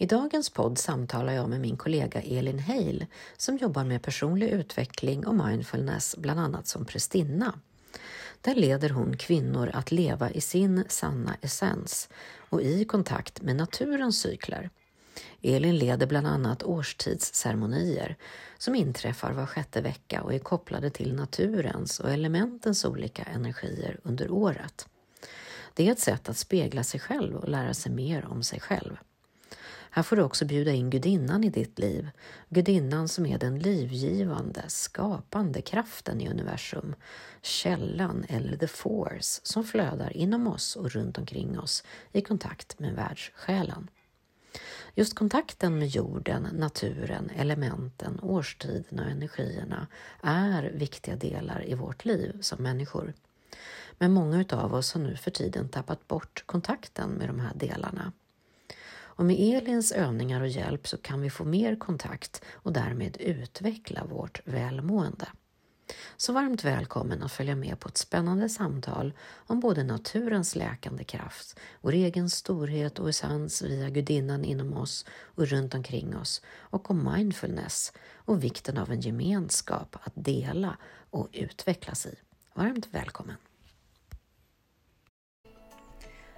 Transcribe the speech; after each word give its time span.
I 0.00 0.06
dagens 0.06 0.50
podd 0.50 0.78
samtalar 0.78 1.32
jag 1.32 1.48
med 1.48 1.60
min 1.60 1.76
kollega 1.76 2.20
Elin 2.22 2.58
Heil 2.58 3.06
som 3.36 3.56
jobbar 3.56 3.84
med 3.84 4.02
personlig 4.02 4.48
utveckling 4.48 5.26
och 5.26 5.34
mindfulness, 5.34 6.16
bland 6.18 6.40
annat 6.40 6.66
som 6.66 6.84
prästinna. 6.84 7.60
Där 8.40 8.54
leder 8.54 8.90
hon 8.90 9.16
kvinnor 9.16 9.70
att 9.74 9.92
leva 9.92 10.30
i 10.30 10.40
sin 10.40 10.84
sanna 10.88 11.36
essens 11.40 12.08
och 12.36 12.62
i 12.62 12.84
kontakt 12.84 13.42
med 13.42 13.56
naturens 13.56 14.20
cykler. 14.20 14.70
Elin 15.42 15.78
leder 15.78 16.06
bland 16.06 16.26
annat 16.26 16.62
årstidsceremonier 16.62 18.16
som 18.58 18.74
inträffar 18.74 19.32
var 19.32 19.46
sjätte 19.46 19.80
vecka 19.80 20.22
och 20.22 20.34
är 20.34 20.38
kopplade 20.38 20.90
till 20.90 21.14
naturens 21.14 22.00
och 22.00 22.10
elementens 22.10 22.84
olika 22.84 23.22
energier 23.22 24.00
under 24.02 24.30
året. 24.30 24.88
Det 25.74 25.88
är 25.88 25.92
ett 25.92 25.98
sätt 26.00 26.28
att 26.28 26.36
spegla 26.36 26.84
sig 26.84 27.00
själv 27.00 27.36
och 27.36 27.48
lära 27.48 27.74
sig 27.74 27.92
mer 27.92 28.26
om 28.26 28.42
sig 28.42 28.60
själv. 28.60 28.96
Här 29.92 30.02
får 30.02 30.16
du 30.16 30.22
också 30.22 30.44
bjuda 30.44 30.72
in 30.72 30.90
gudinnan 30.90 31.44
i 31.44 31.50
ditt 31.50 31.78
liv, 31.78 32.10
gudinnan 32.48 33.08
som 33.08 33.26
är 33.26 33.38
den 33.38 33.58
livgivande, 33.58 34.64
skapande 34.68 35.62
kraften 35.62 36.20
i 36.20 36.28
universum, 36.28 36.94
källan 37.42 38.24
eller 38.28 38.56
the 38.56 38.66
force 38.66 39.40
som 39.42 39.64
flödar 39.64 40.16
inom 40.16 40.46
oss 40.46 40.76
och 40.76 40.90
runt 40.90 41.18
omkring 41.18 41.58
oss 41.58 41.84
i 42.12 42.20
kontakt 42.20 42.78
med 42.78 42.94
världssjälen. 42.94 43.88
Just 44.94 45.14
kontakten 45.14 45.78
med 45.78 45.88
jorden, 45.88 46.48
naturen, 46.52 47.30
elementen, 47.36 48.20
årstiderna 48.22 49.04
och 49.04 49.10
energierna 49.10 49.86
är 50.22 50.62
viktiga 50.62 51.16
delar 51.16 51.64
i 51.68 51.74
vårt 51.74 52.04
liv 52.04 52.40
som 52.40 52.62
människor. 52.62 53.14
Men 53.98 54.12
många 54.12 54.44
av 54.50 54.74
oss 54.74 54.92
har 54.92 55.00
nu 55.00 55.16
för 55.16 55.30
tiden 55.30 55.68
tappat 55.68 56.08
bort 56.08 56.42
kontakten 56.46 57.10
med 57.10 57.28
de 57.28 57.40
här 57.40 57.52
delarna. 57.54 58.12
Och 59.12 59.24
med 59.24 59.36
Elins 59.40 59.92
övningar 59.92 60.40
och 60.40 60.48
hjälp 60.48 60.88
så 60.88 60.96
kan 60.96 61.20
vi 61.20 61.30
få 61.30 61.44
mer 61.44 61.76
kontakt 61.76 62.42
och 62.52 62.72
därmed 62.72 63.16
utveckla 63.20 64.04
vårt 64.04 64.40
välmående. 64.44 65.28
Så 66.16 66.32
varmt 66.32 66.64
välkommen 66.64 67.22
att 67.22 67.32
följa 67.32 67.56
med 67.56 67.80
på 67.80 67.88
ett 67.88 67.96
spännande 67.96 68.48
samtal 68.48 69.12
om 69.34 69.60
både 69.60 69.84
naturens 69.84 70.56
läkande 70.56 71.04
kraft, 71.04 71.58
vår 71.80 71.92
egen 71.92 72.30
storhet 72.30 72.98
och 72.98 73.08
essens 73.08 73.62
via 73.62 73.90
gudinnan 73.90 74.44
inom 74.44 74.72
oss 74.72 75.06
och 75.10 75.46
runt 75.46 75.74
omkring 75.74 76.16
oss 76.16 76.42
och 76.58 76.90
om 76.90 77.12
mindfulness 77.14 77.92
och 78.14 78.44
vikten 78.44 78.78
av 78.78 78.92
en 78.92 79.00
gemenskap 79.00 79.96
att 80.02 80.12
dela 80.14 80.76
och 81.10 81.28
utvecklas 81.32 82.06
i. 82.06 82.14
Varmt 82.54 82.88
välkommen! 82.90 83.36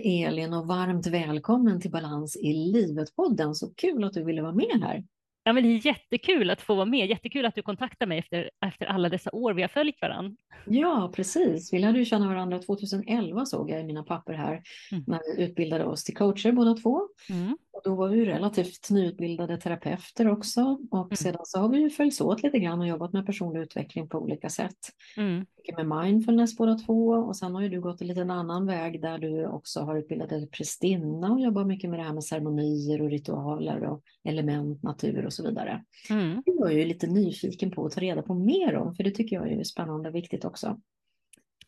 Heter 0.00 0.28
Elin 0.28 0.52
och 0.52 0.66
varmt 0.66 1.06
välkommen 1.06 1.80
till 1.80 1.90
Balans 1.90 2.36
i 2.36 2.52
livet-podden. 2.52 3.54
Så 3.54 3.74
kul 3.74 4.04
att 4.04 4.12
du 4.12 4.24
ville 4.24 4.42
vara 4.42 4.52
med 4.52 4.80
här. 4.82 5.04
Ja, 5.44 5.52
men 5.52 5.62
det 5.62 5.68
är 5.68 5.86
jättekul 5.86 6.50
att 6.50 6.60
få 6.60 6.74
vara 6.74 6.86
med. 6.86 7.08
Jättekul 7.08 7.46
att 7.46 7.54
du 7.54 7.62
kontaktar 7.62 8.06
mig 8.06 8.18
efter, 8.18 8.50
efter 8.66 8.86
alla 8.86 9.08
dessa 9.08 9.30
år 9.32 9.54
vi 9.54 9.62
har 9.62 9.68
följt 9.68 10.02
varandra. 10.02 10.36
Ja, 10.66 11.12
precis. 11.14 11.72
Vi 11.72 11.78
lärde 11.78 11.98
ju 11.98 12.04
känna 12.04 12.28
varandra 12.28 12.58
2011 12.58 13.46
såg 13.46 13.70
jag 13.70 13.80
i 13.80 13.84
mina 13.84 14.02
papper 14.02 14.32
här, 14.32 14.62
mm. 14.92 15.04
när 15.06 15.36
vi 15.36 15.42
utbildade 15.42 15.84
oss 15.84 16.04
till 16.04 16.16
coacher 16.16 16.52
båda 16.52 16.74
två. 16.74 17.08
Mm. 17.30 17.56
Och 17.72 17.80
då 17.84 17.94
var 17.94 18.08
vi 18.08 18.24
relativt 18.24 18.90
nyutbildade 18.90 19.56
terapeuter 19.56 20.28
också 20.28 20.78
och 20.90 21.06
mm. 21.06 21.16
sedan 21.16 21.40
så 21.44 21.58
har 21.58 21.68
vi 21.68 21.78
ju 21.78 21.90
följts 21.90 22.20
åt 22.20 22.42
lite 22.42 22.58
grann 22.58 22.80
och 22.80 22.88
jobbat 22.88 23.12
med 23.12 23.26
personlig 23.26 23.60
utveckling 23.60 24.08
på 24.08 24.18
olika 24.18 24.48
sätt. 24.48 24.78
Mm. 25.16 25.46
Med 25.76 25.86
mindfulness 25.86 26.56
båda 26.56 26.74
två 26.74 27.08
och 27.08 27.36
sen 27.36 27.54
har 27.54 27.62
ju 27.62 27.68
du 27.68 27.80
gått 27.80 28.00
en 28.00 28.06
liten 28.06 28.30
annan 28.30 28.66
väg 28.66 29.02
där 29.02 29.18
du 29.18 29.46
också 29.46 29.80
har 29.80 29.96
utbildat 29.96 30.28
dig 30.28 30.50
prästinna 30.50 31.32
och 31.32 31.40
jobbar 31.40 31.64
mycket 31.64 31.90
med 31.90 31.98
det 31.98 32.04
här 32.04 32.12
med 32.12 32.24
ceremonier 32.24 33.02
och 33.02 33.10
ritualer 33.10 33.84
och 33.84 34.02
element, 34.24 34.82
natur 34.82 35.26
och 35.30 35.34
så 35.34 35.48
vidare. 35.48 35.84
Mm. 36.10 36.42
Det 36.46 36.52
var 36.52 36.70
jag 36.70 36.78
ju 36.78 36.84
lite 36.84 37.06
nyfiken 37.06 37.70
på 37.70 37.86
att 37.86 37.92
ta 37.92 38.00
reda 38.00 38.22
på 38.22 38.34
mer 38.34 38.76
om, 38.76 38.94
för 38.94 39.04
det 39.04 39.10
tycker 39.10 39.36
jag 39.36 39.52
är 39.52 39.64
spännande 39.64 40.08
och 40.08 40.14
viktigt 40.14 40.44
också. 40.44 40.80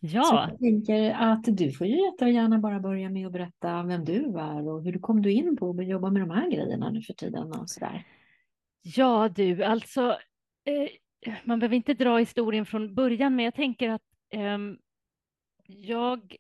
Ja. 0.01 0.25
Så 0.25 0.35
jag 0.35 0.59
tänker 0.59 1.11
att 1.11 1.45
du 1.45 1.73
får 1.73 1.87
ju 1.87 2.05
jättegärna 2.05 2.59
bara 2.59 2.81
börja 2.81 3.11
med 3.11 3.27
att 3.27 3.33
berätta 3.33 3.83
vem 3.83 4.05
du 4.05 4.39
är 4.39 4.69
och 4.69 4.85
hur 4.85 4.99
kom 4.99 5.23
du 5.23 5.33
in 5.33 5.57
på 5.57 5.71
att 5.71 5.87
jobba 5.87 6.11
med 6.11 6.23
de 6.23 6.31
här 6.31 6.51
grejerna 6.51 6.91
nu 6.91 7.03
för 7.03 7.13
tiden 7.13 7.53
och 7.53 7.71
så 7.71 7.81
där. 7.81 8.07
Ja 8.83 9.29
du, 9.29 9.65
alltså 9.65 10.17
eh, 10.65 10.89
man 11.45 11.59
behöver 11.59 11.77
inte 11.77 11.95
dra 11.95 12.19
historien 12.19 12.67
från 12.67 12.95
början, 12.95 13.37
men 13.37 13.45
jag 13.45 13.55
tänker 13.55 13.89
att 13.89 14.03
eh, 14.31 14.59
jag 15.67 16.37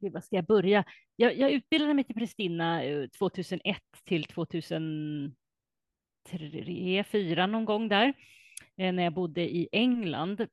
Gud, 0.00 0.12
vad 0.12 0.24
ska 0.24 0.36
jag 0.36 0.46
börja? 0.46 0.84
Jag, 1.16 1.38
jag 1.38 1.50
utbildade 1.50 1.94
mig 1.94 2.04
till 2.04 2.14
prästinna 2.14 2.80
2001 3.18 3.64
eh, 3.66 3.76
till 4.04 4.24
2000, 4.24 5.34
tre, 6.30 7.04
fyra 7.04 7.46
någon 7.46 7.64
gång 7.64 7.88
där, 7.88 8.14
eh, 8.76 8.92
när 8.92 9.02
jag 9.02 9.12
bodde 9.12 9.42
i 9.42 9.68
England. 9.72 10.46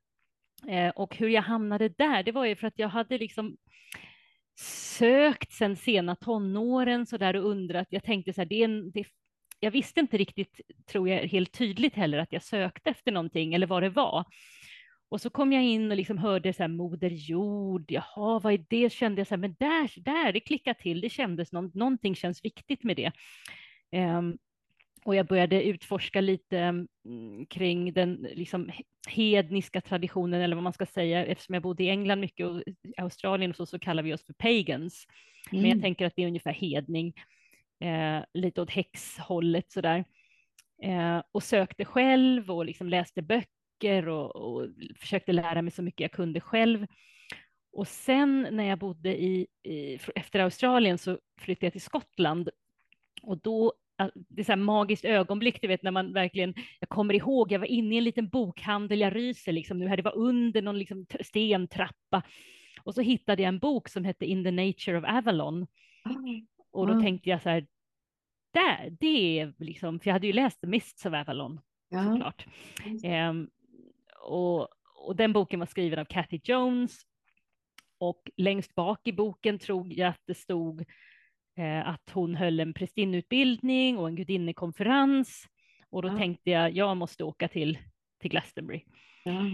Eh, 0.67 0.89
och 0.89 1.15
hur 1.15 1.29
jag 1.29 1.41
hamnade 1.41 1.89
där, 1.89 2.23
det 2.23 2.31
var 2.31 2.45
ju 2.45 2.55
för 2.55 2.67
att 2.67 2.79
jag 2.79 2.89
hade 2.89 3.17
liksom 3.17 3.57
sökt 4.97 5.51
sen 5.51 5.75
sena 5.75 6.15
tonåren 6.15 7.05
så 7.05 7.17
där 7.17 7.35
och 7.35 7.49
undrat. 7.49 7.87
Jag 7.89 8.03
tänkte 8.03 8.33
så 8.33 8.41
här, 8.41 8.45
det 8.45 8.55
är 8.55 8.65
en, 8.65 8.91
det, 8.91 9.05
jag 9.59 9.71
visste 9.71 9.99
inte 9.99 10.17
riktigt, 10.17 10.61
tror 10.91 11.09
jag, 11.09 11.27
helt 11.27 11.51
tydligt 11.51 11.95
heller 11.95 12.17
att 12.17 12.33
jag 12.33 12.43
sökte 12.43 12.89
efter 12.89 13.11
någonting 13.11 13.53
eller 13.53 13.67
vad 13.67 13.83
det 13.83 13.89
var. 13.89 14.25
Och 15.09 15.21
så 15.21 15.29
kom 15.29 15.53
jag 15.53 15.63
in 15.63 15.91
och 15.91 15.97
liksom 15.97 16.17
hörde 16.17 16.53
så 16.53 16.63
här 16.63 16.67
Moder 16.67 17.09
Jord, 17.09 17.91
jaha, 17.91 18.39
vad 18.39 18.53
är 18.53 18.65
det? 18.69 18.93
Kände 18.93 19.19
jag 19.19 19.27
så 19.27 19.35
här, 19.35 19.39
men 19.39 19.55
där, 19.59 20.03
där, 20.03 20.31
det 20.31 20.39
klickar 20.39 20.73
till, 20.73 21.01
det 21.01 21.09
kändes, 21.09 21.51
någon, 21.51 21.71
någonting 21.73 22.15
känns 22.15 22.45
viktigt 22.45 22.83
med 22.83 22.95
det. 22.95 23.11
Um, 23.99 24.37
och 25.05 25.15
jag 25.15 25.25
började 25.25 25.63
utforska 25.63 26.21
lite 26.21 26.57
mm, 27.05 27.45
kring 27.49 27.93
den 27.93 28.27
liksom, 28.33 28.71
hedniska 29.07 29.81
traditionen, 29.81 30.41
eller 30.41 30.55
vad 30.55 30.63
man 30.63 30.73
ska 30.73 30.85
säga, 30.85 31.25
eftersom 31.25 31.53
jag 31.53 31.63
bodde 31.63 31.83
i 31.83 31.89
England 31.89 32.19
mycket 32.19 32.47
och 32.47 32.63
Australien 32.97 33.51
och 33.51 33.57
så, 33.57 33.65
så 33.65 33.79
kallar 33.79 34.03
vi 34.03 34.13
oss 34.13 34.25
för 34.25 34.33
pagans. 34.33 35.05
Mm. 35.51 35.61
Men 35.61 35.69
jag 35.69 35.75
mm. 35.75 35.81
tänker 35.81 36.05
att 36.05 36.13
det 36.15 36.23
är 36.23 36.27
ungefär 36.27 36.53
hedning, 36.53 37.13
eh, 37.79 38.23
lite 38.33 38.61
åt 38.61 38.69
häxhållet 38.69 39.71
sådär. 39.71 40.05
Eh, 40.83 41.21
och 41.31 41.43
sökte 41.43 41.85
själv 41.85 42.51
och 42.51 42.65
liksom 42.65 42.89
läste 42.89 43.21
böcker 43.21 44.07
och, 44.07 44.35
och, 44.35 44.67
försökte 44.95 45.31
lära 45.31 45.61
mig 45.61 45.71
så 45.71 45.81
mycket 45.81 46.01
jag 46.01 46.11
kunde 46.11 46.41
själv. 46.41 46.87
Och 47.73 47.87
sen 47.87 48.47
när 48.51 48.63
jag 48.63 48.79
bodde 48.79 49.21
i, 49.21 49.47
i 49.63 49.99
efter 50.15 50.39
Australien 50.39 50.97
så 50.97 51.19
flyttade 51.39 51.65
jag 51.65 51.73
till 51.73 51.81
Skottland 51.81 52.49
och 53.23 53.37
då 53.37 53.73
det 54.13 54.41
är 54.41 54.43
så 54.43 54.51
här 54.51 54.57
magiskt 54.57 55.05
ögonblick, 55.05 55.61
du 55.61 55.67
vet, 55.67 55.83
när 55.83 55.91
man 55.91 56.13
verkligen, 56.13 56.53
jag 56.79 56.89
kommer 56.89 57.13
ihåg, 57.13 57.51
jag 57.51 57.59
var 57.59 57.65
inne 57.65 57.95
i 57.95 57.97
en 57.97 58.03
liten 58.03 58.29
bokhandel, 58.29 58.99
jag 58.99 59.15
ryser 59.15 59.51
liksom 59.51 59.79
nu 59.79 59.87
här, 59.87 59.97
det 59.97 60.03
var 60.03 60.17
under 60.17 60.61
någon 60.61 60.79
liksom 60.79 61.05
stentrappa 61.21 62.23
och 62.83 62.95
så 62.95 63.01
hittade 63.01 63.41
jag 63.41 63.47
en 63.47 63.59
bok 63.59 63.89
som 63.89 64.05
hette 64.05 64.25
In 64.25 64.43
the 64.43 64.51
Nature 64.51 64.97
of 64.97 65.03
Avalon. 65.07 65.67
Mm. 66.05 66.47
Och 66.71 66.87
då 66.87 66.93
mm. 66.93 67.05
tänkte 67.05 67.29
jag 67.29 67.41
så 67.41 67.49
här, 67.49 67.67
där, 68.53 68.97
det 68.99 69.39
är 69.39 69.53
liksom, 69.57 69.99
för 69.99 70.07
jag 70.09 70.13
hade 70.13 70.27
ju 70.27 70.33
läst 70.33 70.61
The 70.61 70.67
Mists 70.67 71.05
of 71.05 71.13
Avalon, 71.13 71.59
ja. 71.89 72.03
såklart. 72.03 72.45
Um, 73.29 73.49
och, 74.23 74.67
och 75.07 75.15
den 75.15 75.33
boken 75.33 75.59
var 75.59 75.67
skriven 75.67 75.99
av 75.99 76.05
Cathy 76.05 76.39
Jones 76.43 77.01
och 77.97 78.29
längst 78.37 78.75
bak 78.75 79.07
i 79.07 79.13
boken 79.13 79.59
tror 79.59 79.93
jag 79.93 80.09
att 80.09 80.21
det 80.25 80.33
stod 80.33 80.85
att 81.83 82.09
hon 82.13 82.35
höll 82.35 82.59
en 82.59 82.73
prästinneutbildning 82.73 83.97
och 83.97 84.07
en 84.07 84.15
gudinnekonferens. 84.15 85.47
Och 85.89 86.01
då 86.01 86.07
ja. 86.07 86.17
tänkte 86.17 86.49
jag, 86.49 86.71
jag 86.71 86.97
måste 86.97 87.23
åka 87.23 87.47
till, 87.47 87.77
till 88.21 88.31
Glastonbury. 88.31 88.83
Ja. 89.23 89.45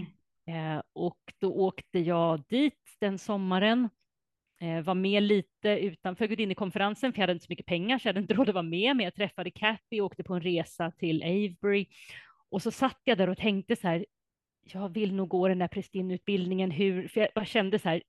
Eh, 0.48 0.82
och 0.92 1.18
då 1.40 1.52
åkte 1.52 1.98
jag 1.98 2.42
dit 2.48 2.96
den 3.00 3.18
sommaren, 3.18 3.88
eh, 4.60 4.80
var 4.80 4.94
med 4.94 5.22
lite 5.22 5.68
utanför 5.68 6.26
gudinnekonferensen, 6.26 7.12
för 7.12 7.18
jag 7.18 7.22
hade 7.22 7.32
inte 7.32 7.44
så 7.44 7.52
mycket 7.52 7.66
pengar, 7.66 7.98
så 7.98 8.08
jag 8.08 8.12
hade 8.12 8.20
inte 8.20 8.34
råd 8.40 8.48
att 8.48 8.54
vara 8.54 8.62
med, 8.62 8.96
men 8.96 9.04
jag 9.04 9.14
träffade 9.14 9.50
Kathy 9.50 10.00
och 10.00 10.06
åkte 10.06 10.24
på 10.24 10.34
en 10.34 10.42
resa 10.42 10.90
till 10.90 11.22
Avebury. 11.22 11.86
Och 12.50 12.62
så 12.62 12.70
satt 12.70 13.00
jag 13.04 13.18
där 13.18 13.28
och 13.28 13.38
tänkte 13.38 13.76
så 13.76 13.88
här, 13.88 14.06
jag 14.72 14.88
vill 14.88 15.14
nog 15.14 15.28
gå 15.28 15.48
den 15.48 15.58
där 15.58 15.68
prästinneutbildningen, 15.68 16.70
hur, 16.70 17.08
för 17.08 17.20
jag 17.20 17.28
bara 17.34 17.44
kände 17.44 17.78
så 17.78 17.88
här, 17.88 18.02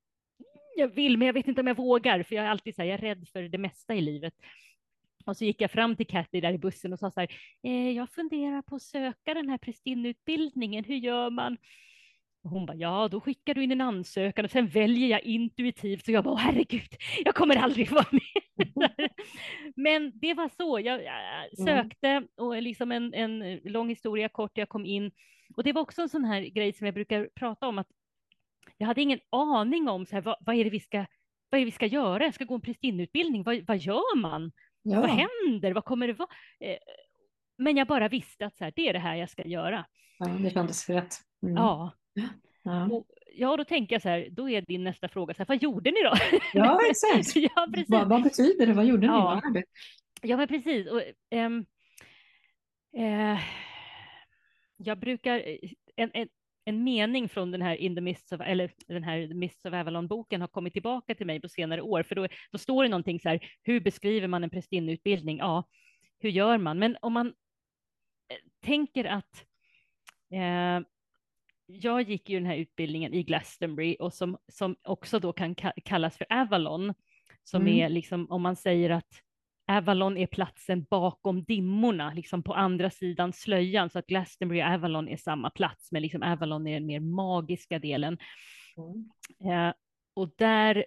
jag 0.80 0.88
vill, 0.88 1.18
men 1.18 1.26
jag 1.26 1.34
vet 1.34 1.48
inte 1.48 1.62
om 1.62 1.68
jag 1.68 1.78
vågar, 1.78 2.24
för 2.24 2.36
jag 2.36 2.46
är 2.46 2.50
alltid 2.50 2.76
så 2.76 2.82
här, 2.82 2.90
jag 2.90 3.00
är 3.00 3.02
rädd 3.02 3.28
för 3.34 3.42
det 3.44 3.58
mesta 3.58 3.96
i 3.96 4.02
livet. 4.02 4.34
Och 5.26 5.38
så 5.38 5.46
gick 5.46 5.62
jag 5.62 5.72
fram 5.72 5.96
till 5.96 6.08
Kathy 6.08 6.42
där 6.42 6.54
i 6.54 6.58
bussen 6.58 6.94
och 6.94 7.00
sa 7.00 7.12
så 7.12 7.20
här, 7.20 7.30
eh, 7.64 7.92
jag 7.92 8.10
funderar 8.10 8.62
på 8.62 8.76
att 8.76 8.82
söka 8.82 9.34
den 9.34 9.50
här 9.50 9.58
prästinnutbildningen, 9.58 10.84
hur 10.84 10.96
gör 10.96 11.30
man? 11.30 11.58
Och 12.44 12.50
hon 12.50 12.66
bara, 12.66 12.78
ja, 12.78 13.08
då 13.12 13.22
skickar 13.22 13.54
du 13.54 13.64
in 13.64 13.72
en 13.72 13.82
ansökan 13.82 14.46
och 14.46 14.52
sen 14.52 14.68
väljer 14.68 15.08
jag 15.08 15.24
intuitivt. 15.24 16.06
Så 16.06 16.12
jag 16.12 16.24
bara, 16.24 16.36
herregud, 16.36 16.96
jag 17.26 17.36
kommer 17.36 17.56
aldrig 17.56 17.92
vara 17.92 18.08
med. 18.12 18.84
Men 19.76 20.12
det 20.20 20.34
var 20.34 20.50
så, 20.58 20.80
jag, 20.80 21.04
jag 21.04 21.60
mm. 21.60 21.66
sökte 21.66 22.28
och 22.38 22.62
liksom 22.62 22.92
en, 22.92 23.14
en 23.14 23.60
lång 23.64 23.90
historia 23.90 24.30
kort, 24.30 24.58
jag 24.58 24.70
kom 24.70 24.86
in. 24.86 25.12
Och 25.56 25.64
det 25.64 25.74
var 25.74 25.82
också 25.82 26.02
en 26.02 26.10
sån 26.10 26.26
här 26.26 26.42
grej 26.42 26.74
som 26.74 26.86
jag 26.86 26.94
brukar 26.94 27.30
prata 27.36 27.68
om, 27.68 27.78
att 27.78 27.88
jag 28.80 28.88
hade 28.88 29.02
ingen 29.02 29.20
aning 29.30 29.90
om 29.90 30.06
så 30.06 30.16
här, 30.16 30.22
vad, 30.22 30.36
vad 30.40 30.56
är 30.56 30.64
det 30.64 30.70
vi 30.70 30.80
ska 30.80 31.06
vad 31.50 31.60
är 31.60 31.66
det 31.66 31.66
vi 31.66 31.72
ska 31.72 31.86
göra? 31.86 32.24
Jag 32.24 32.34
ska 32.34 32.46
gå 32.46 32.56
en 32.56 32.62
prästinnutbildning. 32.62 33.44
Vad, 33.44 33.68
vad 33.68 33.78
gör 33.78 34.16
man? 34.16 34.52
Ja. 34.82 35.02
Vad 35.02 35.10
händer? 35.10 35.74
Vad 35.74 35.86
kommer 35.86 36.08
det 36.08 36.14
vara? 36.14 36.30
Eh, 36.60 36.78
men 37.58 37.78
jag 37.78 37.88
bara 37.88 38.08
visste 38.08 38.46
att 38.46 38.58
så 38.58 38.64
här, 38.64 38.74
det 38.76 38.90
är 38.90 38.94
det 38.94 39.00
här 39.00 39.16
jag 39.16 39.30
ska 39.30 39.48
göra. 39.48 39.86
Ja, 40.20 40.28
det 40.28 40.50
kändes 40.50 40.90
rätt. 40.90 41.16
Mm. 41.44 41.56
Ja. 41.56 41.94
Ja. 42.64 42.86
Och, 42.92 43.06
ja, 43.36 43.58
då 43.58 43.64
tänker 43.64 43.96
jag 43.96 44.02
så 44.02 44.10
här, 44.10 44.28
då 44.32 44.50
är 44.50 44.62
din 44.62 44.84
nästa 44.84 45.08
fråga, 45.08 45.34
så 45.34 45.38
här, 45.38 45.48
vad 45.48 45.64
gjorde 45.64 45.92
ni 45.92 46.04
då? 46.04 46.14
Ja, 46.54 46.80
exakt. 46.90 47.36
ja, 47.36 47.68
precis. 47.74 47.90
Vad, 47.90 48.10
vad, 48.10 48.24
betyder 48.24 48.68
det? 48.68 48.74
Vad 48.74 48.86
gjorde 48.86 49.06
ja. 49.06 49.42
ni? 49.54 49.64
Ja, 50.22 50.38
men 50.38 50.48
precis. 50.48 50.88
Och, 50.88 51.02
ähm, 51.30 51.66
äh, 52.98 53.40
jag 54.78 55.00
brukar, 55.00 55.44
en, 55.96 56.12
en, 56.14 56.28
en 56.70 56.84
mening 56.84 57.30
från 57.30 57.52
den 57.52 57.62
här 57.62 57.76
In 57.76 57.96
the 57.96 58.02
Mists 58.02 58.32
of, 58.32 58.42
eller 58.42 58.72
den 58.88 59.04
här 59.04 59.28
The 59.28 59.34
Mists 59.34 59.66
of 59.66 59.74
Avalon-boken 59.74 60.42
har 60.42 60.48
kommit 60.48 60.74
tillbaka 60.74 61.16
till 61.16 61.26
mig 61.26 61.42
på 61.42 61.50
senare 61.50 61.82
år, 61.82 62.04
för 62.04 62.16
då, 62.16 62.28
då 62.52 62.58
står 62.58 62.84
det 62.84 62.90
någonting 62.90 63.20
så 63.20 63.30
här, 63.30 63.40
hur 63.64 63.80
beskriver 63.80 64.28
man 64.28 64.44
en 64.44 64.50
prästinneutbildning? 64.50 65.38
Ja, 65.38 65.64
hur 66.20 66.30
gör 66.30 66.58
man? 66.58 66.80
Men 66.80 66.98
om 67.02 67.14
man 67.14 67.28
eh, 67.28 68.38
tänker 68.66 69.06
att 69.06 69.46
eh, 70.34 70.86
jag 71.66 72.02
gick 72.02 72.30
ju 72.30 72.40
den 72.40 72.46
här 72.46 72.58
utbildningen 72.58 73.14
i 73.14 73.24
Glastonbury 73.24 73.96
och 74.00 74.14
som, 74.14 74.38
som 74.48 74.76
också 74.82 75.20
då 75.20 75.34
kan 75.34 75.56
kallas 75.86 76.18
för 76.18 76.28
Avalon, 76.30 76.94
som 77.44 77.62
mm. 77.62 77.74
är 77.74 77.90
liksom 77.90 78.32
om 78.32 78.42
man 78.42 78.56
säger 78.56 78.90
att 78.90 79.24
Avalon 79.70 80.18
är 80.18 80.28
platsen 80.28 80.84
bakom 80.84 81.44
dimmorna, 81.44 82.14
liksom 82.14 82.44
på 82.44 82.54
andra 82.54 82.90
sidan 82.90 83.34
slöjan, 83.34 83.90
så 83.90 84.00
att 84.00 84.08
Glastonbury 84.08 84.62
och 84.62 84.68
Avalon 84.68 85.08
är 85.08 85.18
samma 85.18 85.50
plats, 85.50 85.92
men 85.92 86.02
liksom 86.02 86.24
Avalon 86.24 86.68
är 86.68 86.74
den 86.74 86.86
mer 86.86 87.00
magiska 87.00 87.80
delen. 87.80 88.18
Mm. 88.78 89.68
Eh, 89.68 89.74
och 90.14 90.32
där, 90.38 90.86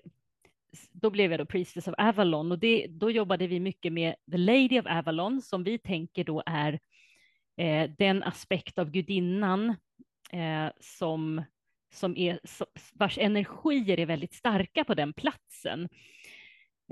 då 0.93 1.11
blev 1.11 1.31
jag 1.31 1.41
då 1.41 1.47
Priestess 1.47 1.89
of 1.89 1.95
Avalon 1.99 2.53
och 2.53 2.59
det, 2.59 2.87
då 2.91 3.11
jobbade 3.11 3.47
vi 3.47 3.61
mycket 3.61 3.93
med 3.93 4.15
The 4.31 4.39
Lady 4.39 4.81
of 4.81 4.87
Avalon, 4.87 5.43
som 5.43 5.65
vi 5.65 5.79
tänker 5.79 6.25
då 6.25 6.43
är 6.47 6.81
eh, 7.57 7.91
den 7.99 8.23
aspekt 8.23 8.79
av 8.79 8.91
gudinnan 8.91 9.69
eh, 10.33 10.69
som, 10.81 11.43
som 11.95 12.17
är, 12.17 12.41
vars 12.93 13.19
energier 13.19 14.01
är 14.01 14.07
väldigt 14.07 14.35
starka 14.35 14.85
på 14.85 14.95
den 14.95 15.13
platsen. 15.13 15.89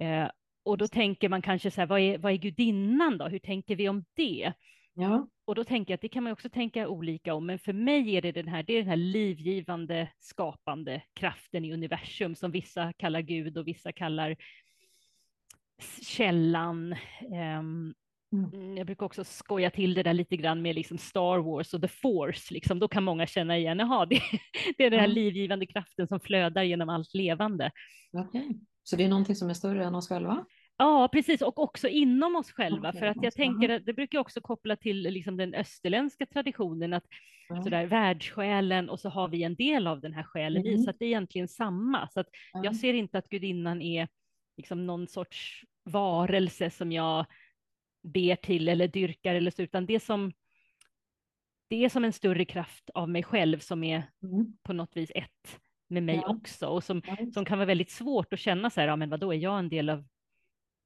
Eh, 0.00 0.28
och 0.62 0.78
då 0.78 0.88
tänker 0.88 1.28
man 1.28 1.42
kanske 1.42 1.70
så 1.70 1.80
här, 1.80 1.86
vad 1.86 2.00
är, 2.00 2.18
vad 2.18 2.32
är 2.32 2.36
gudinnan 2.36 3.18
då? 3.18 3.28
Hur 3.28 3.38
tänker 3.38 3.76
vi 3.76 3.88
om 3.88 4.04
det? 4.14 4.52
Ja. 4.94 5.28
Och 5.44 5.54
då 5.54 5.64
tänker 5.64 5.92
jag 5.92 5.96
att 5.96 6.00
det 6.00 6.08
kan 6.08 6.22
man 6.22 6.32
också 6.32 6.48
tänka 6.48 6.88
olika 6.88 7.34
om, 7.34 7.46
men 7.46 7.58
för 7.58 7.72
mig 7.72 8.16
är 8.16 8.22
det 8.22 8.32
den 8.32 8.48
här, 8.48 8.62
det 8.62 8.72
är 8.72 8.78
den 8.78 8.88
här 8.88 8.96
livgivande, 8.96 10.08
skapande 10.18 11.02
kraften 11.14 11.64
i 11.64 11.72
universum 11.72 12.34
som 12.34 12.50
vissa 12.50 12.92
kallar 12.92 13.20
Gud 13.20 13.58
och 13.58 13.68
vissa 13.68 13.92
kallar 13.92 14.36
källan. 16.02 16.96
Um, 17.58 17.94
Mm. 18.32 18.76
Jag 18.76 18.86
brukar 18.86 19.06
också 19.06 19.24
skoja 19.24 19.70
till 19.70 19.94
det 19.94 20.02
där 20.02 20.12
lite 20.12 20.36
grann 20.36 20.62
med 20.62 20.74
liksom 20.74 20.98
Star 20.98 21.38
Wars 21.38 21.74
och 21.74 21.82
The 21.82 21.88
Force, 21.88 22.54
liksom. 22.54 22.78
då 22.78 22.88
kan 22.88 23.04
många 23.04 23.26
känna 23.26 23.58
igen, 23.58 23.78
jaha, 23.78 24.06
det, 24.06 24.20
det 24.78 24.84
är 24.84 24.90
den 24.90 25.00
här 25.00 25.08
livgivande 25.08 25.66
kraften 25.66 26.08
som 26.08 26.20
flödar 26.20 26.62
genom 26.62 26.88
allt 26.88 27.14
levande. 27.14 27.70
Okay. 28.12 28.48
Så 28.90 28.96
det 28.96 29.04
är 29.04 29.08
någonting 29.08 29.36
som 29.36 29.50
är 29.50 29.54
större 29.54 29.84
än 29.84 29.94
oss 29.94 30.08
själva? 30.08 30.44
Ja, 30.76 31.08
precis, 31.12 31.42
och 31.42 31.58
också 31.58 31.88
inom 31.88 32.36
oss 32.36 32.52
själva, 32.52 32.88
okay. 32.88 32.98
för 32.98 33.06
att 33.06 33.22
jag 33.22 33.32
tänker 33.32 33.68
att 33.68 33.86
det 33.86 33.92
brukar 33.92 34.18
också 34.18 34.40
koppla 34.40 34.76
till 34.76 35.02
liksom 35.02 35.36
den 35.36 35.54
österländska 35.54 36.26
traditionen, 36.26 36.92
att 36.92 37.04
mm. 37.50 37.62
sådär, 37.62 37.86
världssjälen 37.86 38.90
och 38.90 39.00
så 39.00 39.08
har 39.08 39.28
vi 39.28 39.42
en 39.42 39.54
del 39.54 39.86
av 39.86 40.00
den 40.00 40.12
här 40.12 40.22
själen 40.22 40.62
mm. 40.62 40.74
i, 40.74 40.82
så 40.82 40.90
att 40.90 40.98
det 40.98 41.04
är 41.04 41.06
egentligen 41.06 41.48
samma. 41.48 42.08
Så 42.08 42.20
att 42.20 42.26
mm. 42.54 42.64
jag 42.64 42.76
ser 42.76 42.94
inte 42.94 43.18
att 43.18 43.28
gudinnan 43.28 43.82
är 43.82 44.08
liksom 44.56 44.86
någon 44.86 45.06
sorts 45.06 45.64
varelse 45.84 46.70
som 46.70 46.92
jag 46.92 47.26
ber 48.02 48.36
till 48.36 48.68
eller 48.68 48.88
dyrkar 48.88 49.34
eller 49.34 49.50
så, 49.50 49.62
utan 49.62 49.86
det 49.86 50.00
som 50.00 50.32
det 51.68 51.84
är 51.84 51.88
som 51.88 52.04
en 52.04 52.12
större 52.12 52.44
kraft 52.44 52.90
av 52.94 53.08
mig 53.08 53.22
själv 53.22 53.58
som 53.58 53.84
är 53.84 54.02
mm. 54.22 54.56
på 54.62 54.72
något 54.72 54.96
vis 54.96 55.12
ett 55.14 55.60
med 55.90 56.02
mig 56.02 56.16
ja. 56.16 56.34
också 56.34 56.66
och 56.66 56.84
som, 56.84 57.02
som 57.34 57.44
kan 57.44 57.58
vara 57.58 57.66
väldigt 57.66 57.90
svårt 57.90 58.32
att 58.32 58.38
känna 58.38 58.70
så 58.70 58.80
här, 58.80 58.88
ja 58.88 58.96
men 58.96 59.10
vadå, 59.10 59.32
är 59.32 59.38
jag 59.38 59.58
en 59.58 59.68
del 59.68 59.90
av 59.90 60.04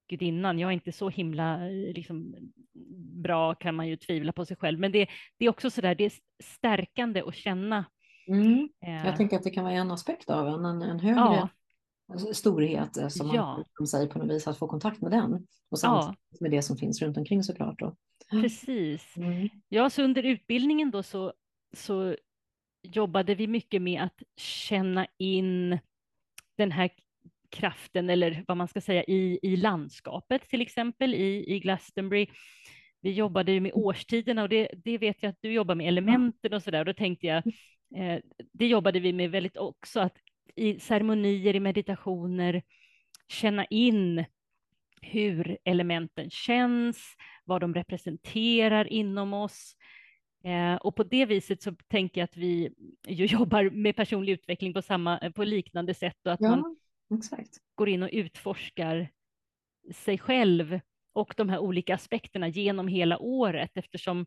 gudinnan? 0.08 0.58
Jag 0.58 0.68
är 0.68 0.72
inte 0.72 0.92
så 0.92 1.08
himla 1.08 1.56
liksom, 1.94 2.34
bra 3.22 3.54
kan 3.54 3.74
man 3.74 3.88
ju 3.88 3.96
tvivla 3.96 4.32
på 4.32 4.44
sig 4.44 4.56
själv, 4.56 4.78
men 4.78 4.92
det, 4.92 5.08
det 5.38 5.44
är 5.44 5.50
också 5.50 5.70
så 5.70 5.80
där, 5.80 5.94
det 5.94 6.04
är 6.04 6.12
stärkande 6.42 7.22
att 7.22 7.34
känna. 7.34 7.84
Mm. 8.28 8.68
Jag 8.80 9.06
eh. 9.06 9.16
tänker 9.16 9.36
att 9.36 9.42
det 9.42 9.50
kan 9.50 9.64
vara 9.64 9.74
en 9.74 9.90
aspekt 9.90 10.30
av 10.30 10.48
en, 10.48 10.64
en, 10.64 10.82
en 10.82 11.00
högre 11.00 11.20
ja. 11.20 11.48
storhet 12.32 12.96
eh, 12.96 13.08
som 13.08 13.30
ja. 13.34 13.64
man 13.80 13.86
säger 13.86 14.06
på 14.06 14.18
något 14.18 14.30
vis, 14.30 14.46
att 14.46 14.58
få 14.58 14.68
kontakt 14.68 15.02
med 15.02 15.10
den 15.10 15.46
och 15.70 15.78
samtidigt 15.78 16.18
ja. 16.30 16.36
med 16.40 16.50
det 16.50 16.62
som 16.62 16.76
finns 16.76 17.02
runt 17.02 17.16
omkring 17.16 17.42
såklart. 17.42 17.78
Då. 17.78 17.96
Precis. 18.30 19.16
Mm. 19.16 19.48
Ja, 19.68 19.90
så 19.90 20.02
under 20.02 20.22
utbildningen 20.22 20.90
då 20.90 21.02
så, 21.02 21.32
så 21.76 22.16
jobbade 22.84 23.34
vi 23.34 23.46
mycket 23.46 23.82
med 23.82 24.02
att 24.02 24.22
känna 24.36 25.06
in 25.18 25.78
den 26.56 26.72
här 26.72 26.90
kraften 27.50 28.10
eller 28.10 28.44
vad 28.48 28.56
man 28.56 28.68
ska 28.68 28.80
säga 28.80 29.04
i, 29.04 29.38
i 29.42 29.56
landskapet 29.56 30.48
till 30.48 30.60
exempel 30.60 31.14
i, 31.14 31.54
i 31.54 31.60
Glastonbury. 31.60 32.26
Vi 33.00 33.10
jobbade 33.10 33.52
ju 33.52 33.60
med 33.60 33.72
årstiderna 33.74 34.42
och 34.42 34.48
det, 34.48 34.68
det 34.84 34.98
vet 34.98 35.22
jag 35.22 35.30
att 35.30 35.38
du 35.40 35.52
jobbar 35.52 35.74
med 35.74 35.88
elementen 35.88 36.54
och 36.54 36.62
så 36.62 36.70
där. 36.70 36.78
Och 36.78 36.84
då 36.84 36.94
tänkte 36.94 37.26
jag, 37.26 37.46
eh, 37.96 38.20
det 38.52 38.66
jobbade 38.66 39.00
vi 39.00 39.12
med 39.12 39.30
väldigt 39.30 39.56
också, 39.56 40.00
att 40.00 40.16
i 40.56 40.80
ceremonier, 40.80 41.56
i 41.56 41.60
meditationer, 41.60 42.62
känna 43.28 43.64
in 43.64 44.24
hur 45.02 45.58
elementen 45.64 46.30
känns, 46.30 47.16
vad 47.44 47.60
de 47.60 47.74
representerar 47.74 48.92
inom 48.92 49.34
oss. 49.34 49.76
Eh, 50.44 50.76
och 50.76 50.96
på 50.96 51.02
det 51.02 51.26
viset 51.26 51.62
så 51.62 51.72
tänker 51.88 52.20
jag 52.20 52.24
att 52.24 52.36
vi 52.36 52.74
ju 53.08 53.26
jobbar 53.38 53.70
med 53.70 53.96
personlig 53.96 54.32
utveckling 54.32 54.74
på, 54.74 54.82
samma, 54.82 55.32
på 55.34 55.44
liknande 55.44 55.94
sätt 55.94 56.26
och 56.26 56.32
att 56.32 56.40
ja, 56.40 56.56
man 56.56 56.76
exakt. 57.14 57.50
går 57.74 57.88
in 57.88 58.02
och 58.02 58.10
utforskar 58.12 59.08
sig 59.94 60.18
själv 60.18 60.80
och 61.12 61.34
de 61.36 61.48
här 61.48 61.58
olika 61.58 61.94
aspekterna 61.94 62.48
genom 62.48 62.88
hela 62.88 63.18
året 63.18 63.70
eftersom 63.74 64.26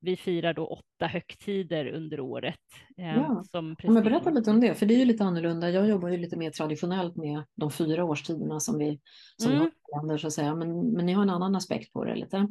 vi 0.00 0.16
firar 0.16 0.54
då 0.54 0.66
åtta 0.66 1.06
högtider 1.06 1.86
under 1.86 2.20
året. 2.20 2.60
Eh, 2.96 3.16
ja. 3.16 3.44
som 3.50 3.76
ja, 3.82 3.90
men 3.90 4.04
berätta 4.04 4.30
lite 4.30 4.50
om 4.50 4.60
det, 4.60 4.74
för 4.74 4.86
det 4.86 4.94
är 4.94 4.98
ju 4.98 5.04
lite 5.04 5.24
annorlunda. 5.24 5.70
Jag 5.70 5.88
jobbar 5.88 6.08
ju 6.08 6.16
lite 6.16 6.36
mer 6.36 6.50
traditionellt 6.50 7.16
med 7.16 7.44
de 7.54 7.70
fyra 7.70 8.04
årstiderna 8.04 8.60
som 8.60 8.78
vi 8.78 9.00
som 9.36 9.52
mm. 9.52 9.70
länder, 9.96 10.18
så 10.18 10.26
att 10.26 10.32
säga. 10.32 10.54
Men, 10.54 10.92
men 10.92 11.06
ni 11.06 11.12
har 11.12 11.22
en 11.22 11.30
annan 11.30 11.54
aspekt 11.54 11.92
på 11.92 12.04
det 12.04 12.14
lite. 12.14 12.48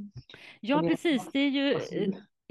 Ja, 0.59 0.79
precis. 0.79 1.29
Det 1.33 1.39
är 1.39 1.49
ju, 1.49 1.79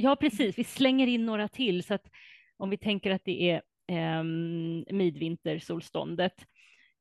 ja, 0.01 0.17
precis. 0.17 0.59
Vi 0.59 0.65
slänger 0.65 1.07
in 1.07 1.27
några 1.27 1.49
till. 1.49 1.83
Så 1.83 1.95
att 1.95 2.11
om 2.57 2.71
vi 2.71 2.77
tänker 2.77 3.11
att 3.11 3.25
det 3.25 3.51
är 3.51 3.63
eh, 3.89 4.25
midvintersolståndet 4.95 6.47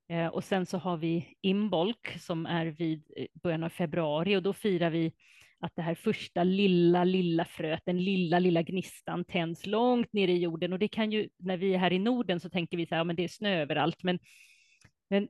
eh, 0.10 0.28
och 0.28 0.44
sen 0.44 0.66
så 0.66 0.78
har 0.78 0.98
vi 0.98 1.38
Imbolc 1.42 1.98
som 2.20 2.46
är 2.46 2.66
vid 2.66 3.04
eh, 3.18 3.26
början 3.44 3.64
av 3.64 3.70
februari 3.70 4.36
och 4.36 4.44
då 4.44 4.54
firar 4.54 4.90
vi 4.90 5.14
att 5.60 5.76
det 5.76 5.82
här 5.82 5.96
första 5.96 6.44
lilla, 6.44 7.04
lilla 7.04 7.46
fröet, 7.46 7.82
den 7.86 8.04
lilla, 8.04 8.40
lilla 8.40 8.62
gnistan 8.62 9.26
tänds 9.26 9.66
långt 9.66 10.14
ner 10.14 10.28
i 10.28 10.38
jorden 10.38 10.74
och 10.74 10.80
det 10.80 10.88
kan 10.88 11.12
ju, 11.12 11.30
när 11.38 11.58
vi 11.58 11.74
är 11.74 11.78
här 11.78 11.94
i 11.94 12.00
Norden 12.00 12.40
så 12.40 12.50
tänker 12.50 12.78
vi 12.78 12.86
så 12.86 12.96
här, 12.96 13.00
ja, 13.00 13.04
men 13.04 13.16
det 13.16 13.24
är 13.24 13.28
snö 13.28 13.62
överallt, 13.62 14.04
men, 14.04 14.20
men 15.10 15.28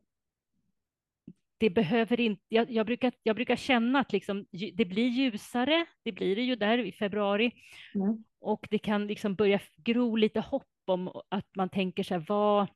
det 1.59 1.69
behöver 1.69 2.19
inte, 2.19 2.43
jag, 2.49 2.71
jag, 2.71 2.85
brukar, 2.85 3.11
jag 3.23 3.35
brukar 3.35 3.55
känna 3.55 3.99
att 3.99 4.13
liksom, 4.13 4.45
det 4.73 4.85
blir 4.85 5.07
ljusare, 5.07 5.85
det 6.03 6.11
blir 6.11 6.35
det 6.35 6.41
ju 6.41 6.55
där 6.55 6.77
i 6.77 6.91
februari, 6.91 7.51
mm. 7.95 8.23
och 8.39 8.67
det 8.69 8.77
kan 8.77 9.07
liksom 9.07 9.35
börja 9.35 9.59
gro 9.75 10.15
lite 10.15 10.39
hopp 10.39 10.67
om 10.85 11.11
att 11.29 11.55
man 11.55 11.69
tänker 11.69 12.03
så 12.03 12.13
här, 12.13 12.25
vad, 12.27 12.67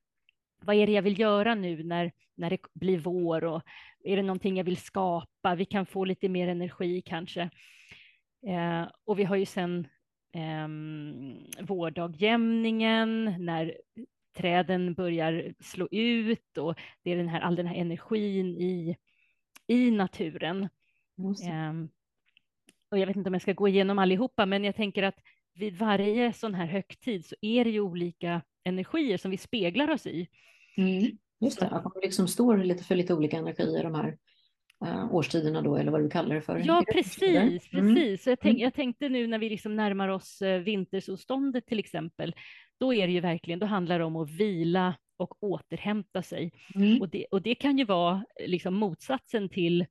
vad 0.63 0.75
är 0.75 0.87
det 0.87 0.93
jag 0.93 1.01
vill 1.01 1.19
göra 1.19 1.55
nu 1.55 1.83
när, 1.83 2.11
när 2.35 2.49
det 2.49 2.57
blir 2.73 2.97
vår 2.97 3.43
och 3.43 3.61
är 4.03 4.15
det 4.15 4.23
någonting 4.23 4.57
jag 4.57 4.63
vill 4.63 4.77
skapa? 4.77 5.55
Vi 5.55 5.65
kan 5.65 5.85
få 5.85 6.05
lite 6.05 6.29
mer 6.29 6.47
energi 6.47 7.01
kanske. 7.01 7.41
Eh, 8.47 8.83
och 9.05 9.19
vi 9.19 9.23
har 9.23 9.35
ju 9.35 9.45
sen 9.45 9.87
eh, 10.35 10.67
vårdagjämningen 11.65 13.35
när 13.39 13.77
träden 14.33 14.93
börjar 14.93 15.53
slå 15.59 15.87
ut 15.91 16.57
och 16.57 16.79
det 17.03 17.11
är 17.11 17.17
den 17.17 17.29
här, 17.29 17.41
all 17.41 17.55
den 17.55 17.67
här 17.67 17.75
energin 17.75 18.57
i, 18.57 18.97
i 19.67 19.91
naturen. 19.91 20.69
Um, 21.17 21.89
och 22.91 22.97
jag 22.97 23.07
vet 23.07 23.15
inte 23.15 23.29
om 23.29 23.33
jag 23.33 23.41
ska 23.41 23.53
gå 23.53 23.67
igenom 23.67 23.99
allihopa, 23.99 24.45
men 24.45 24.63
jag 24.63 24.75
tänker 24.75 25.03
att 25.03 25.19
vid 25.53 25.77
varje 25.77 26.33
sån 26.33 26.53
här 26.53 26.65
högtid 26.65 27.25
så 27.25 27.35
är 27.41 27.63
det 27.63 27.69
ju 27.69 27.79
olika 27.79 28.41
energier 28.63 29.17
som 29.17 29.31
vi 29.31 29.37
speglar 29.37 29.91
oss 29.91 30.07
i. 30.07 30.27
Mm, 30.77 31.17
just 31.39 31.59
det, 31.59 31.67
att 31.67 31.83
man 31.83 31.93
liksom 32.01 32.27
står 32.27 32.57
lite 32.57 32.83
för 32.83 32.95
lite 32.95 33.13
olika 33.13 33.37
energier 33.37 33.83
de 33.83 33.95
här 33.95 34.17
uh, 34.85 35.15
årstiderna 35.15 35.61
då, 35.61 35.77
eller 35.77 35.91
vad 35.91 36.01
du 36.01 36.09
kallar 36.09 36.35
det 36.35 36.41
för. 36.41 36.61
Ja, 36.65 36.83
precis. 36.93 37.73
Mm. 37.73 37.95
precis. 37.95 38.27
Jag, 38.27 38.39
tänk, 38.39 38.53
mm. 38.53 38.63
jag 38.63 38.73
tänkte 38.73 39.09
nu 39.09 39.27
när 39.27 39.39
vi 39.39 39.49
liksom 39.49 39.75
närmar 39.75 40.07
oss 40.07 40.41
uh, 40.41 40.57
vintersolståndet 40.57 41.65
till 41.65 41.79
exempel, 41.79 42.35
då 42.83 42.93
är 42.93 43.07
det 43.07 43.13
ju 43.13 43.19
verkligen, 43.19 43.59
då 43.59 43.65
handlar 43.65 43.99
det 43.99 44.05
om 44.05 44.15
att 44.15 44.29
vila 44.29 44.95
och 45.17 45.43
återhämta 45.43 46.23
sig. 46.23 46.51
Mm. 46.75 47.01
Och, 47.01 47.09
det, 47.09 47.25
och 47.31 47.41
det 47.41 47.55
kan 47.55 47.77
ju 47.77 47.85
vara 47.85 48.25
liksom 48.45 48.73
motsatsen 48.73 49.49
till, 49.49 49.85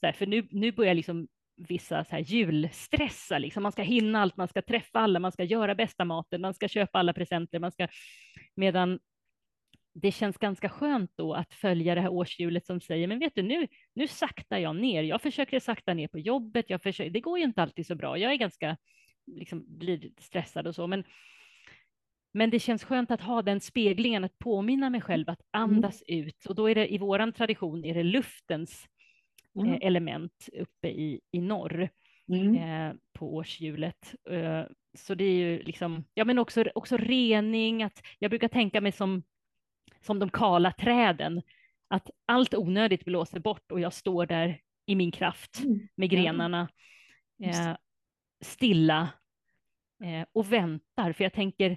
så 0.00 0.06
här, 0.06 0.12
för 0.12 0.26
nu, 0.26 0.48
nu 0.50 0.72
börjar 0.72 0.94
liksom 0.94 1.28
vissa 1.56 2.04
så 2.04 2.10
här 2.10 2.22
julstressa, 2.22 3.38
liksom. 3.38 3.62
man 3.62 3.72
ska 3.72 3.82
hinna 3.82 4.22
allt, 4.22 4.36
man 4.36 4.48
ska 4.48 4.62
träffa 4.62 4.98
alla, 4.98 5.18
man 5.18 5.32
ska 5.32 5.44
göra 5.44 5.74
bästa 5.74 6.04
maten, 6.04 6.40
man 6.40 6.54
ska 6.54 6.68
köpa 6.68 6.98
alla 6.98 7.12
presenter, 7.12 7.58
man 7.58 7.72
ska, 7.72 7.88
medan 8.56 8.98
det 9.94 10.12
känns 10.12 10.38
ganska 10.38 10.68
skönt 10.68 11.10
då 11.16 11.34
att 11.34 11.54
följa 11.54 11.94
det 11.94 12.00
här 12.00 12.12
årshjulet 12.12 12.66
som 12.66 12.80
säger, 12.80 13.06
men 13.06 13.18
vet 13.18 13.34
du, 13.34 13.42
nu, 13.42 13.66
nu 13.94 14.08
saktar 14.08 14.58
jag 14.58 14.76
ner. 14.76 15.02
Jag 15.02 15.22
försöker 15.22 15.60
sakta 15.60 15.94
ner 15.94 16.08
på 16.08 16.18
jobbet. 16.18 16.70
Jag 16.70 16.82
försöker, 16.82 17.10
det 17.10 17.20
går 17.20 17.38
ju 17.38 17.44
inte 17.44 17.62
alltid 17.62 17.86
så 17.86 17.94
bra. 17.94 18.18
Jag 18.18 18.32
är 18.32 18.36
ganska, 18.36 18.76
liksom, 19.26 19.64
blir 19.78 20.10
stressad 20.18 20.66
och 20.66 20.74
så, 20.74 20.86
men, 20.86 21.04
men 22.32 22.50
det 22.50 22.58
känns 22.58 22.84
skönt 22.84 23.10
att 23.10 23.20
ha 23.20 23.42
den 23.42 23.60
speglingen, 23.60 24.24
att 24.24 24.38
påminna 24.38 24.90
mig 24.90 25.00
själv 25.00 25.30
att 25.30 25.40
mm. 25.56 25.70
andas 25.70 26.02
mm. 26.08 26.26
ut. 26.26 26.46
Och 26.46 26.54
då 26.54 26.70
är 26.70 26.74
det 26.74 26.94
i 26.94 26.98
våran 26.98 27.32
tradition 27.32 27.84
är 27.84 27.94
det 27.94 28.02
luftens 28.02 28.86
mm. 29.58 29.72
eh, 29.72 29.78
element 29.86 30.48
uppe 30.52 30.88
i, 30.88 31.20
i 31.30 31.40
norr 31.40 31.88
mm. 32.32 32.54
eh, 32.54 32.94
på 33.12 33.34
årshjulet. 33.34 34.14
Eh, 34.30 34.62
så 34.98 35.14
det 35.14 35.24
är 35.24 35.34
ju 35.34 35.62
liksom, 35.62 36.04
ja 36.14 36.24
men 36.24 36.38
också, 36.38 36.64
också 36.74 36.96
rening, 36.96 37.82
att 37.82 38.02
jag 38.18 38.30
brukar 38.30 38.48
tänka 38.48 38.80
mig 38.80 38.92
som 38.92 39.22
som 40.00 40.18
de 40.18 40.30
kala 40.30 40.72
träden, 40.72 41.42
att 41.88 42.10
allt 42.26 42.54
onödigt 42.54 43.04
blåser 43.04 43.40
bort 43.40 43.72
och 43.72 43.80
jag 43.80 43.92
står 43.92 44.26
där 44.26 44.60
i 44.86 44.94
min 44.94 45.10
kraft 45.10 45.60
mm. 45.64 45.88
med 45.94 46.10
grenarna, 46.10 46.68
eh, 47.42 47.76
stilla 48.40 49.08
eh, 50.04 50.26
och 50.32 50.52
väntar, 50.52 51.12
för 51.12 51.24
jag 51.24 51.32
tänker, 51.32 51.70
eh, 51.70 51.76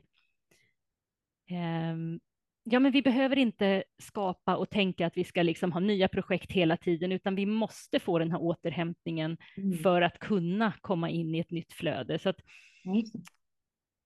ja 2.64 2.80
men 2.80 2.92
vi 2.92 3.02
behöver 3.02 3.38
inte 3.38 3.84
skapa 3.98 4.56
och 4.56 4.70
tänka 4.70 5.08
att 5.08 5.18
vi 5.18 5.24
ska 5.24 5.44
liksom 5.44 5.72
ha 5.72 5.80
nya 5.80 6.08
projekt 6.08 6.52
hela 6.52 6.78
tiden, 6.78 7.12
utan 7.12 7.36
vi 7.36 7.46
måste 7.46 8.00
få 8.00 8.20
den 8.20 8.32
här 8.32 8.42
återhämtningen 8.42 9.38
mm. 9.58 9.78
för 9.78 10.02
att 10.02 10.20
kunna 10.20 10.74
komma 10.82 11.10
in 11.10 11.36
i 11.36 11.40
ett 11.40 11.52
nytt 11.52 11.74
flöde. 11.74 12.20
Så 12.20 12.30
att, 12.30 12.40
mm. 12.86 13.04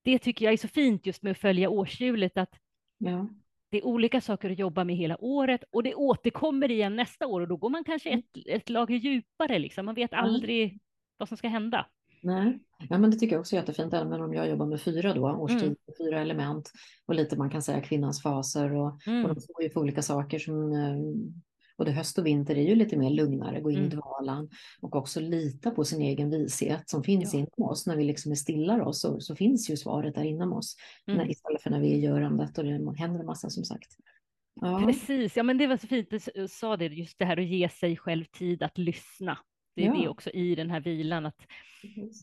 Det 0.04 0.18
tycker 0.18 0.44
jag 0.44 0.52
är 0.52 0.58
så 0.58 0.68
fint 0.68 1.06
just 1.06 1.22
med 1.22 1.30
att 1.30 1.38
följa 1.38 1.68
årshjulet, 1.68 2.38
att 2.38 2.58
ja 2.98 3.28
det 3.70 3.78
är 3.78 3.86
olika 3.86 4.20
saker 4.20 4.50
att 4.50 4.58
jobba 4.58 4.84
med 4.84 4.96
hela 4.96 5.16
året 5.24 5.64
och 5.70 5.82
det 5.82 5.94
återkommer 5.94 6.70
igen 6.70 6.96
nästa 6.96 7.26
år 7.26 7.40
och 7.40 7.48
då 7.48 7.56
går 7.56 7.70
man 7.70 7.84
kanske 7.84 8.08
mm. 8.08 8.18
ett, 8.18 8.46
ett 8.46 8.68
lager 8.68 8.96
djupare. 8.96 9.58
Liksom. 9.58 9.86
Man 9.86 9.94
vet 9.94 10.12
aldrig 10.12 10.80
vad 11.16 11.28
som 11.28 11.36
ska 11.36 11.48
hända. 11.48 11.86
Nej, 12.26 12.58
ja, 12.88 12.98
men 12.98 13.10
det 13.10 13.16
tycker 13.16 13.34
jag 13.34 13.40
också 13.40 13.56
är 13.56 13.60
jättefint, 13.60 13.94
även 13.94 14.20
om 14.20 14.34
jag 14.34 14.48
jobbar 14.48 14.66
med 14.66 14.80
fyra 14.80 15.14
då, 15.14 15.30
årstid, 15.30 15.62
mm. 15.62 15.76
fyra 15.98 16.20
element 16.20 16.72
och 17.06 17.14
lite 17.14 17.36
man 17.36 17.50
kan 17.50 17.62
säga 17.62 17.80
kvinnans 17.80 18.22
faser 18.22 18.74
och, 18.74 19.06
mm. 19.06 19.24
och 19.24 19.34
de 19.34 19.40
står 19.40 19.62
ju 19.62 19.70
för 19.70 19.80
olika 19.80 20.02
saker 20.02 20.38
som 20.38 20.72
eh, 20.72 20.96
både 21.78 21.92
höst 21.92 22.18
och 22.18 22.26
vinter 22.26 22.58
är 22.58 22.62
ju 22.62 22.74
lite 22.74 22.96
mer 22.96 23.10
lugnare, 23.10 23.60
gå 23.60 23.70
in 23.70 23.78
mm. 23.78 23.88
i 23.88 23.94
dvalan 23.94 24.48
och 24.80 24.96
också 24.96 25.20
lita 25.20 25.70
på 25.70 25.84
sin 25.84 26.02
egen 26.02 26.30
vishet 26.30 26.90
som 26.90 27.02
finns 27.02 27.34
ja. 27.34 27.38
inom 27.38 27.70
oss. 27.70 27.86
När 27.86 27.96
vi 27.96 28.04
liksom 28.04 28.32
är 28.32 28.36
stillar 28.36 28.80
oss 28.80 29.00
så, 29.00 29.20
så 29.20 29.36
finns 29.36 29.70
ju 29.70 29.76
svaret 29.76 30.14
där 30.14 30.24
inom 30.24 30.52
oss. 30.52 30.76
Mm. 31.06 31.18
När, 31.18 31.30
istället 31.30 31.62
för 31.62 31.70
när 31.70 31.80
vi 31.80 31.94
är 31.94 31.98
görandet 31.98 32.58
och 32.58 32.64
det 32.64 32.98
händer 32.98 33.20
en 33.20 33.26
massa 33.26 33.50
som 33.50 33.64
sagt. 33.64 33.96
Ja. 34.60 34.82
Precis, 34.86 35.36
ja 35.36 35.42
men 35.42 35.58
det 35.58 35.66
var 35.66 35.76
så 35.76 35.86
fint, 35.86 36.10
du 36.10 36.48
sa 36.48 36.76
det, 36.76 36.86
just 36.86 37.18
det 37.18 37.24
här 37.24 37.36
att 37.36 37.46
ge 37.46 37.68
sig 37.68 37.96
själv 37.96 38.24
tid 38.24 38.62
att 38.62 38.78
lyssna. 38.78 39.38
Det 39.76 39.82
är 39.82 39.86
ja. 39.86 39.94
det 40.00 40.08
också 40.08 40.30
i 40.30 40.54
den 40.54 40.70
här 40.70 40.80
vilan, 40.80 41.26
att 41.26 41.46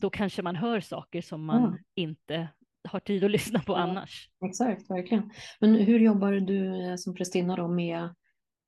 då 0.00 0.10
kanske 0.10 0.42
man 0.42 0.56
hör 0.56 0.80
saker 0.80 1.22
som 1.22 1.44
man 1.44 1.62
ja. 1.62 2.02
inte 2.02 2.48
har 2.88 3.00
tid 3.00 3.24
att 3.24 3.30
lyssna 3.38 3.60
på 3.60 3.76
annars. 3.76 4.28
Exakt, 4.46 4.90
verkligen. 4.90 5.30
Men 5.60 5.74
hur 5.74 6.00
jobbar 6.00 6.32
du 6.32 6.90
eh, 6.90 6.96
som 6.96 7.14
prästinna 7.14 7.56
då 7.56 7.68
med 7.68 8.08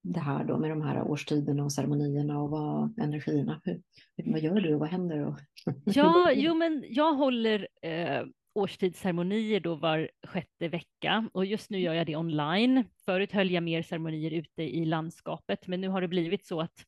det 0.03 0.21
här 0.21 0.45
då 0.45 0.59
med 0.59 0.71
de 0.71 0.83
här 0.83 1.03
årstiderna 1.03 1.65
och 1.65 1.73
ceremonierna 1.73 2.43
och 2.43 2.51
vad 2.51 2.99
energierna, 2.99 3.61
hur, 3.65 3.83
vad 4.17 4.41
gör 4.41 4.61
du 4.61 4.75
och 4.75 4.81
vad 4.81 4.89
händer? 4.89 5.27
Och... 5.27 5.39
ja, 5.85 6.33
jo 6.35 6.55
men 6.55 6.85
jag 6.89 7.15
håller 7.15 7.69
eh, 7.83 8.23
årstidsceremonier 8.55 9.61
då 9.61 9.75
var 9.75 10.11
sjätte 10.27 10.69
vecka 10.69 11.31
och 11.33 11.47
just 11.47 11.71
nu 11.71 11.79
gör 11.79 11.95
jag 11.95 12.07
det 12.07 12.17
online. 12.17 12.85
Förut 13.05 13.33
höll 13.33 13.51
jag 13.51 13.63
mer 13.63 13.83
ceremonier 13.83 14.31
ute 14.31 14.63
i 14.63 14.85
landskapet, 14.85 15.67
men 15.67 15.81
nu 15.81 15.89
har 15.89 16.01
det 16.01 16.09
blivit 16.09 16.47
så 16.47 16.61
att 16.61 16.85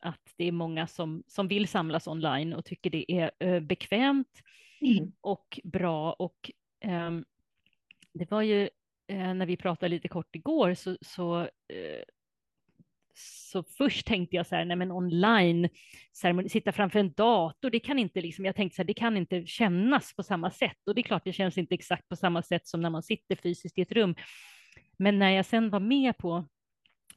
att 0.00 0.34
det 0.36 0.44
är 0.44 0.52
många 0.52 0.86
som, 0.86 1.22
som 1.26 1.48
vill 1.48 1.68
samlas 1.68 2.06
online 2.06 2.52
och 2.52 2.64
tycker 2.64 2.90
det 2.90 3.12
är 3.12 3.30
eh, 3.38 3.60
bekvämt 3.60 4.42
mm. 4.80 5.12
och 5.20 5.60
bra 5.64 6.12
och 6.12 6.50
eh, 6.80 7.10
det 8.14 8.30
var 8.30 8.42
ju 8.42 8.62
eh, 9.08 9.34
när 9.34 9.46
vi 9.46 9.56
pratade 9.56 9.88
lite 9.88 10.08
kort 10.08 10.36
igår 10.36 10.74
så, 10.74 10.96
så, 11.00 11.40
eh, 11.42 12.02
så 13.14 13.62
först 13.62 14.06
tänkte 14.06 14.36
jag 14.36 14.46
så 14.46 14.54
här, 14.54 14.64
nej 14.64 14.76
men 14.76 14.92
online, 14.92 15.68
ceremoni, 16.12 16.48
sitta 16.48 16.72
framför 16.72 16.98
en 16.98 17.12
dator, 17.12 17.70
det 17.70 17.80
kan 17.80 17.98
inte 17.98 18.20
liksom, 18.20 18.44
jag 18.44 18.56
tänkte 18.56 18.76
så 18.76 18.82
här, 18.82 18.86
det 18.86 18.94
kan 18.94 19.16
inte 19.16 19.46
kännas 19.46 20.16
på 20.16 20.22
samma 20.22 20.50
sätt 20.50 20.78
och 20.86 20.94
det 20.94 21.00
är 21.00 21.02
klart 21.02 21.24
det 21.24 21.32
känns 21.32 21.58
inte 21.58 21.74
exakt 21.74 22.08
på 22.08 22.16
samma 22.16 22.42
sätt 22.42 22.66
som 22.66 22.80
när 22.80 22.90
man 22.90 23.02
sitter 23.02 23.36
fysiskt 23.36 23.78
i 23.78 23.82
ett 23.82 23.92
rum. 23.92 24.14
Men 24.98 25.18
när 25.18 25.30
jag 25.30 25.46
sen 25.46 25.70
var 25.70 25.80
med 25.80 26.18
på 26.18 26.44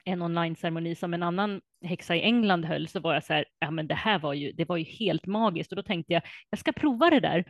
en 0.06 0.22
online-ceremoni 0.22 0.96
som 0.96 1.14
en 1.14 1.24
annan 1.24 1.62
häxa 1.86 2.16
i 2.16 2.22
England 2.22 2.66
höll 2.66 2.88
så 2.88 3.00
var 3.00 3.14
jag 3.14 3.24
så 3.24 3.34
här, 3.34 3.46
ja 3.60 3.72
men 3.72 3.88
det 3.88 3.96
här 3.96 4.20
var 4.20 4.34
ju, 4.34 4.52
det 4.52 4.66
var 4.66 4.78
ju 4.78 4.84
helt 4.84 5.26
magiskt 5.26 5.72
och 5.72 5.76
då 5.76 5.84
tänkte 5.84 6.14
jag, 6.14 6.22
jag 6.50 6.60
ska 6.60 6.72
prova 6.72 7.10
det 7.10 7.20
där. 7.20 7.46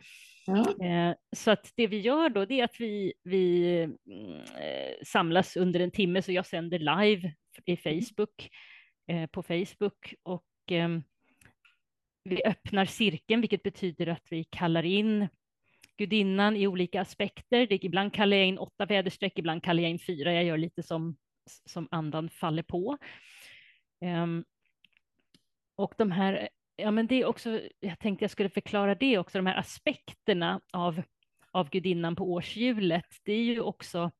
Mm. 0.48 1.14
Så 1.36 1.50
att 1.50 1.72
det 1.76 1.86
vi 1.86 2.00
gör 2.00 2.28
då, 2.28 2.44
det 2.44 2.60
är 2.60 2.64
att 2.64 2.80
vi, 2.80 3.12
vi 3.22 3.72
mm, 3.82 4.34
eh, 4.40 4.94
samlas 5.06 5.56
under 5.56 5.80
en 5.80 5.90
timme, 5.90 6.22
så 6.22 6.32
jag 6.32 6.46
sänder 6.46 6.78
live 6.78 7.32
i 7.64 7.76
Facebook, 7.76 8.50
eh, 9.08 9.26
på 9.26 9.42
Facebook 9.42 10.14
och 10.22 10.44
ehm, 10.70 11.02
vi 12.24 12.44
öppnar 12.44 12.84
cirkeln, 12.84 13.40
vilket 13.40 13.62
betyder 13.62 14.06
att 14.06 14.26
vi 14.30 14.44
kallar 14.44 14.82
in 14.82 15.28
gudinnan 15.98 16.56
i 16.56 16.66
olika 16.66 17.00
aspekter. 17.00 17.84
ibland 17.84 18.14
kallar 18.14 18.36
jag 18.36 18.46
in 18.46 18.58
åtta 18.58 18.86
väderstreck, 18.86 19.38
ibland 19.38 19.62
kallar 19.62 19.82
jag 19.82 19.90
in 19.90 19.98
fyra. 19.98 20.32
Jag 20.32 20.44
gör 20.44 20.58
lite 20.58 20.82
som, 20.82 21.16
som 21.66 21.88
andan 21.90 22.30
faller 22.30 22.62
på. 22.62 22.98
Um, 24.00 24.44
och 25.76 25.94
de 25.98 26.10
här 26.10 26.48
ja, 26.76 26.90
men 26.90 27.06
det 27.06 27.14
är 27.14 27.24
också, 27.24 27.60
jag 27.80 27.98
tänkte 27.98 28.24
jag 28.24 28.30
skulle 28.30 28.48
förklara 28.48 28.94
det 28.94 29.18
också, 29.18 29.38
de 29.38 29.46
här 29.46 29.58
aspekterna 29.58 30.60
av, 30.72 31.02
av 31.50 31.70
gudinnan 31.70 32.16
på 32.16 32.32
årshjulet, 32.32 33.06
det 33.22 33.32
är 33.32 33.42
ju 33.42 33.60
också 33.60 34.10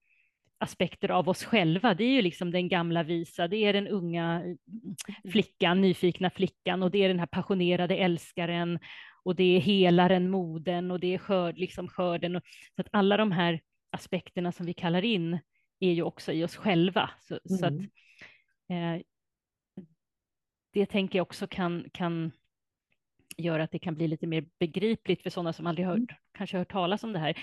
aspekter 0.58 1.10
av 1.10 1.28
oss 1.28 1.44
själva. 1.44 1.94
Det 1.94 2.04
är 2.04 2.10
ju 2.10 2.22
liksom 2.22 2.50
den 2.50 2.68
gamla 2.68 3.02
visa, 3.02 3.48
det 3.48 3.56
är 3.56 3.72
den 3.72 3.88
unga 3.88 4.42
flickan, 5.32 5.80
nyfikna 5.80 6.30
flickan 6.30 6.82
och 6.82 6.90
det 6.90 7.04
är 7.04 7.08
den 7.08 7.18
här 7.18 7.26
passionerade 7.26 7.96
älskaren 7.96 8.78
och 9.24 9.36
det 9.36 9.56
är 9.56 9.60
helaren, 9.60 10.30
moden 10.30 10.90
och 10.90 11.00
det 11.00 11.14
är 11.14 11.18
skörd, 11.18 11.58
liksom 11.58 11.88
skörden. 11.88 12.40
Så 12.76 12.80
att 12.80 12.88
alla 12.92 13.16
de 13.16 13.32
här 13.32 13.60
aspekterna 13.90 14.52
som 14.52 14.66
vi 14.66 14.74
kallar 14.74 15.04
in 15.04 15.38
är 15.82 15.92
ju 15.92 16.02
också 16.02 16.32
i 16.32 16.44
oss 16.44 16.56
själva. 16.56 17.10
Så, 17.20 17.38
mm. 17.48 17.58
så 17.58 17.66
att, 17.66 17.90
mm. 18.68 18.94
eh, 18.94 19.02
det 20.72 20.86
tänker 20.86 21.18
jag 21.18 21.22
också 21.22 21.46
kan, 21.46 21.90
kan 21.92 22.32
gör 23.36 23.58
att 23.58 23.70
det 23.70 23.78
kan 23.78 23.94
bli 23.94 24.08
lite 24.08 24.26
mer 24.26 24.44
begripligt 24.58 25.22
för 25.22 25.30
sådana 25.30 25.52
som 25.52 25.66
aldrig 25.66 25.86
hört, 25.86 25.96
mm. 25.96 26.14
kanske 26.32 26.58
hört 26.58 26.72
talas 26.72 27.04
om 27.04 27.12
det 27.12 27.18
här. 27.18 27.38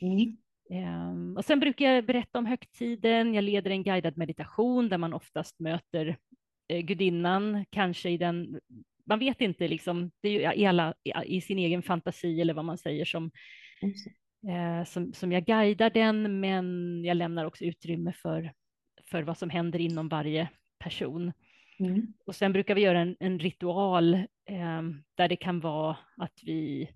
Mm. 0.00 0.36
Um, 0.70 1.36
och 1.36 1.44
sen 1.44 1.60
brukar 1.60 1.90
jag 1.90 2.06
berätta 2.06 2.38
om 2.38 2.46
högtiden. 2.46 3.34
Jag 3.34 3.44
leder 3.44 3.70
en 3.70 3.82
guidad 3.82 4.16
meditation 4.16 4.88
där 4.88 4.98
man 4.98 5.14
oftast 5.14 5.60
möter 5.60 6.16
eh, 6.68 6.80
gudinnan, 6.80 7.64
kanske 7.70 8.10
i 8.10 8.16
den, 8.16 8.60
man 9.06 9.18
vet 9.18 9.40
inte 9.40 9.68
liksom, 9.68 10.10
det 10.20 10.28
är 10.28 10.32
ju 10.32 10.62
i, 10.62 10.66
alla, 10.66 10.94
i, 11.04 11.36
i 11.36 11.40
sin 11.40 11.58
egen 11.58 11.82
fantasi 11.82 12.40
eller 12.40 12.54
vad 12.54 12.64
man 12.64 12.78
säger 12.78 13.04
som, 13.04 13.30
mm. 13.82 13.94
Eh, 14.48 14.84
som, 14.84 15.12
som 15.12 15.32
jag 15.32 15.44
guidar 15.44 15.90
den, 15.90 16.40
men 16.40 17.00
jag 17.04 17.16
lämnar 17.16 17.44
också 17.44 17.64
utrymme 17.64 18.12
för, 18.12 18.52
för 19.10 19.22
vad 19.22 19.38
som 19.38 19.50
händer 19.50 19.78
inom 19.78 20.08
varje 20.08 20.48
person. 20.78 21.32
Mm. 21.78 22.06
Och 22.26 22.34
sen 22.34 22.52
brukar 22.52 22.74
vi 22.74 22.80
göra 22.80 23.00
en, 23.00 23.16
en 23.20 23.38
ritual 23.38 24.14
eh, 24.14 24.82
där 25.14 25.28
det 25.28 25.36
kan 25.36 25.60
vara 25.60 25.96
att 26.16 26.38
vi, 26.42 26.90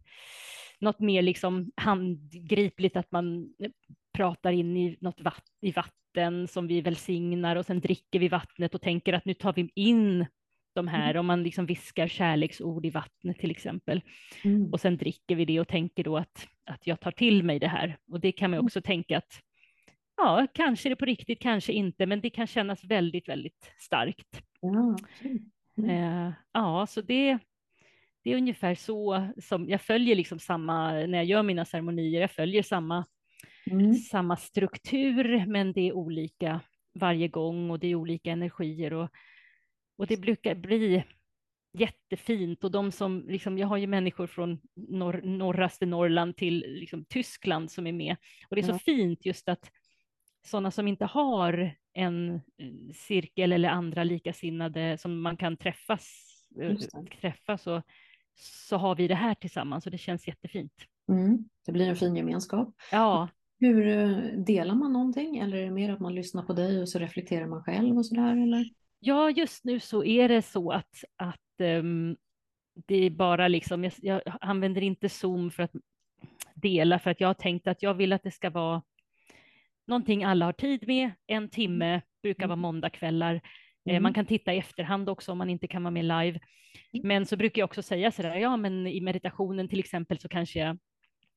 något 0.79 1.01
mer 1.01 1.23
liksom 1.23 1.73
handgripligt, 1.77 2.97
att 2.97 3.13
man 3.13 3.55
pratar 4.13 4.53
in 4.53 4.77
i 4.77 4.99
något 5.01 5.21
vatt, 5.21 5.45
i 5.61 5.73
vatten 5.73 6.49
som 6.49 6.67
vi 6.67 6.81
välsignar 6.81 7.57
och 7.57 7.67
sen 7.67 7.81
dricker 7.81 8.19
vi 8.19 8.29
vattnet 8.29 8.75
och 8.75 8.83
tänker 8.83 9.13
att 9.13 9.25
nu 9.25 9.35
tar 9.35 9.53
vi 9.53 9.71
in 9.75 10.27
de 10.79 10.89
här, 10.89 11.17
om 11.17 11.27
man 11.27 11.43
liksom 11.43 11.67
viskar 11.67 12.09
kärleksord 12.09 12.87
i 12.87 12.91
vattnet 12.91 13.39
till 13.39 13.51
exempel, 13.51 14.01
Mm. 14.45 14.73
och 14.73 14.81
sen 14.81 14.97
dricker 14.97 15.37
vi 15.37 15.45
det 15.45 15.61
och 15.61 15.69
tänker 15.69 16.05
då 16.05 16.17
att, 16.17 16.47
att 16.71 16.87
jag 16.87 17.01
tar 17.01 17.11
till 17.11 17.43
mig 17.43 17.59
det 17.59 17.69
här. 17.69 17.97
Och 18.13 18.21
det 18.21 18.33
kan 18.33 18.51
man 18.51 18.61
också 18.61 18.81
tänka 18.83 19.19
att 19.19 19.41
ja, 20.17 20.47
kanske 20.55 20.89
är 20.89 20.91
det 20.91 20.97
på 20.97 21.05
riktigt, 21.05 21.41
kanske 21.43 21.73
inte, 21.73 22.07
men 22.07 22.21
det 22.21 22.31
kan 22.31 22.47
kännas 22.47 22.85
väldigt, 22.85 23.29
väldigt 23.29 23.73
starkt. 23.79 24.43
Ja. 24.61 24.97
Mm. 25.77 25.91
Eh, 25.91 26.33
ja, 26.53 26.87
så 26.87 27.01
det, 27.01 27.39
det 28.25 28.33
är 28.33 28.37
ungefär 28.37 28.75
så 28.75 29.29
som 29.43 29.69
jag 29.69 29.81
följer 29.81 30.17
liksom 30.17 30.39
samma, 30.39 30.93
när 30.93 31.19
jag 31.19 31.25
gör 31.25 31.43
mina 31.43 31.65
ceremonier, 31.65 32.21
jag 32.21 32.31
följer 32.31 32.63
samma, 32.63 33.05
Mm. 33.71 33.95
samma 33.95 34.37
struktur, 34.37 35.47
men 35.47 35.73
det 35.73 35.81
är 35.89 35.93
olika 35.93 36.61
varje 36.95 37.29
gång 37.29 37.71
och 37.71 37.79
det 37.79 37.87
är 37.87 37.95
olika 37.95 38.31
energier 38.31 38.93
och, 38.93 39.09
och 39.99 40.07
det 40.07 40.17
brukar 40.17 40.55
bli 40.55 41.05
jättefint 41.73 42.65
och 42.65 42.71
de 42.71 42.93
som, 42.93 43.25
liksom, 43.29 43.59
jag 43.59 43.67
har 43.69 43.77
ju 43.77 43.87
människor 43.87 44.27
från 44.27 44.61
norr, 44.75 45.21
norraste 45.25 45.87
Norrland 45.87 46.37
till 46.37 46.65
liksom, 46.69 47.05
Tyskland 47.05 47.71
som 47.71 47.87
är 47.87 47.93
med 47.93 48.17
och 48.49 48.57
det 48.57 48.63
är 48.63 48.73
så 48.73 48.79
fint 48.79 49.27
just 49.27 49.49
att 49.49 49.71
sådana 50.47 50.71
som 50.71 50.89
inte 50.89 51.05
har 51.05 51.75
en 51.93 52.35
eh, 52.35 52.41
cirkel 52.95 53.53
eller 53.53 53.69
andra 53.69 54.05
likasinnade 54.05 54.99
som 54.99 55.21
man 55.21 55.37
kan 55.37 55.57
träffas, 55.57 56.35
eh, 56.61 56.77
träffas 57.21 57.67
och 57.67 57.83
så 58.41 58.77
har 58.77 58.97
vi 58.97 59.09
det 59.09 59.15
här 59.15 59.35
tillsammans 59.35 59.87
och 59.87 59.93
det 59.93 59.99
känns 59.99 60.29
jättefint. 60.29 60.73
Mm. 61.09 61.49
Det 61.67 61.73
blir 61.73 61.89
en 61.89 61.97
fin 61.97 62.17
gemenskap. 62.17 62.75
Ja, 62.93 63.29
Hur 63.61 63.87
eh, 63.87 64.17
delar 64.47 64.75
man 64.75 64.93
någonting 64.93 65.39
eller 65.39 65.57
är 65.57 65.65
det 65.65 65.71
mer 65.71 65.93
att 65.93 66.01
man 66.01 66.15
lyssnar 66.15 66.43
på 66.43 66.53
dig 66.53 66.83
och 66.83 66.89
så 66.89 66.99
reflekterar 66.99 67.47
man 67.47 67.63
själv 67.63 67.97
och 67.97 68.07
sådär 68.07 68.43
eller? 68.43 68.71
Ja 68.99 69.31
just 69.31 69.65
nu 69.65 69.81
så 69.81 70.05
är 70.05 70.29
det 70.29 70.43
så 70.43 70.73
att, 70.73 71.05
att 71.17 71.61
ehm, 71.61 72.17
det 72.87 72.97
är 72.97 73.11
bara 73.11 73.49
liksom, 73.49 73.85
jag, 73.85 73.93
jag 74.03 74.23
använder 74.41 74.83
inte 74.83 75.09
Zoom 75.09 75.51
för 75.51 75.63
att 75.63 75.73
dela 76.55 76.99
för 76.99 77.11
att 77.11 77.21
jag 77.21 77.29
har 77.29 77.35
tänkt 77.35 77.67
att 77.67 77.83
jag 77.83 77.95
vill 77.95 78.13
att 78.13 78.23
det 78.23 78.31
ska 78.31 78.51
vara 78.51 78.83
någonting 79.87 80.25
alla 80.25 80.45
har 80.45 80.53
tid 80.53 80.87
med, 80.87 81.11
en 81.27 81.51
timme, 81.51 82.01
brukar 82.23 82.47
vara 82.47 82.57
måndagkvällar. 82.57 83.35
Eh, 83.35 83.41
Mm. 83.91 84.03
Man 84.03 84.15
kan 84.15 84.27
titta 84.27 84.55
i 84.55 84.59
efterhand 84.59 85.09
också 85.09 85.33
om 85.33 85.39
man 85.39 85.51
inte 85.51 85.69
kan 85.69 85.83
vara 85.83 85.91
med 85.91 86.05
live. 86.05 86.41
Men 87.03 87.27
så 87.27 87.37
brukar 87.37 87.61
jag 87.61 87.67
också 87.67 87.83
säga 87.83 88.13
sådär, 88.13 88.37
ja 88.37 88.57
men 88.57 88.87
i 88.87 89.01
meditationen 89.01 89.69
till 89.69 89.79
exempel 89.79 90.19
så 90.19 90.29
kanske 90.29 90.59
jag 90.59 90.79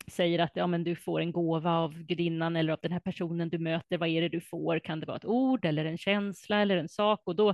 säger 0.07 0.39
att 0.39 0.51
ja, 0.53 0.67
men 0.67 0.83
du 0.83 0.95
får 0.95 1.21
en 1.21 1.31
gåva 1.31 1.71
av 1.71 2.03
gudinnan 2.03 2.55
eller 2.55 2.73
av 2.73 2.79
den 2.81 2.91
här 2.91 2.99
personen 2.99 3.49
du 3.49 3.57
möter. 3.57 3.97
Vad 3.97 4.09
är 4.09 4.21
det 4.21 4.29
du 4.29 4.41
får? 4.41 4.79
Kan 4.79 4.99
det 4.99 5.05
vara 5.05 5.17
ett 5.17 5.25
ord 5.25 5.65
eller 5.65 5.85
en 5.85 5.97
känsla 5.97 6.61
eller 6.61 6.77
en 6.77 6.89
sak? 6.89 7.21
Och 7.25 7.35
då 7.35 7.53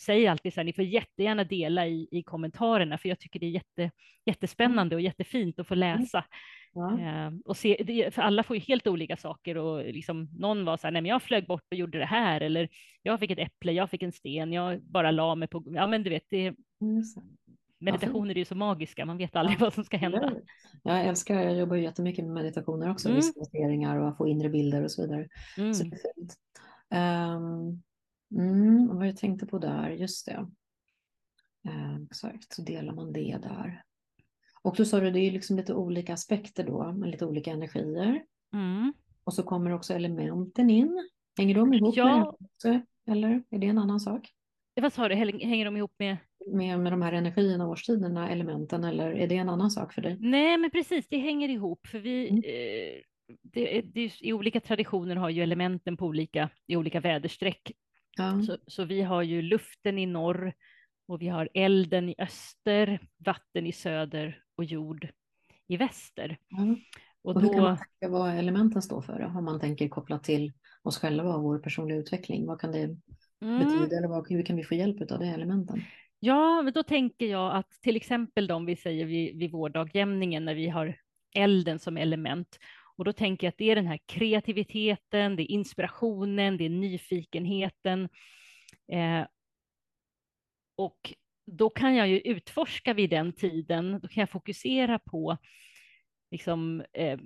säger 0.00 0.24
jag 0.24 0.30
alltid 0.30 0.54
så 0.54 0.60
här, 0.60 0.64
ni 0.64 0.72
får 0.72 0.84
jättegärna 0.84 1.44
dela 1.44 1.86
i, 1.86 2.08
i 2.10 2.22
kommentarerna, 2.22 2.98
för 2.98 3.08
jag 3.08 3.18
tycker 3.18 3.40
det 3.40 3.46
är 3.46 3.50
jätte, 3.50 3.90
jättespännande 4.26 4.94
och 4.96 5.00
jättefint 5.00 5.58
att 5.58 5.68
få 5.68 5.74
läsa. 5.74 6.24
Ja. 6.72 7.00
Eh, 7.00 7.30
och 7.44 7.56
se, 7.56 7.82
det, 7.86 8.14
för 8.14 8.22
alla 8.22 8.42
får 8.42 8.56
ju 8.56 8.62
helt 8.62 8.86
olika 8.86 9.16
saker 9.16 9.56
och 9.56 9.84
liksom, 9.84 10.28
någon 10.38 10.64
var 10.64 10.76
så 10.76 10.86
här, 10.86 10.92
nej 10.92 11.02
men 11.02 11.08
jag 11.08 11.22
flög 11.22 11.46
bort 11.46 11.66
och 11.70 11.76
gjorde 11.76 11.98
det 11.98 12.06
här, 12.06 12.40
eller 12.40 12.68
jag 13.02 13.20
fick 13.20 13.30
ett 13.30 13.38
äpple, 13.38 13.72
jag 13.72 13.90
fick 13.90 14.02
en 14.02 14.12
sten, 14.12 14.52
jag 14.52 14.82
bara 14.82 15.10
la 15.10 15.34
mig 15.34 15.48
på, 15.48 15.64
ja 15.66 15.86
men 15.86 16.02
du 16.02 16.10
vet, 16.10 16.26
det, 16.30 16.50
det. 16.50 16.56
Meditationer 17.82 18.34
är 18.34 18.38
ju 18.38 18.44
så 18.44 18.54
magiska, 18.54 19.04
man 19.06 19.16
vet 19.18 19.36
aldrig 19.36 19.58
vad 19.60 19.72
som 19.72 19.84
ska 19.84 19.96
hända. 19.96 20.32
Jag 20.82 21.04
älskar, 21.06 21.34
jag 21.42 21.56
jobbar 21.58 21.76
ju 21.76 21.82
jättemycket 21.82 22.24
med 22.24 22.34
meditationer 22.34 22.90
också, 22.90 23.08
Mm. 23.08 23.16
visualiseringar 23.16 23.96
och 23.98 24.08
att 24.08 24.16
få 24.16 24.28
inre 24.28 24.48
bilder 24.48 24.84
och 24.84 24.90
så 24.90 25.02
vidare. 25.02 25.28
Mm. 25.58 25.74
Så 25.74 25.84
det 25.84 25.96
är 25.96 26.14
fint. 26.14 26.36
Um, 26.94 27.82
mm, 28.40 28.96
vad 28.96 29.06
jag 29.08 29.16
tänkte 29.16 29.46
på 29.46 29.58
där, 29.58 29.90
just 29.90 30.26
det. 30.26 30.46
Eh, 31.68 31.96
exakt, 32.10 32.52
så 32.54 32.62
delar 32.62 32.92
man 32.94 33.12
det 33.12 33.38
där. 33.42 33.82
Och 34.62 34.76
då 34.76 34.84
sa 34.84 35.00
du, 35.00 35.10
det 35.10 35.20
är 35.20 35.30
liksom 35.32 35.56
lite 35.56 35.74
olika 35.74 36.14
aspekter 36.14 36.64
då, 36.66 36.92
med 36.92 37.10
lite 37.10 37.26
olika 37.26 37.50
energier. 37.50 38.22
Mm. 38.54 38.92
Och 39.24 39.34
så 39.34 39.42
kommer 39.42 39.70
också 39.72 39.94
elementen 39.94 40.70
in. 40.70 41.08
Hänger 41.38 41.54
de 41.54 41.74
ihop 41.74 41.96
Ja. 41.96 42.36
med 42.38 42.48
det? 42.72 43.10
Eller 43.12 43.42
är 43.50 43.58
det 43.58 43.66
en 43.66 43.78
annan 43.78 44.00
sak? 44.00 44.28
Vad 44.80 44.92
sa 44.92 45.08
du, 45.08 45.14
Häng- 45.14 45.44
hänger 45.46 45.64
de 45.64 45.76
ihop 45.76 45.94
med? 45.98 46.16
Med, 46.46 46.80
med 46.80 46.92
de 46.92 47.02
här 47.02 47.12
energierna, 47.12 47.68
årstiderna, 47.68 48.30
elementen, 48.30 48.84
eller 48.84 49.12
är 49.12 49.26
det 49.28 49.36
en 49.36 49.48
annan 49.48 49.70
sak 49.70 49.92
för 49.92 50.02
dig? 50.02 50.20
Nej, 50.20 50.58
men 50.58 50.70
precis, 50.70 51.08
det 51.08 51.18
hänger 51.18 51.48
ihop, 51.48 51.86
för 51.86 51.98
vi, 51.98 52.28
Mm. 52.28 52.42
eh, 52.44 53.02
det, 53.42 53.80
det, 53.80 54.20
i 54.20 54.32
olika 54.32 54.60
traditioner 54.60 55.16
har 55.16 55.30
ju 55.30 55.42
elementen 55.42 55.96
på 55.96 56.06
olika, 56.06 56.50
i 56.66 56.76
olika 56.76 57.00
väderstreck. 57.00 57.72
Ja, 58.16 58.42
Så, 58.46 58.58
så 58.66 58.84
vi 58.84 59.02
har 59.02 59.22
ju 59.22 59.42
luften 59.42 59.98
i 59.98 60.06
norr 60.06 60.52
och 61.06 61.22
vi 61.22 61.28
har 61.28 61.48
elden 61.54 62.08
i 62.08 62.14
öster, 62.18 63.00
vatten 63.18 63.66
i 63.66 63.72
söder 63.72 64.42
och 64.56 64.64
jord 64.64 65.08
i 65.68 65.76
väster. 65.76 66.38
ja. 66.48 66.76
Och 67.22 67.36
Och 67.36 67.42
hur 67.42 67.48
kan 67.48 67.62
man 67.62 67.76
tänka 67.76 68.12
vad 68.12 68.34
elementen 68.34 68.82
står 68.82 69.02
för? 69.02 69.18
Då? 69.18 69.38
Om 69.38 69.44
man 69.44 69.60
tänker 69.60 69.88
kopplat 69.88 70.24
till 70.24 70.52
oss 70.82 70.98
själva 70.98 71.34
och 71.34 71.42
vår 71.42 71.58
personliga 71.58 71.98
utveckling. 71.98 72.46
Vad 72.46 72.60
kan 72.60 72.72
det 72.72 72.96
mm, 73.40 73.58
betyda? 73.58 73.96
Eller 73.96 74.08
vad, 74.08 74.28
hur 74.28 74.42
kan 74.42 74.56
vi 74.56 74.64
få 74.64 74.74
hjälp 74.74 75.10
av 75.12 75.18
det 75.18 75.26
elementen? 75.26 75.82
Ja, 76.24 76.62
men 76.62 76.72
då 76.72 76.82
tänker 76.82 77.26
jag 77.26 77.54
att 77.56 77.70
till 77.82 77.96
exempel 77.96 78.46
de 78.46 78.66
vi 78.66 78.76
säger 78.76 79.06
vid, 79.06 79.38
vid 79.38 79.50
vårdagjämningen 79.50 80.44
när 80.44 80.54
vi 80.54 80.68
har 80.68 80.96
elden 81.34 81.78
som 81.78 81.96
element. 81.96 82.58
Och 82.96 83.04
då 83.04 83.12
tänker 83.12 83.46
jag 83.46 83.52
att 83.52 83.58
det 83.58 83.70
är 83.70 83.76
den 83.76 83.86
här 83.86 84.00
kreativiteten, 84.06 85.36
det 85.36 85.42
är 85.42 85.50
inspirationen, 85.50 86.56
det 86.56 86.64
är 86.64 86.70
nyfikenheten. 86.70 88.08
Eh, 88.92 89.26
och 90.76 91.14
då 91.46 91.70
kan 91.70 91.94
jag 91.94 92.08
ju 92.08 92.18
utforska 92.18 92.94
vid 92.94 93.10
den 93.10 93.32
tiden, 93.32 94.00
då 94.02 94.08
kan 94.08 94.20
jag 94.20 94.30
fokusera 94.30 94.98
på 94.98 95.36
liksom, 96.30 96.84
eh, 96.92 97.18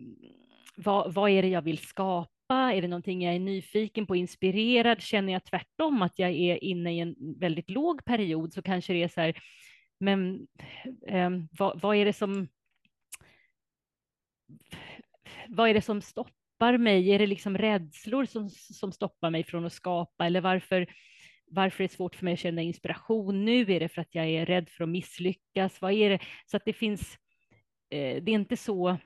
vad, 0.77 1.15
vad 1.15 1.31
är 1.31 1.43
det 1.43 1.49
jag 1.49 1.63
vill 1.63 1.79
skapa? 1.79 2.36
Är 2.55 2.83
det 2.83 2.89
någonting 2.89 3.23
jag 3.23 3.35
är 3.35 3.41
nyfiken 3.41 4.07
på, 4.07 4.17
inspirerad? 4.17 5.01
Känner 5.03 5.33
jag 5.33 5.45
tvärtom 5.45 6.03
att 6.03 6.19
jag 6.19 6.31
är 6.31 6.65
inne 6.65 6.95
i 6.95 7.01
en 7.01 7.15
väldigt 7.39 7.71
låg 7.71 8.05
period 8.05 8.53
så 8.53 8.63
kanske 8.63 8.93
det 8.93 9.03
är 9.03 9.09
så 9.09 9.21
här, 9.21 9.39
men 10.01 10.47
eh, 11.09 11.31
vad, 11.59 11.81
vad 11.81 11.97
är 11.97 12.05
det 12.05 12.13
som 12.13 12.49
vad 15.49 15.69
är 15.69 15.75
det 15.75 15.83
som 15.83 16.03
stoppar 16.03 16.79
mig? 16.79 17.11
Är 17.11 17.19
det 17.19 17.27
liksom 17.27 17.59
rädslor 17.59 18.25
som, 18.25 18.51
som 18.51 18.93
stoppar 18.93 19.31
mig 19.31 19.45
från 19.45 19.67
att 19.67 19.73
skapa? 19.73 20.27
Eller 20.27 20.41
varför, 20.41 20.87
varför 21.47 21.85
är 21.85 21.89
det 21.89 21.95
svårt 21.95 22.17
för 22.17 22.25
mig 22.25 22.35
att 22.35 22.41
känna 22.41 22.63
inspiration 22.63 23.45
nu? 23.45 23.61
Är 23.61 23.81
det 23.81 23.89
för 23.89 24.01
att 24.01 24.15
jag 24.15 24.27
är 24.27 24.47
rädd 24.47 24.69
för 24.69 24.85
att 24.85 24.91
misslyckas? 24.91 25.81
Vad 25.81 25.93
är 25.93 26.11
det? 26.11 26.19
Så 26.47 26.57
att 26.57 26.65
det 26.65 26.73
finns, 26.73 27.19
eh, 27.91 28.23
det 28.23 28.31
är 28.31 28.35
inte 28.35 28.57
så 28.57 28.97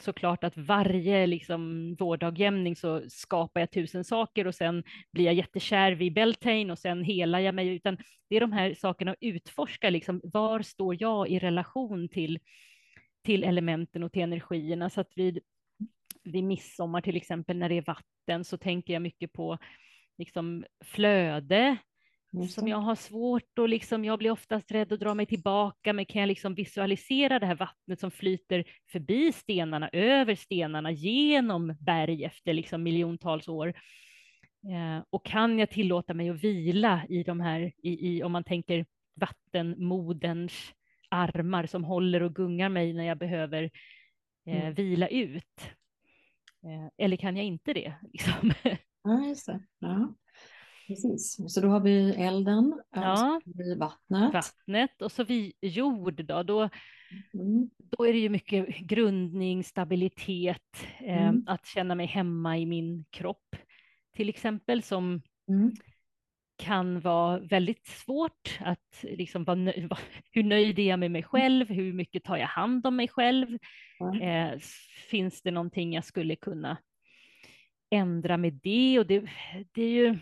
såklart 0.00 0.44
att 0.44 0.56
varje 0.56 1.26
liksom, 1.26 1.94
vårdagjämning 1.94 2.76
så 2.76 3.02
skapar 3.08 3.60
jag 3.60 3.70
tusen 3.70 4.04
saker 4.04 4.46
och 4.46 4.54
sen 4.54 4.84
blir 5.12 5.24
jag 5.24 5.34
jättekär 5.34 5.92
vid 5.92 6.14
Beltane 6.14 6.72
och 6.72 6.78
sen 6.78 7.04
helar 7.04 7.38
jag 7.38 7.54
mig, 7.54 7.68
utan 7.68 7.98
det 8.28 8.36
är 8.36 8.40
de 8.40 8.52
här 8.52 8.74
sakerna 8.74 9.10
att 9.10 9.18
utforska, 9.20 9.90
liksom, 9.90 10.20
var 10.24 10.62
står 10.62 11.02
jag 11.02 11.28
i 11.28 11.38
relation 11.38 12.08
till, 12.08 12.38
till 13.24 13.44
elementen 13.44 14.02
och 14.02 14.12
till 14.12 14.22
energierna, 14.22 14.90
så 14.90 15.00
att 15.00 15.12
vid, 15.14 15.38
vid 16.22 16.44
midsommar 16.44 17.00
till 17.00 17.16
exempel 17.16 17.56
när 17.56 17.68
det 17.68 17.74
är 17.74 17.84
vatten 17.86 18.44
så 18.44 18.58
tänker 18.58 18.92
jag 18.92 19.02
mycket 19.02 19.32
på 19.32 19.58
liksom, 20.18 20.64
flöde, 20.84 21.76
som 22.48 22.64
det. 22.64 22.70
jag 22.70 22.78
har 22.78 22.94
svårt 22.94 23.58
och 23.58 23.68
liksom, 23.68 24.04
jag 24.04 24.18
blir 24.18 24.30
oftast 24.30 24.72
rädd 24.72 24.92
att 24.92 25.00
dra 25.00 25.14
mig 25.14 25.26
tillbaka, 25.26 25.92
men 25.92 26.06
kan 26.06 26.20
jag 26.20 26.28
liksom 26.28 26.54
visualisera 26.54 27.38
det 27.38 27.46
här 27.46 27.54
vattnet 27.54 28.00
som 28.00 28.10
flyter 28.10 28.64
förbi 28.92 29.32
stenarna, 29.32 29.88
över 29.92 30.34
stenarna, 30.34 30.90
genom 30.90 31.76
berg 31.80 32.24
efter 32.24 32.52
liksom 32.52 32.82
miljontals 32.82 33.48
år? 33.48 33.68
Eh, 34.68 35.04
och 35.10 35.24
kan 35.24 35.58
jag 35.58 35.70
tillåta 35.70 36.14
mig 36.14 36.28
att 36.30 36.44
vila 36.44 37.02
i 37.08 37.22
de 37.22 37.40
här, 37.40 37.60
i, 37.82 38.08
i, 38.16 38.22
om 38.22 38.32
man 38.32 38.44
tänker 38.44 38.86
vattenmoderns 39.20 40.72
armar 41.08 41.66
som 41.66 41.84
håller 41.84 42.22
och 42.22 42.34
gungar 42.34 42.68
mig 42.68 42.92
när 42.92 43.04
jag 43.04 43.18
behöver 43.18 43.62
eh, 44.46 44.60
Mm. 44.60 44.74
vila 44.74 45.08
ut? 45.08 45.60
Eh, 46.64 46.88
eller 47.06 47.16
kan 47.16 47.36
jag 47.36 47.46
inte 47.46 47.72
det? 47.72 47.92
Liksom? 48.12 48.52
Ja, 49.04 49.26
just 49.26 49.46
det. 49.46 49.60
Ja. 49.78 50.14
Precis. 50.94 51.54
Så 51.54 51.60
då 51.60 51.68
har 51.68 51.80
vi 51.80 52.10
elden, 52.14 52.80
Ja. 52.94 53.40
vi 53.44 53.74
vattnet. 53.74 54.32
Vattnet 54.34 55.02
och 55.02 55.12
så 55.12 55.24
vid 55.24 55.52
jord 55.60 56.24
då, 56.24 56.42
då 56.42 56.68
Mm. 57.34 57.70
då 57.78 58.06
är 58.06 58.12
det 58.12 58.18
ju 58.18 58.28
mycket 58.28 58.78
grundning, 58.78 59.64
stabilitet, 59.64 60.86
eh, 61.00 61.28
Mm. 61.28 61.44
att 61.46 61.66
känna 61.66 61.94
mig 61.94 62.06
hemma 62.06 62.58
i 62.58 62.66
min 62.66 63.04
kropp 63.10 63.56
till 64.16 64.28
exempel, 64.28 64.82
som 64.82 65.22
Mm. 65.48 65.72
kan 66.56 67.00
vara 67.00 67.38
väldigt 67.38 67.86
svårt 67.86 68.58
att 68.60 69.02
liksom 69.02 69.44
vara 69.44 69.56
nö- 69.56 69.96
hur 70.30 70.42
nöjd 70.42 70.78
är 70.78 70.88
jag 70.88 70.98
med 70.98 71.10
mig 71.10 71.22
själv, 71.22 71.68
hur 71.68 71.92
mycket 71.92 72.24
tar 72.24 72.36
jag 72.36 72.46
hand 72.46 72.86
om 72.86 72.96
mig 72.96 73.08
själv, 73.08 73.58
eh, 74.22 74.58
finns 75.10 75.42
det 75.42 75.50
någonting 75.50 75.92
jag 75.92 76.04
skulle 76.04 76.36
kunna 76.36 76.76
ändra 77.90 78.36
med 78.36 78.52
det 78.62 78.98
och 78.98 79.06
det, 79.06 79.20
det 79.72 79.82
är 79.82 79.90
ju 79.90 80.18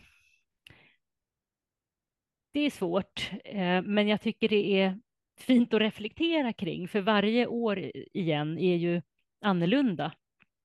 det 2.53 2.61
är 2.61 2.71
svårt, 2.71 3.31
eh, 3.45 3.83
men 3.83 4.09
jag 4.09 4.21
tycker 4.21 4.49
det 4.49 4.81
är 4.81 4.99
fint 5.39 5.75
att 5.75 5.81
reflektera 5.81 6.53
kring, 6.53 6.89
för 6.89 7.01
varje 7.01 7.47
år 7.47 7.91
igen 8.13 8.59
är 8.59 8.77
ju 8.77 9.03
annorlunda. 9.41 10.13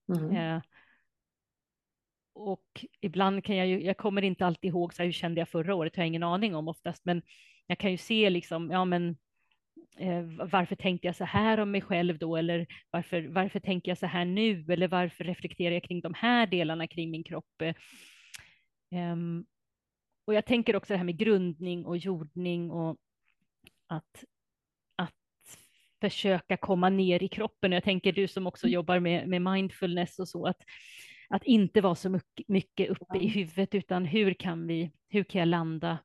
Mm. 0.08 0.60
Och 2.34 2.84
ibland 3.00 3.44
kan 3.44 3.56
jag 3.56 3.66
ju, 3.66 3.82
jag 3.82 3.96
kommer 3.96 4.22
inte 4.22 4.46
alltid 4.46 4.68
ihåg 4.68 4.94
så 4.94 5.02
här, 5.02 5.06
hur 5.06 5.12
kände 5.12 5.40
jag 5.40 5.48
förra 5.48 5.74
året, 5.74 5.96
har 5.96 6.02
jag 6.02 6.08
ingen 6.08 6.22
aning 6.22 6.54
om 6.54 6.68
oftast, 6.68 7.04
men 7.04 7.22
jag 7.66 7.78
kan 7.78 7.90
ju 7.90 7.96
se 7.96 8.30
liksom, 8.30 8.70
ja 8.70 8.84
men 8.84 9.16
eh, 9.98 10.22
varför 10.22 10.76
tänkte 10.76 11.06
jag 11.06 11.16
så 11.16 11.24
här 11.24 11.60
om 11.60 11.70
mig 11.70 11.80
själv 11.80 12.18
då, 12.18 12.36
eller 12.36 12.66
varför, 12.90 13.22
varför 13.22 13.60
tänker 13.60 13.90
jag 13.90 13.98
så 13.98 14.06
här 14.06 14.24
nu, 14.24 14.66
eller 14.68 14.88
varför 14.88 15.24
reflekterar 15.24 15.74
jag 15.74 15.84
kring 15.84 16.00
de 16.00 16.14
här 16.14 16.46
delarna 16.46 16.86
kring 16.86 17.10
min 17.10 17.24
kropp? 17.24 17.62
Um, 19.12 19.46
och 20.26 20.34
jag 20.34 20.46
tänker 20.46 20.76
också 20.76 20.92
det 20.92 20.98
här 20.98 21.04
med 21.04 21.18
grundning 21.18 21.86
och 21.86 21.96
jordning 21.96 22.70
och 22.70 22.96
att, 23.86 24.24
att 24.96 25.14
försöka 26.00 26.56
komma 26.56 26.88
ner 26.88 27.22
i 27.22 27.28
kroppen. 27.28 27.72
Jag 27.72 27.84
tänker 27.84 28.12
du 28.12 28.28
som 28.28 28.46
också 28.46 28.66
mm. 28.66 28.74
jobbar 28.74 29.00
med, 29.00 29.28
med 29.28 29.42
mindfulness 29.42 30.18
och 30.18 30.28
så, 30.28 30.46
att, 30.46 30.58
att 31.28 31.44
inte 31.44 31.80
vara 31.80 31.94
så 31.94 32.20
mycket 32.48 32.90
uppe 32.90 33.18
i 33.18 33.28
huvudet, 33.28 33.74
utan 33.74 34.04
hur 34.04 34.34
kan 34.34 34.66
vi, 34.66 34.92
hur 35.08 35.24
kan 35.24 35.38
jag 35.38 35.48
landa 35.48 35.98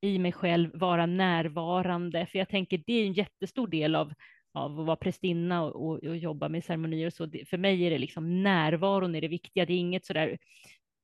i 0.00 0.18
mig 0.18 0.32
själv, 0.32 0.70
vara 0.74 1.06
närvarande? 1.06 2.26
För 2.26 2.38
jag 2.38 2.48
tänker 2.48 2.82
det 2.86 2.92
är 2.92 3.06
en 3.06 3.12
jättestor 3.12 3.68
del 3.68 3.94
av, 3.94 4.12
av 4.52 4.80
att 4.80 4.86
vara 4.86 4.96
prästinna 4.96 5.62
och, 5.62 5.86
och, 5.86 6.04
och, 6.04 6.16
jobba 6.16 6.48
med 6.48 6.64
ceremonier 6.64 7.06
och 7.06 7.12
så. 7.12 7.30
För 7.50 7.58
mig 7.58 7.82
är 7.82 7.90
det 7.90 7.98
liksom 7.98 8.42
närvaron 8.42 9.14
är 9.14 9.20
det 9.20 9.28
viktiga. 9.28 9.66
Det 9.66 9.72
är 9.72 9.78
inget 9.78 10.06
sådär 10.06 10.38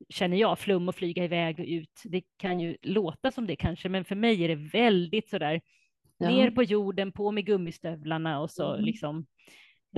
känner 0.09 0.37
jag, 0.37 0.59
flum 0.59 0.89
och 0.89 0.95
flyga 0.95 1.25
iväg 1.25 1.61
och 1.61 1.67
ut. 1.69 2.03
Det 2.05 2.23
kan 2.37 2.61
ju 2.61 2.77
låta 2.83 3.31
som 3.31 3.47
det 3.47 3.57
kanske, 3.57 3.89
men 3.89 4.05
för 4.05 4.15
mig 4.15 4.45
är 4.45 4.49
det 4.49 4.55
väldigt 4.55 5.29
sådär 5.29 5.61
ja. 6.19 6.31
ner 6.31 6.51
på 6.51 6.63
jorden, 6.63 7.13
på 7.13 7.31
med 7.31 7.47
gummistövlarna 7.47 8.41
och 8.41 8.51
så 8.51 8.73
mm. 8.75 8.85
liksom. 8.85 9.27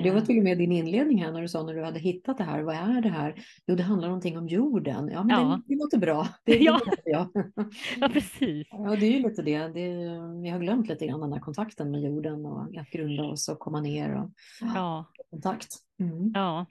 Det 0.03 0.11
var 0.11 0.21
till 0.21 0.39
och 0.39 0.45
med 0.45 0.59
din 0.59 0.73
inledning 0.73 1.23
här 1.23 1.33
när 1.33 1.43
du 1.43 1.49
sa 1.49 1.63
när 1.63 1.75
du 1.75 1.85
hade 1.85 1.99
hittat 1.99 2.39
det 2.39 2.45
här. 2.45 2.63
Vad 2.63 2.75
är 2.75 3.01
det 3.01 3.09
här? 3.09 3.35
Jo, 3.67 3.75
det 3.75 3.83
handlar 3.83 4.09
någonting 4.09 4.39
om 4.39 4.49
jorden. 4.49 5.09
Ja, 5.13 5.25
men 5.25 5.41
ja. 5.41 5.61
Det, 5.67 5.75
det 5.75 5.79
låter 5.79 5.99
bra. 5.99 6.29
Det, 6.45 6.59
ja. 6.59 6.81
ja. 7.05 7.31
ja, 8.01 8.09
precis. 8.09 8.69
Ja, 8.71 8.97
det 8.97 9.07
är 9.07 9.11
ju 9.11 9.29
lite 9.29 9.43
det. 9.43 9.59
det. 9.59 9.89
Vi 10.43 10.49
har 10.49 10.59
glömt 10.59 10.89
lite 10.89 11.07
grann 11.07 11.21
den 11.21 11.33
här 11.33 11.41
kontakten 11.41 11.91
med 11.91 12.03
jorden 12.03 12.47
och 12.47 12.77
att 12.77 12.91
grunda 12.91 13.23
oss 13.23 13.49
och 13.49 13.59
komma 13.59 13.81
ner 13.81 14.15
och 14.15 14.31
ja. 14.61 15.05
kontakt. 15.31 15.69
Mm. 16.01 16.33
Ja. 16.35 16.67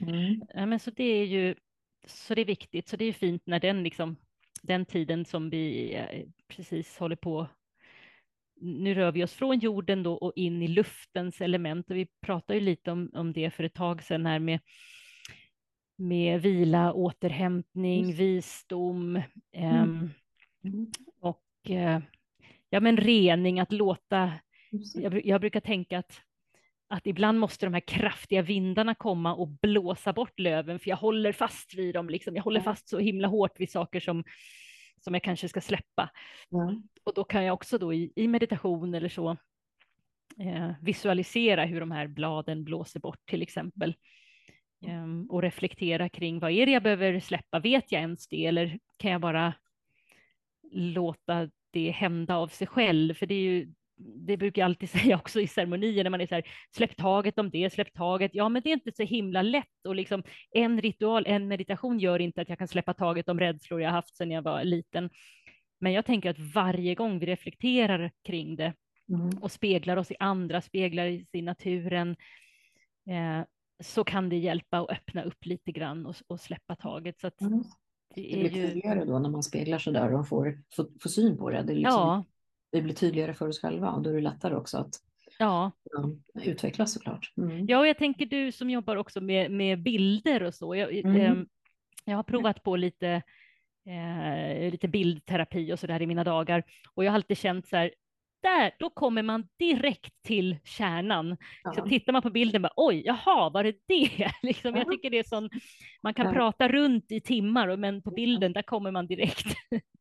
Mm. 0.00 0.42
ja, 0.54 0.66
men 0.66 0.78
så 0.78 0.90
det 0.90 1.04
är 1.04 1.24
ju 1.24 1.54
så 2.06 2.34
det 2.34 2.40
är 2.40 2.46
viktigt, 2.46 2.88
så 2.88 2.96
det 2.96 3.04
är 3.04 3.12
fint 3.12 3.42
när 3.46 3.60
den, 3.60 3.82
liksom, 3.82 4.16
den 4.62 4.86
tiden 4.86 5.24
som 5.24 5.50
vi 5.50 5.94
eh, 5.94 6.26
precis 6.48 6.98
håller 6.98 7.16
på. 7.16 7.46
Nu 8.60 8.94
rör 8.94 9.12
vi 9.12 9.24
oss 9.24 9.32
från 9.32 9.58
jorden 9.58 10.02
då 10.02 10.14
och 10.14 10.32
in 10.36 10.62
i 10.62 10.68
luftens 10.68 11.40
element. 11.40 11.90
Och 11.90 11.96
vi 11.96 12.06
pratade 12.20 12.58
ju 12.58 12.64
lite 12.64 12.92
om, 12.92 13.10
om 13.14 13.32
det 13.32 13.50
för 13.50 13.64
ett 13.64 13.74
tag 13.74 14.02
sedan 14.02 14.26
här 14.26 14.38
med, 14.38 14.60
med 15.96 16.42
vila, 16.42 16.92
återhämtning, 16.92 18.04
mm. 18.04 18.16
visdom 18.16 19.22
mm. 19.52 20.10
Um, 20.62 20.90
och 21.20 21.44
uh, 21.70 21.98
ja, 22.70 22.80
men 22.80 22.96
rening, 22.96 23.60
att 23.60 23.72
låta, 23.72 24.32
jag, 24.94 25.26
jag 25.26 25.40
brukar 25.40 25.60
tänka 25.60 25.98
att 25.98 26.22
att 26.90 27.06
ibland 27.06 27.38
måste 27.38 27.66
de 27.66 27.74
här 27.74 27.80
kraftiga 27.80 28.42
vindarna 28.42 28.94
komma 28.94 29.34
och 29.34 29.48
blåsa 29.48 30.12
bort 30.12 30.38
löven, 30.38 30.78
för 30.78 30.90
jag 30.90 30.96
håller 30.96 31.32
fast 31.32 31.74
vid 31.74 31.94
dem, 31.94 32.10
liksom. 32.10 32.36
jag 32.36 32.42
håller 32.42 32.60
fast 32.60 32.88
så 32.88 32.98
himla 32.98 33.28
hårt 33.28 33.60
vid 33.60 33.70
saker 33.70 34.00
som, 34.00 34.24
som 35.04 35.14
jag 35.14 35.22
kanske 35.22 35.48
ska 35.48 35.60
släppa. 35.60 36.10
Mm. 36.52 36.82
Och 37.04 37.14
då 37.14 37.24
kan 37.24 37.44
jag 37.44 37.54
också 37.54 37.78
då 37.78 37.94
i, 37.94 38.12
i 38.16 38.28
meditation 38.28 38.94
eller 38.94 39.08
så 39.08 39.30
eh, 40.40 40.70
visualisera 40.80 41.64
hur 41.64 41.80
de 41.80 41.90
här 41.90 42.06
bladen 42.06 42.64
blåser 42.64 43.00
bort 43.00 43.26
till 43.26 43.42
exempel. 43.42 43.94
Eh, 44.86 45.06
och 45.28 45.42
reflektera 45.42 46.08
kring 46.08 46.38
vad 46.38 46.50
är 46.50 46.66
det 46.66 46.72
jag 46.72 46.82
behöver 46.82 47.20
släppa, 47.20 47.58
vet 47.58 47.92
jag 47.92 48.00
ens 48.00 48.28
det 48.28 48.46
eller 48.46 48.78
kan 48.96 49.10
jag 49.10 49.20
bara 49.20 49.54
låta 50.72 51.50
det 51.70 51.90
hända 51.90 52.36
av 52.36 52.48
sig 52.48 52.66
själv? 52.66 53.14
För 53.14 53.26
det 53.26 53.34
är 53.34 53.42
ju 53.42 53.72
det 54.00 54.36
brukar 54.36 54.62
jag 54.62 54.66
alltid 54.66 54.90
säga 55.00 55.16
också 55.16 55.40
i 55.40 55.46
ceremonier 55.46 56.04
när 56.04 56.10
man 56.10 56.20
är 56.20 56.26
så 56.26 56.34
här, 56.34 56.44
släpp 56.76 56.96
taget 56.96 57.38
om 57.38 57.50
det, 57.50 57.72
släpp 57.72 57.92
taget. 57.92 58.30
Ja, 58.34 58.48
men 58.48 58.62
det 58.62 58.70
är 58.70 58.74
inte 58.74 58.92
så 58.92 59.02
himla 59.02 59.42
lätt 59.42 59.86
och 59.88 59.94
liksom 59.94 60.22
en 60.50 60.80
ritual, 60.80 61.24
en 61.26 61.48
meditation 61.48 61.98
gör 61.98 62.18
inte 62.18 62.40
att 62.40 62.48
jag 62.48 62.58
kan 62.58 62.68
släppa 62.68 62.94
taget 62.94 63.28
om 63.28 63.40
rädslor 63.40 63.80
jag 63.80 63.90
haft 63.90 64.16
sedan 64.16 64.30
jag 64.30 64.42
var 64.42 64.64
liten. 64.64 65.10
Men 65.80 65.92
jag 65.92 66.06
tänker 66.06 66.30
att 66.30 66.38
varje 66.54 66.94
gång 66.94 67.18
vi 67.18 67.26
reflekterar 67.26 68.10
kring 68.24 68.56
det 68.56 68.74
mm. 69.08 69.38
och 69.40 69.52
speglar 69.52 69.96
oss 69.96 70.10
i 70.10 70.16
andra, 70.20 70.60
speglar 70.60 71.08
oss 71.08 71.28
i 71.32 71.42
naturen, 71.42 72.16
eh, 73.10 73.46
så 73.82 74.04
kan 74.04 74.28
det 74.28 74.36
hjälpa 74.36 74.78
att 74.78 74.90
öppna 74.90 75.22
upp 75.22 75.46
lite 75.46 75.72
grann 75.72 76.06
och, 76.06 76.14
och 76.26 76.40
släppa 76.40 76.76
taget. 76.76 77.20
Så 77.20 77.26
att 77.26 77.40
mm. 77.40 77.62
det, 78.14 78.22
det, 78.22 78.38
blir 78.38 78.50
ju... 78.50 78.66
tydligare 78.66 79.04
då 79.04 79.18
när 79.18 79.30
man 79.30 79.42
speglar 79.42 79.78
sig 79.78 79.92
där 79.92 80.14
och 80.14 80.28
får, 80.28 80.62
får, 80.76 80.86
får 81.02 81.10
syn 81.10 81.36
på 81.36 81.50
det. 81.50 81.62
det 81.62 81.74
liksom... 81.74 81.92
ja 81.92 82.24
vi 82.72 82.82
blir 82.82 82.94
tydligare 82.94 83.34
för 83.34 83.48
oss 83.48 83.60
själva 83.60 83.90
och 83.90 84.02
då 84.02 84.10
är 84.10 84.14
det 84.14 84.20
lättare 84.20 84.54
också 84.54 84.78
att 84.78 84.94
ja. 85.38 85.70
Ja, 85.84 86.10
utvecklas 86.42 86.92
såklart. 86.92 87.32
Mm. 87.36 87.66
Ja, 87.66 87.78
och 87.78 87.86
jag 87.86 87.98
tänker 87.98 88.26
du 88.26 88.52
som 88.52 88.70
jobbar 88.70 88.96
också 88.96 89.20
med, 89.20 89.50
med 89.50 89.82
bilder 89.82 90.42
och 90.42 90.54
så. 90.54 90.74
Jag, 90.74 90.92
mm. 90.92 91.16
eh, 91.16 91.44
jag 92.04 92.16
har 92.16 92.22
provat 92.22 92.62
på 92.62 92.76
lite, 92.76 93.22
eh, 93.86 94.70
lite 94.70 94.88
bildterapi 94.88 95.72
och 95.72 95.78
så 95.78 95.86
där 95.86 96.02
i 96.02 96.06
mina 96.06 96.24
dagar 96.24 96.64
och 96.94 97.04
jag 97.04 97.10
har 97.10 97.14
alltid 97.14 97.38
känt 97.38 97.68
så 97.68 97.76
här, 97.76 97.90
där, 98.42 98.72
då 98.78 98.90
kommer 98.90 99.22
man 99.22 99.48
direkt 99.58 100.22
till 100.22 100.58
kärnan. 100.64 101.36
Ja. 101.64 101.72
Så 101.72 101.86
tittar 101.88 102.12
man 102.12 102.22
på 102.22 102.30
bilden, 102.30 102.62
bara, 102.62 102.72
oj, 102.76 103.02
jaha, 103.04 103.50
var 103.50 103.64
det 103.64 103.74
det? 103.86 104.30
liksom, 104.42 104.76
jag 104.76 104.90
tycker 104.90 105.10
det 105.10 105.18
är 105.18 105.24
sån, 105.24 105.50
man 106.02 106.14
kan 106.14 106.26
ja. 106.26 106.32
prata 106.32 106.68
runt 106.68 107.12
i 107.12 107.20
timmar, 107.20 107.76
men 107.76 108.02
på 108.02 108.10
bilden, 108.10 108.52
där 108.52 108.62
kommer 108.62 108.90
man 108.90 109.06
direkt. 109.06 109.46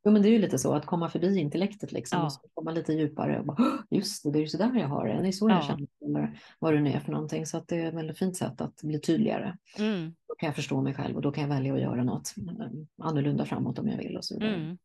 Jo, 0.03 0.11
men 0.11 0.21
det 0.21 0.27
är 0.27 0.31
ju 0.31 0.39
lite 0.39 0.57
så 0.57 0.73
att 0.73 0.85
komma 0.85 1.09
förbi 1.09 1.39
intellektet 1.39 1.91
liksom, 1.91 2.19
ja. 2.19 2.25
och 2.25 2.53
komma 2.53 2.71
lite 2.71 2.93
djupare 2.93 3.39
och 3.39 3.45
bara, 3.45 3.57
just 3.89 4.23
det, 4.23 4.31
det 4.31 4.39
är 4.39 4.41
ju 4.41 4.47
så 4.47 4.57
där 4.57 4.79
jag 4.79 4.87
har 4.87 5.07
det, 5.07 5.21
det 5.21 5.27
är 5.27 5.31
så 5.31 5.49
jag 5.49 5.65
känner, 5.65 5.87
eller 6.05 6.39
vad 6.59 6.73
det 6.73 6.79
nu 6.79 6.89
är 6.89 6.99
för 6.99 7.11
någonting, 7.11 7.45
så 7.45 7.57
att 7.57 7.67
det 7.67 7.75
är 7.75 7.87
ett 7.87 7.93
väldigt 7.93 8.19
fint 8.19 8.37
sätt 8.37 8.61
att 8.61 8.81
bli 8.83 9.01
tydligare. 9.01 9.57
Mm. 9.79 10.15
Då 10.27 10.35
kan 10.35 10.47
jag 10.47 10.55
förstå 10.55 10.81
mig 10.81 10.93
själv 10.93 11.15
och 11.15 11.21
då 11.21 11.31
kan 11.31 11.41
jag 11.41 11.49
välja 11.49 11.73
att 11.73 11.81
göra 11.81 12.03
något 12.03 12.33
eh, 12.37 13.05
annorlunda 13.05 13.45
framåt 13.45 13.79
om 13.79 13.87
jag 13.87 13.97
vill 13.97 14.17
och 14.17 14.25
så 14.25 14.33
vidare. 14.33 14.55
Mm. 14.55 14.77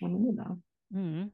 Ja, 0.00 0.08
men 0.08 0.22
det 0.22 0.28
är 0.28 0.32
bra. 0.32 0.58
Mm. 0.94 1.30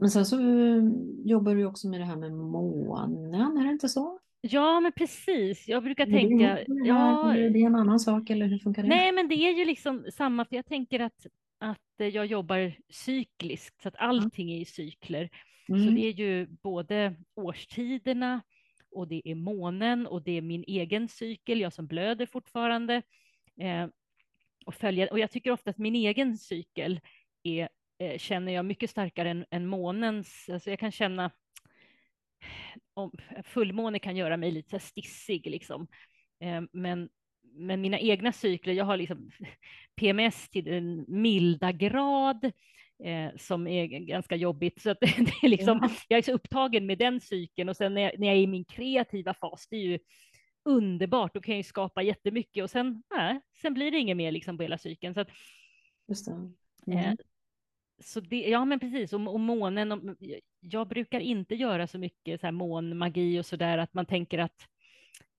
Men 0.00 0.10
sen 0.10 0.26
så 0.26 0.40
eh, 0.40 0.82
jobbar 1.24 1.54
du 1.54 1.64
också 1.64 1.88
med 1.88 2.00
det 2.00 2.04
här 2.04 2.16
med 2.16 2.32
månen, 2.32 3.34
är 3.34 3.64
det 3.64 3.70
inte 3.70 3.88
så? 3.88 4.18
Ja, 4.40 4.80
men 4.80 4.92
precis. 4.92 5.68
Jag 5.68 5.82
brukar 5.82 6.06
är 6.06 6.10
tänka... 6.10 6.54
Det, 6.54 6.88
ja, 6.88 7.34
är 7.34 7.50
det 7.50 7.62
en 7.62 7.74
annan 7.74 8.00
sak 8.00 8.30
eller 8.30 8.46
hur 8.46 8.58
funkar 8.58 8.82
det? 8.82 8.88
Nej, 8.88 9.12
men 9.12 9.28
det 9.28 9.34
är 9.34 9.52
ju 9.52 9.64
liksom 9.64 10.06
samma, 10.12 10.44
för 10.44 10.56
jag 10.56 10.66
tänker 10.66 11.00
att, 11.00 11.26
att 11.58 11.78
jag 11.96 12.26
jobbar 12.26 12.74
cykliskt, 12.88 13.82
så 13.82 13.88
att 13.88 13.96
allting 13.98 14.52
är 14.52 14.60
i 14.60 14.64
cykler. 14.64 15.30
Mm. 15.68 15.84
Så 15.84 15.90
det 15.90 16.06
är 16.06 16.12
ju 16.12 16.46
både 16.46 17.16
årstiderna 17.34 18.42
och 18.90 19.08
det 19.08 19.22
är 19.24 19.34
månen 19.34 20.06
och 20.06 20.22
det 20.22 20.32
är 20.32 20.42
min 20.42 20.64
egen 20.66 21.08
cykel, 21.08 21.60
jag 21.60 21.72
som 21.72 21.86
blöder 21.86 22.26
fortfarande. 22.26 23.02
Eh, 23.60 23.88
och, 24.66 24.74
följa, 24.74 25.10
och 25.10 25.18
jag 25.18 25.30
tycker 25.30 25.50
ofta 25.50 25.70
att 25.70 25.78
min 25.78 25.94
egen 25.94 26.38
cykel 26.38 27.00
är 27.42 27.68
eh, 28.00 28.18
känner 28.18 28.52
jag 28.52 28.64
mycket 28.64 28.90
starkare 28.90 29.30
än, 29.30 29.44
än 29.50 29.66
månens. 29.66 30.48
Alltså 30.52 30.70
jag 30.70 30.78
kan 30.78 30.92
känna 30.92 31.30
om, 32.94 33.12
fullmåne 33.44 33.98
kan 33.98 34.16
göra 34.16 34.36
mig 34.36 34.50
lite 34.50 34.80
stissig 34.80 35.50
liksom. 35.50 35.88
Eh, 36.40 36.62
men, 36.72 37.08
men 37.42 37.80
mina 37.80 37.98
egna 37.98 38.32
cykler, 38.32 38.72
jag 38.72 38.84
har 38.84 38.96
liksom 38.96 39.30
PMS 39.96 40.48
till 40.48 40.64
den 40.64 41.04
milda 41.08 41.72
grad 41.72 42.44
eh, 43.04 43.30
som 43.36 43.66
är 43.66 43.86
ganska 43.86 44.36
jobbigt. 44.36 44.80
Så 44.80 44.90
att 44.90 45.00
det 45.00 45.06
är 45.42 45.48
liksom, 45.48 45.78
ja. 45.82 45.90
Jag 46.08 46.18
är 46.18 46.22
så 46.22 46.32
upptagen 46.32 46.86
med 46.86 46.98
den 46.98 47.20
cykeln 47.20 47.68
och 47.68 47.76
sen 47.76 47.94
när 47.94 48.02
jag, 48.02 48.18
när 48.18 48.26
jag 48.26 48.36
är 48.36 48.40
i 48.40 48.46
min 48.46 48.64
kreativa 48.64 49.34
fas, 49.34 49.66
det 49.70 49.76
är 49.76 49.80
ju 49.80 49.98
underbart, 50.64 51.34
då 51.34 51.40
kan 51.40 51.52
jag 51.52 51.58
ju 51.58 51.64
skapa 51.64 52.02
jättemycket 52.02 52.64
och 52.64 52.70
sen, 52.70 53.02
nej, 53.14 53.40
sen 53.62 53.74
blir 53.74 53.90
det 53.90 53.98
inget 53.98 54.16
mer 54.16 54.32
liksom 54.32 54.56
på 54.56 54.62
hela 54.62 54.78
cykeln. 54.78 55.14
Så 55.14 55.20
att. 55.20 55.28
Eh, 56.92 57.04
mm 57.06 57.16
så 58.00 58.20
det, 58.20 58.36
ja, 58.36 58.64
men 58.64 58.80
precis. 58.80 59.12
Och, 59.12 59.34
och 59.34 59.40
månen, 59.40 59.92
och, 59.92 60.00
jag 60.60 60.88
brukar 60.88 61.20
inte 61.20 61.54
göra 61.54 61.86
så 61.86 61.98
mycket 61.98 62.40
så 62.40 62.46
här 62.46 62.52
månmagi 62.52 63.40
och 63.40 63.46
så 63.46 63.56
där, 63.56 63.78
att 63.78 63.94
man 63.94 64.06
tänker 64.06 64.38
att 64.38 64.66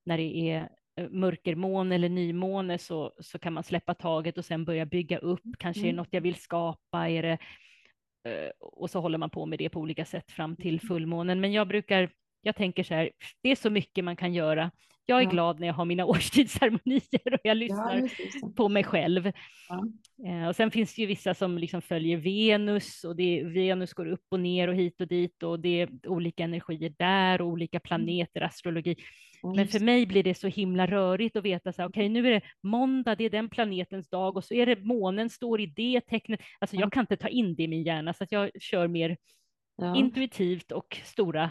när 0.06 0.18
det 0.18 0.52
är 0.52 0.70
eh, 0.96 1.10
mörkermåne 1.10 1.96
eller 1.96 2.10
nymåne 2.10 2.78
så, 2.78 3.14
så 3.20 3.40
kan 3.40 3.54
man 3.54 3.64
släppa 3.64 3.94
taget 3.94 4.38
och 4.38 4.46
sen 4.46 4.66
börja 4.66 4.86
bygga 4.86 5.18
upp. 5.18 5.42
Kanske 5.60 5.80
mm. 5.80 5.90
är 5.90 5.94
det 5.94 5.98
något 5.98 6.14
jag 6.14 6.22
vill 6.22 6.36
skapa, 6.36 7.10
är 7.10 7.24
det, 7.24 7.38
eh, 8.30 8.50
och 8.60 8.90
så 8.90 9.00
håller 9.00 9.18
man 9.18 9.30
på 9.30 9.46
med 9.46 9.60
det 9.60 9.70
på 9.70 9.80
olika 9.80 10.06
sätt 10.06 10.32
fram 10.32 10.56
till 10.56 10.74
mm. 10.74 10.88
fullmånen. 10.88 11.42
Men 11.42 11.52
jag 11.52 11.68
brukar, 11.68 12.10
jag 12.42 12.56
tänker 12.56 12.84
så 12.84 12.94
här, 12.94 13.12
det 13.42 13.52
är 13.52 13.56
så 13.56 13.70
mycket 13.70 14.04
man 14.04 14.16
kan 14.16 14.34
göra 14.34 14.72
jag 15.06 15.20
är 15.20 15.24
Ja. 15.24 15.30
glad 15.30 15.60
när 15.60 15.68
jag 15.68 15.74
har 15.74 15.86
mina 15.86 16.06
årstidsceremonier 16.66 17.34
och 17.34 17.40
jag 17.44 17.58
lyssnar 17.58 17.96
det. 18.02 18.56
på 18.56 18.70
mig 18.70 18.84
själv. 18.84 19.32
Ja. 19.70 19.86
Eh, 20.30 20.48
och 20.48 20.56
sen 20.56 20.72
finns 20.72 20.96
det 20.96 21.02
ju 21.02 21.08
vissa 21.08 21.34
som 21.34 21.58
liksom 21.58 21.82
följer 21.82 22.18
Venus 22.18 23.04
och 23.04 23.16
det, 23.16 23.44
Venus 23.44 23.94
går 23.94 24.08
upp 24.08 24.26
och 24.30 24.40
ner 24.40 24.68
och 24.68 24.76
hit 24.76 25.02
och 25.02 25.08
dit 25.08 25.44
och 25.44 25.60
det 25.60 25.82
är 25.82 25.90
olika 26.08 26.44
energier 26.44 26.94
där 27.00 27.42
och 27.42 27.48
olika 27.48 27.80
planeter, 27.80 28.42
astrologi. 28.42 28.96
Ja, 29.42 29.54
Men 29.56 29.68
för 29.68 29.80
mig 29.80 30.06
blir 30.06 30.24
det 30.24 30.34
så 30.38 30.48
himla 30.48 30.88
rörigt 30.88 31.36
att 31.36 31.46
veta 31.46 31.74
så 31.74 31.82
här, 31.82 31.90
okej, 31.90 32.10
nu 32.10 32.28
är 32.28 32.32
det 32.32 32.42
måndag, 32.64 33.16
det 33.16 33.24
är 33.24 33.30
den 33.30 33.50
planetens 33.50 34.10
dag 34.10 34.38
och 34.38 34.44
så 34.44 34.54
är 34.54 34.66
det 34.66 34.84
månen 34.84 35.30
står 35.30 35.62
i 35.62 35.66
det 35.66 36.02
tecknet. 36.02 36.40
Alltså 36.60 36.76
jag 36.76 36.92
kan 36.94 37.02
inte 37.04 37.18
ta 37.18 37.28
in 37.28 37.56
det 37.56 37.64
i 37.64 37.68
min 37.68 37.84
hjärna 37.84 38.14
så 38.14 38.24
att 38.24 38.32
jag 38.32 38.50
kör 38.60 38.88
mer 38.88 39.18
Ja. 39.78 39.96
intuitivt 39.96 40.72
och 40.72 40.98
stora. 41.04 41.50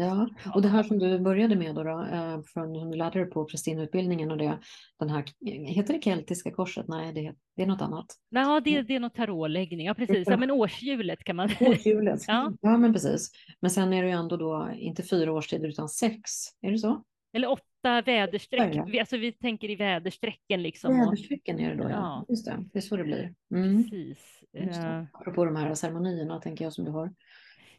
Ja, 0.00 0.28
och 0.54 0.62
det 0.62 0.68
här 0.68 0.82
som 0.82 0.98
du 0.98 1.18
började 1.18 1.56
med 1.56 1.74
då, 1.74 1.82
då 1.82 2.04
eh, 2.12 2.40
från 2.42 2.72
när 2.72 2.90
du 2.90 2.96
lärde 2.96 3.18
dig 3.18 3.30
på 3.30 3.44
prästinneutbildningen 3.44 4.30
och 4.30 4.38
det, 4.38 4.58
den 4.98 5.10
här, 5.10 5.24
heter 5.66 5.94
det 5.94 6.02
keltiska 6.02 6.50
korset? 6.50 6.88
Nej, 6.88 7.12
det, 7.12 7.34
det 7.56 7.62
är 7.62 7.66
något 7.66 7.82
annat. 7.82 8.06
Ja, 8.28 8.60
det, 8.64 8.82
det 8.82 8.94
är 8.94 9.00
något 9.00 9.14
tarotläggning, 9.14 9.86
ja 9.86 9.94
precis, 9.94 10.28
ja, 10.28 10.36
men 10.36 10.50
årshjulet 10.50 11.24
kan 11.24 11.36
man 11.36 11.50
Årshjulet. 11.60 12.20
Ja. 12.26 12.52
ja, 12.60 12.76
men 12.76 12.92
precis. 12.92 13.30
Men 13.60 13.70
sen 13.70 13.92
är 13.92 14.02
det 14.02 14.08
ju 14.08 14.14
ändå 14.14 14.36
då 14.36 14.70
inte 14.74 15.02
fyra 15.02 15.32
årstider 15.32 15.68
utan 15.68 15.88
sex, 15.88 16.22
är 16.60 16.70
det 16.70 16.78
så? 16.78 17.04
Eller 17.32 17.50
åtta 17.50 18.02
väderstreck, 18.06 18.74
Ja, 18.74 18.86
ja. 18.92 19.00
Alltså 19.00 19.16
vi 19.16 19.32
tänker 19.32 19.70
i 19.70 19.76
väderstrecken 19.76 20.62
liksom. 20.62 20.98
Väderstrecken 20.98 21.60
är 21.60 21.70
det 21.70 21.82
då, 21.82 21.90
ja. 21.90 21.90
Ja. 21.90 22.26
Just 22.28 22.46
det, 22.46 22.64
det 22.72 22.78
är 22.78 22.80
så 22.80 22.96
det 22.96 23.04
blir. 23.04 23.34
Mm. 23.54 23.82
precis. 23.82 24.18
Just 24.52 24.82
det. 24.82 24.88
Eh, 24.88 25.04
Apropå 25.12 25.44
de 25.44 25.56
här 25.56 25.74
ceremonierna 25.74 26.40
tänker 26.40 26.64
jag 26.64 26.72
som 26.72 26.84
du 26.84 26.90
har. 26.90 27.14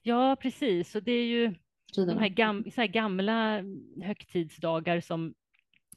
Ja, 0.04 0.38
precis, 0.42 0.96
och 0.96 1.04
det 1.04 1.12
är 1.12 1.26
ju 1.26 1.56
de 1.96 2.18
här, 2.18 2.28
gam, 2.30 2.64
så 2.72 2.82
här 2.82 2.88
gamla 2.88 3.64
högtidsdagar 4.04 5.02
som 5.02 5.34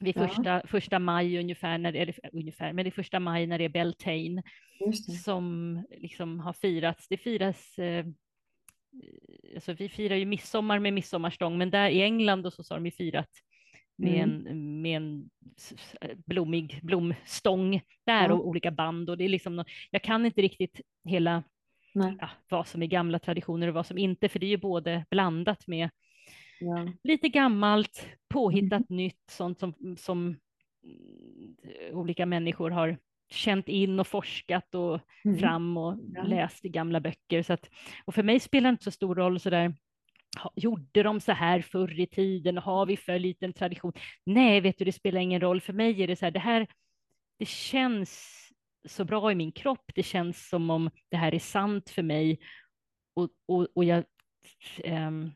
vid 0.00 0.16
Ja. 0.16 0.28
första, 0.28 0.62
första 0.66 0.98
maj 0.98 1.38
ungefär, 1.38 1.78
när, 1.78 1.92
eller 1.92 2.14
ungefär, 2.32 2.72
men 2.72 2.84
det 2.84 2.88
är 2.88 2.92
första 2.92 3.20
maj 3.20 3.46
när 3.46 3.58
det 3.58 3.64
är 3.64 3.68
Beltane 3.68 4.42
det. 4.78 5.12
som 5.12 5.82
liksom 5.90 6.40
har 6.40 6.52
firats. 6.52 7.08
Det 7.08 7.16
firas, 7.16 7.78
eh, 7.78 8.06
alltså 9.54 9.72
vi 9.72 9.88
firar 9.88 10.16
ju 10.16 10.24
midsommar 10.24 10.78
med 10.78 10.92
midsommarstång, 10.92 11.58
men 11.58 11.70
där 11.70 11.88
i 11.88 12.02
England 12.02 12.46
och 12.46 12.52
så, 12.52 12.62
har 12.74 12.76
de 12.76 12.84
ju 12.84 12.90
firat 12.90 13.30
med 13.96 14.14
Mm. 14.24 14.46
en, 14.46 14.82
med 14.82 14.96
en 14.96 15.30
blommig 16.26 16.78
blomstång 16.82 17.80
där 18.06 18.28
Ja. 18.28 18.34
och 18.34 18.48
olika 18.48 18.70
band 18.70 19.10
och 19.10 19.18
det 19.18 19.24
är 19.24 19.28
liksom, 19.28 19.64
jag 19.90 20.02
kan 20.02 20.26
inte 20.26 20.42
riktigt 20.42 20.80
hela. 21.04 21.42
Ja, 22.20 22.30
vad 22.48 22.66
som 22.66 22.82
är 22.82 22.86
gamla 22.86 23.18
traditioner 23.18 23.68
och 23.68 23.74
vad 23.74 23.86
som 23.86 23.98
inte, 23.98 24.28
för 24.28 24.38
det 24.38 24.46
är 24.46 24.50
ju 24.50 24.56
både 24.56 25.04
blandat 25.10 25.66
med 25.66 25.90
Ja. 26.60 26.88
lite 27.04 27.28
gammalt, 27.28 28.06
påhittat 28.28 28.90
Mm. 28.90 28.96
nytt, 28.96 29.22
sånt 29.30 29.58
som, 29.58 29.96
som 29.98 30.26
mm, 30.84 31.96
olika 31.96 32.26
människor 32.26 32.70
har 32.70 32.96
känt 33.30 33.68
in 33.68 34.00
och 34.00 34.06
forskat 34.06 34.74
och 34.74 35.00
Mm. 35.24 35.38
fram 35.38 35.76
och 35.76 35.98
Ja. 36.14 36.22
läst 36.22 36.64
i 36.64 36.68
gamla 36.68 37.00
böcker. 37.00 37.42
Så 37.42 37.52
att, 37.52 37.70
och 38.04 38.14
för 38.14 38.22
mig 38.22 38.40
spelar 38.40 38.70
det 38.70 38.72
inte 38.72 38.84
så 38.84 38.90
stor 38.90 39.14
roll 39.14 39.40
sådär, 39.40 39.74
ha- 40.38 40.52
gjorde 40.56 41.02
de 41.02 41.20
så 41.20 41.32
här 41.32 41.60
förr 41.62 42.00
i 42.00 42.06
tiden? 42.06 42.58
Har 42.58 42.86
vi 42.86 42.96
följt 42.96 43.42
en 43.42 43.52
tradition? 43.52 43.92
Nej, 44.26 44.60
vet 44.60 44.78
du, 44.78 44.84
det 44.84 44.92
spelar 44.92 45.20
ingen 45.20 45.40
roll. 45.40 45.60
För 45.60 45.72
mig 45.72 46.02
är 46.02 46.06
det 46.06 46.16
så 46.16 46.24
här, 46.26 46.30
det 46.32 46.38
här, 46.40 46.66
det 47.38 47.48
känns 47.48 48.40
så 48.88 49.04
bra 49.04 49.32
i 49.32 49.34
min 49.34 49.52
kropp. 49.52 49.90
Det 49.94 50.02
känns 50.02 50.48
som 50.48 50.70
om 50.70 50.90
det 51.10 51.16
här 51.16 51.34
är 51.34 51.38
sant 51.38 51.90
för 51.90 52.02
mig. 52.02 52.38
Och, 53.16 53.28
och, 53.46 53.66
och 53.74 53.84
jag, 53.84 54.04
ehm, 54.84 55.30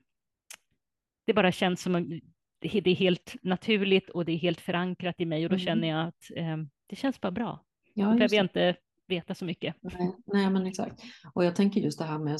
det 1.26 1.34
bara 1.34 1.52
känns 1.52 1.82
som 1.82 1.94
om 1.94 2.20
det 2.60 2.86
är 2.86 2.94
helt 2.94 3.36
naturligt 3.42 4.10
och 4.10 4.24
det 4.24 4.32
är 4.32 4.36
helt 4.38 4.60
förankrat 4.60 5.20
i 5.20 5.24
mig 5.26 5.44
och 5.44 5.50
då 5.50 5.54
Mm. 5.56 5.66
känner 5.66 5.88
jag 5.88 6.08
att 6.08 6.30
ehm, 6.36 6.68
det 6.86 6.96
känns 6.96 7.20
bara 7.20 7.32
bra. 7.32 7.64
Ja, 7.94 8.06
Då 8.06 8.14
behöver 8.14 8.36
jag 8.36 8.44
inte 8.44 8.76
veta 9.06 9.34
så 9.34 9.44
mycket. 9.44 9.74
Nej, 9.80 10.12
nej, 10.26 10.50
men 10.50 10.66
exakt. 10.66 11.02
Och 11.34 11.44
jag 11.44 11.56
tänker 11.56 11.80
just 11.80 11.98
det 11.98 12.04
här 12.04 12.18
med, 12.18 12.34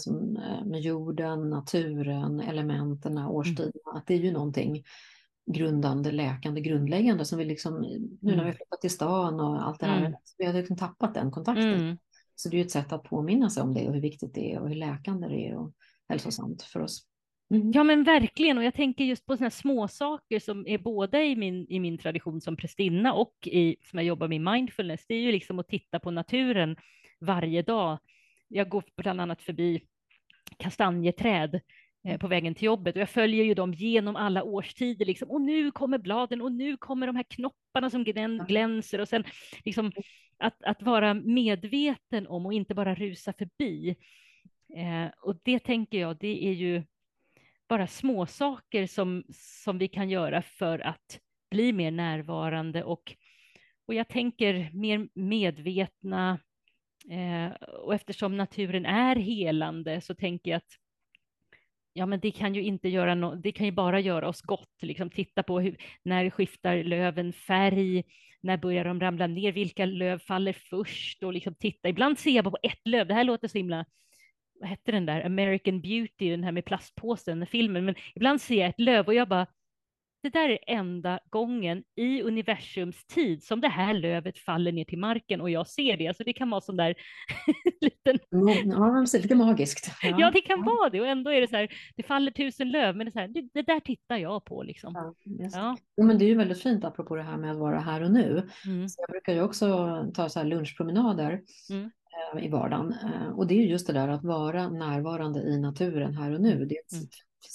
eh, 0.45 0.65
med 0.65 0.81
jorden, 0.81 1.51
naturen, 1.51 2.41
elementen, 2.41 3.19
årstiderna, 3.19 3.93
att 3.95 4.07
det 4.07 4.15
är 4.15 4.19
ju 4.19 4.33
någonting 4.33 4.85
grundande, 5.53 6.13
läkande, 6.13 6.61
grundläggande 6.61 7.25
som 7.25 7.39
vi 7.39 7.45
liksom, 7.45 7.75
nu 7.81 7.99
när 8.21 8.31
vi 8.31 8.33
Mm. 8.33 8.45
har 8.47 8.53
flyttat 8.53 8.81
till 8.81 8.91
stan 8.91 9.41
och 9.41 9.67
allt 9.67 9.81
det 9.81 9.87
här, 9.87 10.01
Mm. 10.01 10.13
vi 10.39 10.45
har 10.45 10.53
liksom 10.53 10.77
tappat 10.77 11.15
den 11.15 11.31
kontakten. 11.31 11.75
Mm. 11.75 11.99
Så 12.35 12.49
det 12.49 12.57
är 12.57 12.59
ju 12.59 12.65
ett 12.65 12.71
sätt 12.71 12.93
att 12.93 13.03
påminna 13.05 13.51
sig 13.51 13.63
om 13.63 13.75
det 13.75 13.89
och 13.89 13.95
hur 13.95 14.01
viktigt 14.01 14.35
det 14.35 14.53
är 14.53 14.61
och 14.61 14.69
hur 14.69 14.75
läkande 14.77 15.29
det 15.29 15.49
är 15.49 15.57
och 15.57 15.73
hälsosamt 16.09 16.63
för 16.63 16.81
oss. 16.81 17.05
Mm. 17.55 17.73
Ja 17.75 17.85
men 17.85 18.05
verkligen 18.05 18.59
och 18.59 18.65
jag 18.65 18.75
tänker 18.75 19.05
just 19.05 19.27
på 19.27 19.37
sådana 19.37 19.51
små 19.51 19.89
saker 19.89 20.39
som 20.39 20.67
är 20.67 20.79
både 20.79 21.25
i 21.25 21.37
min, 21.37 21.67
i 21.69 21.81
min 21.81 21.99
tradition 21.99 22.41
som 22.41 22.57
prästinna 22.57 23.15
och 23.15 23.35
i, 23.47 23.77
som 23.83 23.99
jag 23.99 24.07
jobbar 24.07 24.29
med 24.29 24.41
mindfulness. 24.41 25.05
Det 25.09 25.15
är 25.15 25.21
ju 25.21 25.33
liksom 25.33 25.59
att 25.59 25.69
titta 25.69 25.99
på 26.01 26.11
naturen 26.11 26.77
varje 27.21 27.63
dag. 27.63 27.99
Jag 28.49 28.69
går 28.69 28.85
bland 28.97 29.21
annat 29.21 29.43
förbi 29.43 29.81
kastanjeträd 30.57 31.61
på 32.17 32.29
vägen 32.29 32.55
till 32.55 32.67
jobbet 32.67 32.97
och 32.97 33.01
jag 33.01 33.11
följer 33.11 33.45
ju 33.45 33.55
dem 33.55 33.75
genom 33.75 34.17
alla 34.17 34.43
årstider 34.43 35.07
liksom. 35.07 35.31
Och 35.31 35.41
nu 35.41 35.71
kommer 35.71 35.99
bladen 35.99 36.43
och 36.43 36.53
nu 36.53 36.77
kommer 36.77 37.07
de 37.07 37.17
här 37.17 37.25
knopparna 37.29 37.91
som 37.91 38.05
glän, 38.05 38.45
glänser 38.49 39.01
och 39.01 39.09
sen 39.09 39.25
liksom 39.65 39.93
att, 40.39 40.63
att 40.63 40.83
vara 40.83 41.15
medveten 41.15 42.27
om 42.27 42.47
och 42.47 42.53
inte 42.53 42.75
bara 42.75 42.95
rusa 42.95 43.33
förbi. 43.33 43.97
Eh, 44.77 45.11
och 45.23 45.41
det 45.43 45.59
tänker 45.59 45.99
jag, 45.99 46.19
det 46.19 46.47
är 46.49 46.53
ju 46.53 46.83
bara 47.69 47.87
små 47.87 48.27
saker 48.27 48.87
som, 48.87 49.25
som 49.33 49.79
vi 49.79 49.89
kan 49.89 50.11
göra 50.11 50.43
för 50.43 50.79
att 50.79 51.21
bli 51.51 51.73
mer 51.73 51.91
närvarande 51.91 52.85
och, 52.85 53.15
och 53.87 53.95
jag 53.95 54.09
tänker 54.09 54.71
mer 54.73 55.09
medvetna. 55.15 56.39
Eh, 57.11 57.53
och 57.63 57.95
eftersom 57.95 58.37
naturen 58.37 58.87
är 58.87 59.17
helande 59.17 60.01
så 60.01 60.15
tänker 60.15 60.51
jag 60.51 60.57
att 60.57 60.79
ja, 61.93 62.07
men 62.07 62.21
det 62.21 62.31
kan 62.31 62.55
ju 62.55 62.63
inte 62.63 62.89
göra 62.89 63.15
no 63.15 63.35
det 63.35 63.53
kan 63.53 63.67
ju 63.67 63.73
bara 63.73 64.01
göra 64.01 64.29
oss 64.29 64.43
gott. 64.43 64.83
Liksom 64.83 65.11
titta 65.11 65.43
på 65.43 65.61
hur, 65.61 65.77
när 66.03 66.31
skiftar 66.31 66.85
löven 66.85 67.33
färg, 67.33 68.05
när 68.41 68.57
börjar 68.57 68.85
de 68.85 69.01
ramla 69.01 69.27
ner, 69.27 69.53
vilka 69.53 69.85
löv 69.85 70.19
faller 70.19 70.53
först 70.53 71.23
och 71.23 71.33
liksom 71.33 71.55
titta. 71.55 71.89
Ibland 71.89 72.19
ser 72.19 72.31
jag 72.31 72.45
bara 72.45 72.51
på 72.51 72.59
ett 72.63 72.81
löv. 72.85 73.07
Det 73.07 73.15
här 73.15 73.25
låter 73.25 73.49
så 73.49 73.59
himla 73.59 73.85
vad 74.61 74.69
hette 74.69 74.93
den 74.93 75.07
där, 75.07 75.27
American 75.27 75.81
Beauty, 75.81 76.31
den 76.31 76.45
här 76.45 76.53
med 76.53 76.65
plastpåsen, 76.65 77.47
filmen, 77.47 77.85
men 77.85 77.95
ibland 78.15 78.41
ser 78.41 78.61
jag 78.61 78.69
ett 78.69 78.81
löv 78.81 79.07
och 79.07 79.15
jag 79.15 79.29
bara, 79.29 79.47
det 80.23 80.29
där 80.29 80.49
är 80.49 80.59
enda 80.67 81.21
gången 81.31 81.83
i 81.97 82.23
universums 82.23 83.07
tid 83.07 83.43
som 83.45 83.61
det 83.61 83.69
här 83.69 83.95
lövet 83.95 84.39
faller 84.39 84.73
ner 84.73 84.85
till 84.85 84.99
marken 84.99 85.41
och 85.41 85.51
jag 85.51 85.69
ser 85.69 85.97
det. 85.97 86.09
Alltså 86.09 86.25
det 86.25 86.33
kan 86.33 86.51
vara 86.51 86.61
sån 86.61 86.77
där 86.77 86.95
liten, 87.81 88.19
Ja, 88.31 89.05
lite 89.23 89.35
magiskt. 89.35 89.91
ja 90.03 90.31
det 90.31 90.41
kan 90.41 90.65
vara 90.65 90.91
det 90.91 91.01
och 91.01 91.07
ändå 91.07 91.31
är 91.31 91.41
det 91.41 91.49
så 91.49 91.57
här, 91.57 91.69
det 91.97 92.03
faller 92.03 92.31
tusen 92.31 92.71
löv, 92.71 92.97
men 92.97 93.07
det, 93.07 93.09
är 93.09 93.13
så 93.13 93.19
här, 93.19 93.29
det, 93.29 93.49
det 93.55 93.63
där 93.63 93.81
tittar 93.81 94.17
jag 94.17 94.45
på 94.45 94.63
liksom. 94.63 94.93
Ja. 94.95 95.15
Ja. 95.53 95.77
Ja, 95.95 96.05
men 96.05 96.19
det 96.19 96.25
är 96.25 96.29
ju 96.29 96.35
väldigt 96.35 96.63
fint 96.63 96.85
apropå 96.85 97.17
det 97.17 97.23
här 97.23 97.37
med 97.37 97.51
att 97.53 97.59
vara 97.59 97.81
här 97.81 98.03
och 98.03 98.11
nu. 98.11 98.49
Mm. 98.67 98.89
Så 98.89 99.01
jag 99.03 99.11
brukar 99.11 99.33
ju 99.33 99.43
också 99.43 99.67
ta 100.15 100.29
så 100.29 100.39
här 100.39 100.47
lunchpromenader 100.47 101.41
Mm. 101.71 101.91
eh, 102.37 102.45
i 102.45 102.49
vardagen. 102.49 102.93
Eh, 103.05 103.29
och 103.37 103.47
det 103.47 103.55
är 103.55 103.59
ju 103.63 103.69
just 103.69 103.87
det 103.87 103.93
där 103.93 104.09
att 104.09 104.25
vara 104.25 104.69
närvarande 104.69 105.41
i 105.41 105.59
naturen 105.61 106.15
här 106.15 106.33
och 106.35 106.41
nu. 106.41 106.65
Det 106.65 106.75
är 106.77 106.81
ett 106.81 106.93
Mm. 106.93 107.07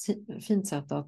fi- 0.06 0.42
fint 0.42 0.68
sätt 0.68 0.92
att, 0.92 1.08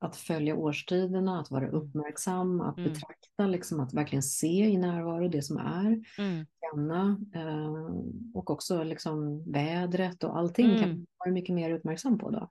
att 0.00 0.16
följa 0.16 0.56
årstiderna, 0.56 1.40
att 1.40 1.50
vara 1.50 1.68
uppmärksam, 1.68 2.60
att 2.60 2.78
Mm. 2.78 2.92
betrakta, 2.92 3.46
liksom, 3.46 3.80
att 3.80 3.94
verkligen 3.94 4.22
se 4.22 4.46
i 4.46 4.76
närvaro 4.76 5.28
det 5.28 5.42
som 5.42 5.56
är, 5.56 6.04
Mm. 6.18 6.46
känna 6.60 7.20
eh, 7.34 7.96
och 8.34 8.50
också 8.50 8.82
liksom 8.82 9.44
vädret 9.52 10.24
och 10.24 10.38
allting 10.38 10.66
kan 10.66 10.76
Mm. 10.78 10.88
man 10.90 11.06
vara 11.18 11.30
mycket 11.30 11.54
mer 11.54 11.70
uppmärksam 11.70 12.18
på 12.18 12.30
då. 12.30 12.50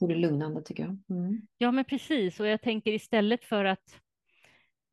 Det 0.00 0.12
är 0.14 0.16
lugnande 0.18 0.62
tycker 0.62 0.82
jag. 0.82 0.98
Mm. 1.18 1.40
Ja, 1.58 1.72
men 1.72 1.84
precis. 1.84 2.40
Och 2.40 2.46
jag 2.46 2.62
tänker 2.62 2.92
istället 2.92 3.44
för 3.44 3.64
att 3.64 4.00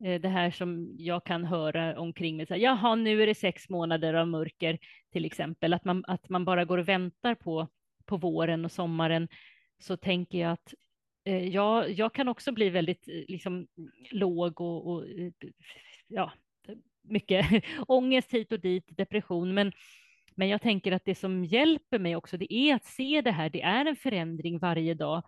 eh, 0.04 0.22
det 0.22 0.30
här 0.30 0.52
som 0.52 0.96
jag 0.98 1.24
kan 1.26 1.46
höra 1.46 2.00
omkring 2.00 2.38
mig, 2.38 2.46
så 2.46 2.54
här, 2.54 2.62
jaha, 2.62 2.96
nu 2.96 3.24
är 3.24 3.28
det 3.28 3.36
sex 3.36 3.70
månader 3.70 4.13
av 4.13 4.28
mörker 4.28 4.80
till 5.12 5.26
exempel, 5.26 5.74
att 5.74 5.86
man, 5.86 6.04
att 6.08 6.30
man 6.30 6.46
bara 6.46 6.65
går 6.65 6.78
och 6.78 6.88
väntar 6.88 7.36
på, 7.36 7.67
på 8.06 8.17
våren 8.17 8.65
och 8.65 8.72
sommaren, 8.72 9.28
så 9.80 9.98
tänker 9.98 10.38
jag 10.38 10.52
att 10.52 10.74
Eh, 11.24 11.48
jag, 11.48 11.84
ja, 11.84 11.88
jag 11.88 12.14
kan 12.14 12.28
också 12.28 12.52
bli 12.52 12.70
väldigt 12.70 13.08
eh, 13.08 13.24
liksom, 13.28 13.68
låg 14.12 14.62
och, 14.62 14.88
och 14.88 15.10
eh, 15.10 15.32
ja, 16.08 16.32
mycket 17.02 17.64
ångest 17.88 18.34
hit 18.34 18.52
och 18.52 18.60
dit, 18.60 18.86
depression, 18.98 19.54
men 19.54 19.72
men 20.36 20.50
jag 20.50 20.62
tänker 20.62 20.92
att 20.92 21.06
det 21.06 21.16
som 21.16 21.46
hjälper 21.46 22.00
mig 22.00 22.16
också, 22.16 22.38
det 22.38 22.54
är 22.54 22.76
att 22.76 22.86
se 22.86 23.22
det 23.22 23.32
här. 23.32 23.50
Det 23.50 23.62
är 23.62 23.86
en 23.86 23.96
förändring 23.96 24.60
varje 24.60 24.94
dag. 24.94 25.24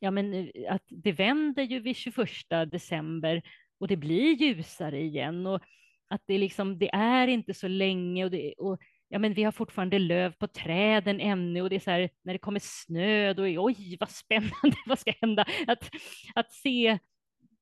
Ja, 0.00 0.10
men 0.10 0.50
att 0.68 0.82
det 0.88 1.12
vänder 1.12 1.62
ju 1.62 1.80
vid 1.80 1.96
21 1.96 2.28
december 2.70 3.42
och 3.78 3.88
det 3.88 3.96
blir 3.96 4.34
ljusare 4.34 5.00
igen 5.00 5.46
och 5.46 5.62
att 6.08 6.22
det 6.26 6.38
liksom, 6.38 6.78
det 6.78 6.94
är 6.94 7.28
inte 7.28 7.54
så 7.54 7.68
länge 7.68 8.24
och, 8.24 8.30
det, 8.30 8.52
och 8.52 8.78
ja, 9.08 9.18
men 9.18 9.34
vi 9.34 9.42
har 9.42 9.52
fortfarande 9.52 9.98
löv 9.98 10.32
på 10.32 10.46
träden 10.46 11.20
ännu 11.20 11.62
och 11.62 11.70
det 11.70 11.76
är 11.76 11.80
så 11.80 11.90
här 11.90 12.10
när 12.22 12.32
det 12.32 12.38
kommer 12.38 12.60
snö, 12.62 13.32
då 13.32 13.48
är 13.48 13.64
oj, 13.64 13.96
vad 14.00 14.10
spännande, 14.10 14.76
vad 14.86 14.98
ska 14.98 15.12
hända? 15.20 15.44
Att, 15.66 15.90
att 16.34 16.52
se 16.52 16.98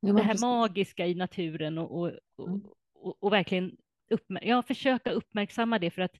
det 0.00 0.12
här 0.12 0.28
precis. 0.28 0.40
magiska 0.40 1.06
i 1.06 1.14
naturen 1.14 1.78
och, 1.78 1.96
och, 1.96 2.08
mm. 2.48 2.60
och, 2.94 3.22
och 3.22 3.32
verkligen 3.32 3.76
uppmär 4.10 4.44
ja, 4.44 4.62
försöka 4.62 5.10
uppmärksamma 5.10 5.78
det 5.78 5.90
för 5.90 6.02
att 6.02 6.16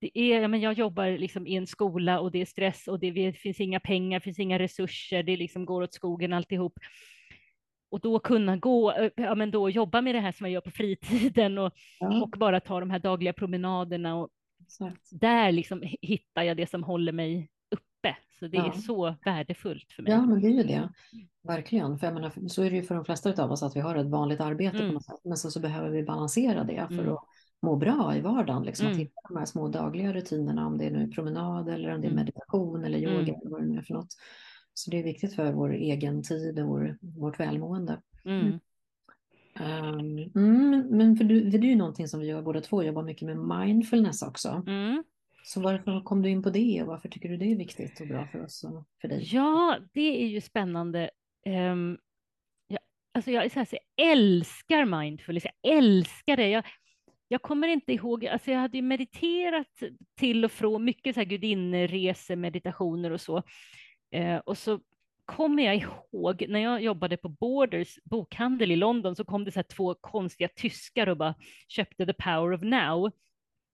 det 0.00 0.18
är, 0.18 0.40
ja, 0.40 0.48
men 0.48 0.60
jag 0.60 0.72
jobbar 0.72 1.18
liksom 1.18 1.46
i 1.46 1.54
en 1.56 1.66
skola 1.66 2.20
och 2.20 2.30
det 2.30 2.40
är 2.40 2.46
stress 2.46 2.88
och 2.88 3.00
det, 3.00 3.10
det 3.10 3.32
finns 3.32 3.60
inga 3.60 3.80
pengar, 3.80 4.20
finns 4.20 4.38
inga 4.38 4.58
resurser, 4.58 5.22
det 5.22 5.36
liksom 5.36 5.66
går 5.66 5.82
åt 5.82 5.94
skogen 5.94 6.32
alltihop. 6.32 6.78
Och 7.90 8.00
då 8.00 8.18
kunna 8.18 8.56
gå, 8.56 9.10
ja, 9.16 9.34
men 9.34 9.50
då 9.50 9.70
jobba 9.70 10.00
med 10.00 10.14
det 10.14 10.20
här 10.20 10.32
som 10.32 10.46
jag 10.46 10.52
gör 10.52 10.60
på 10.60 10.70
fritiden 10.70 11.58
och, 11.58 11.72
ja. 12.00 12.22
och 12.22 12.30
bara 12.38 12.60
ta 12.60 12.80
de 12.80 12.90
här 12.90 12.98
dagliga 12.98 13.32
promenaderna. 13.32 14.16
Och 14.16 14.28
där 15.10 15.52
liksom 15.52 15.82
hittar 16.00 16.42
jag 16.42 16.56
det 16.56 16.70
som 16.70 16.82
håller 16.82 17.12
mig 17.12 17.50
uppe. 17.70 18.16
Så 18.38 18.46
det 18.46 18.56
ja. 18.56 18.66
är 18.66 18.72
så 18.72 19.14
värdefullt 19.24 19.92
för 19.92 20.02
mig. 20.02 20.12
Ja, 20.12 20.26
men 20.26 20.40
det 20.40 20.48
är 20.48 20.50
ju 20.50 20.62
det. 20.62 20.88
Verkligen. 21.42 21.98
För 21.98 22.06
jag 22.06 22.14
menar, 22.14 22.48
så 22.48 22.62
är 22.62 22.70
det 22.70 22.76
ju 22.76 22.82
för 22.82 22.94
de 22.94 23.04
flesta 23.04 23.44
av 23.44 23.52
oss 23.52 23.62
att 23.62 23.76
vi 23.76 23.80
har 23.80 23.96
ett 23.96 24.06
vanligt 24.06 24.40
arbete 24.40 24.76
mm. 24.76 24.88
på 24.88 24.94
något 24.94 25.04
sätt. 25.04 25.20
Men 25.24 25.36
så, 25.36 25.50
så 25.50 25.60
behöver 25.60 25.90
vi 25.90 26.02
balansera 26.02 26.64
det 26.64 26.86
för 26.88 27.02
mm. 27.02 27.12
att 27.12 27.24
må 27.62 27.76
bra 27.76 28.16
i 28.16 28.20
vardagen. 28.20 28.62
Liksom, 28.62 28.86
mm. 28.86 28.96
Att 28.96 29.00
hitta 29.00 29.20
de 29.28 29.36
här 29.36 29.44
små 29.44 29.68
dagliga 29.68 30.12
rutinerna, 30.12 30.66
om 30.66 30.78
det 30.78 30.84
är 30.84 30.90
nu 30.90 31.08
promenad 31.08 31.68
eller 31.68 31.94
om 31.94 32.00
det 32.00 32.06
är 32.06 32.10
mm. 32.10 32.24
meditation 32.24 32.84
eller 32.84 32.98
yoga 32.98 33.14
mm. 33.14 33.34
eller 33.40 33.50
vad 33.50 33.60
det 33.60 33.66
nu 33.66 33.78
är 33.78 33.82
för 33.82 33.94
något. 33.94 34.14
Så 34.74 34.90
det 34.90 34.98
är 34.98 35.02
viktigt 35.02 35.34
för 35.34 35.52
vår 35.52 35.72
egen 35.72 36.22
tid 36.22 36.58
och 36.58 36.68
vår, 36.68 36.98
vårt 37.00 37.40
välmående. 37.40 38.00
Mm. 38.24 38.60
Um, 39.60 40.30
men 40.96 41.16
för, 41.16 41.24
du, 41.24 41.50
för 41.50 41.58
det 41.58 41.66
är 41.66 41.70
ju 41.70 41.76
någonting 41.76 42.08
som 42.08 42.20
vi 42.20 42.26
gör 42.26 42.42
båda 42.42 42.60
två, 42.60 42.82
jobbar 42.82 43.02
mycket 43.02 43.26
med 43.26 43.38
mindfulness 43.38 44.22
också. 44.22 44.62
Mm. 44.66 45.04
Så 45.44 45.60
varför 45.60 46.00
kom 46.00 46.22
du 46.22 46.30
in 46.30 46.42
på 46.42 46.50
det 46.50 46.82
och 46.82 46.88
varför 46.88 47.08
tycker 47.08 47.28
du 47.28 47.36
det 47.36 47.52
är 47.52 47.56
viktigt 47.56 48.00
och 48.00 48.06
bra 48.06 48.26
för 48.26 48.44
oss 48.44 48.64
och 48.64 48.84
för 49.00 49.08
dig? 49.08 49.28
Ja, 49.32 49.78
det 49.92 50.22
är 50.22 50.26
ju 50.26 50.40
spännande. 50.40 51.10
Um, 51.46 51.98
jag, 52.66 52.78
alltså 53.14 53.30
jag, 53.30 53.52
så 53.52 53.58
här, 53.58 53.66
så 53.66 53.76
jag 53.76 54.10
älskar 54.10 54.84
mindfulness, 54.84 55.44
jag 55.44 55.76
älskar 55.76 56.36
det. 56.36 56.48
Jag, 56.48 56.64
jag 57.28 57.42
kommer 57.42 57.68
inte 57.68 57.92
ihåg, 57.92 58.26
alltså 58.26 58.50
jag 58.50 58.58
hade 58.58 58.76
ju 58.76 58.82
mediterat 58.82 59.82
till 60.18 60.44
och 60.44 60.52
från, 60.52 60.84
mycket 60.84 61.14
så 61.14 61.20
här 61.20 61.26
gudinneresor, 61.26 62.36
meditationer 62.36 63.10
och 63.10 63.20
så. 63.20 63.42
Eh, 64.14 64.38
och 64.38 64.58
så 64.58 64.80
kommer 65.24 65.62
jag 65.62 65.76
ihåg 65.76 66.44
när 66.48 66.60
jag 66.60 66.82
jobbade 66.82 67.16
på 67.16 67.28
Borders 67.28 67.98
bokhandel 68.04 68.70
i 68.70 68.76
London 68.76 69.16
så 69.16 69.24
kom 69.24 69.44
det 69.44 69.52
så 69.52 69.62
två 69.62 69.94
konstiga 69.94 70.48
tyskar 70.56 71.08
och 71.08 71.16
bara 71.16 71.34
köpte 71.68 72.06
The 72.06 72.12
Power 72.12 72.52
of 72.52 72.62
Now. 72.62 73.10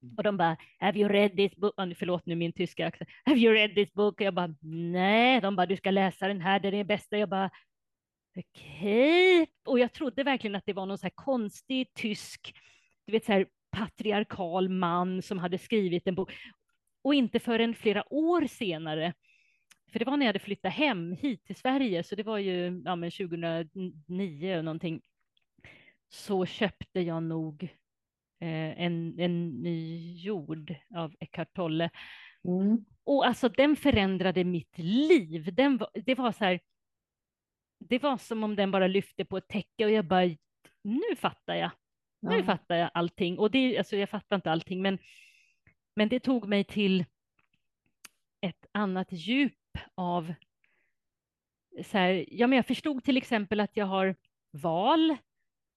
Mm. 0.03 0.14
Och 0.16 0.22
de 0.22 0.37
bara, 0.37 0.57
have 0.79 0.98
you 0.98 1.09
read 1.09 1.37
this 1.37 1.57
book? 1.57 1.74
Oh, 1.79 1.94
förlåt 1.94 2.26
nu 2.26 2.35
min 2.35 2.53
tyska 2.53 2.87
accent. 2.87 3.11
Have 3.24 3.38
you 3.38 3.55
read 3.55 3.74
this 3.74 3.92
book? 3.92 4.20
Och 4.20 4.26
jag 4.26 4.35
bara, 4.35 4.55
nej. 4.92 5.40
De 5.40 5.57
bara, 5.57 5.66
du 5.66 5.76
ska 5.76 5.90
läsa 5.90 6.29
den 6.29 6.40
här, 6.40 6.61
det 6.61 6.76
är 6.76 6.85
bästa. 6.85 7.18
Jag 7.18 7.29
bara, 7.29 7.50
okej. 8.37 9.42
Okay. 9.42 9.55
Och 9.66 9.79
jag 9.79 9.92
trodde 9.92 10.24
verkligen 10.24 10.55
att 10.55 10.66
det 10.66 10.72
var 10.72 10.87
någon 10.87 10.98
så 10.98 11.07
här 11.07 11.12
konstig 11.14 11.94
tysk, 11.94 12.55
du 13.07 13.12
vet 13.12 13.24
så 13.24 13.33
här 13.33 13.46
patriarkal 13.70 14.68
man 14.68 15.22
som 15.22 15.38
hade 15.38 15.59
skrivit 15.59 16.07
en 16.07 16.14
bok. 16.14 16.33
Och 17.05 17.14
inte 17.14 17.38
förrän 17.38 17.74
flera 17.74 18.12
år 18.12 18.46
senare 18.46 19.14
för 19.92 19.98
det 19.98 20.05
var 20.05 20.16
när 20.16 20.26
jag 20.26 20.29
hade 20.29 20.38
flyttat 20.38 20.72
hem 20.72 21.12
hit 21.12 21.44
till 21.44 21.57
Sverige, 21.57 22.03
så 22.03 22.14
det 22.14 22.22
var 22.22 22.38
ju 22.38 22.83
ja, 22.85 22.96
men 22.96 23.11
2009 23.11 24.59
och 24.59 24.64
någonting, 24.64 25.03
så 26.09 26.46
köpte 26.46 27.00
jag 27.00 27.22
nog 27.22 27.62
eh, 28.40 28.83
en, 28.83 29.20
en 29.20 29.48
ny 29.48 30.12
jord 30.14 30.74
av 30.94 31.14
Eckart 31.20 31.55
Tolle. 31.55 31.90
Mm. 32.44 32.85
Och 33.05 33.26
alltså 33.26 33.48
den 33.48 33.76
förändrade 33.76 34.44
mitt 34.44 34.79
liv. 34.79 35.55
Den 35.55 35.76
var, 35.76 35.90
det 35.94 36.14
var 36.14 36.33
så 36.33 36.44
här, 36.44 36.61
det 37.79 38.03
var 38.03 38.16
som 38.16 38.44
om 38.44 38.57
den 38.57 38.70
bara 38.70 38.87
lyfte 38.87 39.24
på 39.24 39.37
ett 39.37 39.48
täcke 39.48 39.85
och 39.85 39.90
jag 39.90 40.05
bara, 40.05 40.37
nu 40.83 41.16
fattar 41.16 41.55
jag. 41.55 41.70
Nu 42.20 42.37
ja. 42.37 42.44
fattar 42.44 42.76
jag 42.76 42.90
allting. 42.94 43.38
Och 43.38 43.50
det, 43.50 43.79
alltså 43.79 43.96
jag 43.96 44.11
fattar 44.11 44.37
inte 44.37 44.50
allting, 44.50 44.83
men, 44.83 44.98
men 45.96 46.09
det 46.09 46.20
tog 46.20 46.48
mig 46.48 46.64
till 46.64 47.05
ett 48.40 48.66
annat 48.72 49.12
djup 49.12 49.60
av 49.95 50.35
så 51.85 51.99
här, 51.99 52.25
ja, 52.29 52.47
men 52.47 52.57
jag 52.57 52.67
förstod 52.67 53.05
till 53.05 53.17
exempel 53.17 53.61
att 53.61 53.77
jag 53.77 53.87
har 53.87 54.17
val, 54.51 55.17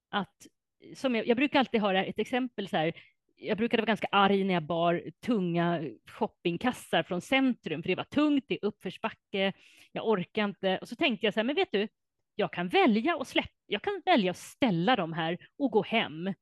att 0.09 0.47
som 0.95 1.15
jag, 1.15 1.27
jag 1.27 1.37
brukar 1.37 1.59
alltid 1.59 1.81
ha 1.81 1.93
ett 1.93 2.19
exempel 2.19 2.67
så 2.67 2.77
här, 2.77 2.93
jag 3.35 3.57
brukade 3.57 3.81
vara 3.81 3.87
ganska 3.87 4.07
arg 4.11 4.43
när 4.43 4.53
jag 4.53 4.63
bar 4.63 5.03
tunga 5.25 5.81
shoppingkassar 6.07 7.03
från 7.03 7.21
centrum, 7.21 7.83
för 7.83 7.87
det 7.87 7.95
var 7.95 8.03
tungt, 8.03 8.45
det 8.47 8.55
är 8.55 8.65
uppförsbacke, 8.65 9.53
jag 9.91 10.07
orkar 10.07 10.43
inte. 10.43 10.77
Och 10.77 10.89
så 10.89 10.95
tänkte 10.95 11.25
jag 11.25 11.33
så 11.33 11.39
här, 11.39 11.45
men 11.45 11.55
vet 11.55 11.71
du, 11.71 11.87
jag 12.35 12.53
kan 12.53 12.67
välja 12.67 13.15
och 13.15 13.27
släppa, 13.27 13.49
jag 13.65 13.81
kan 13.81 14.01
välja 14.05 14.31
att 14.31 14.37
ställa 14.37 14.95
dem 14.95 15.13
här 15.13 15.37
och 15.57 15.71
gå 15.71 15.83
hem. 15.83 16.33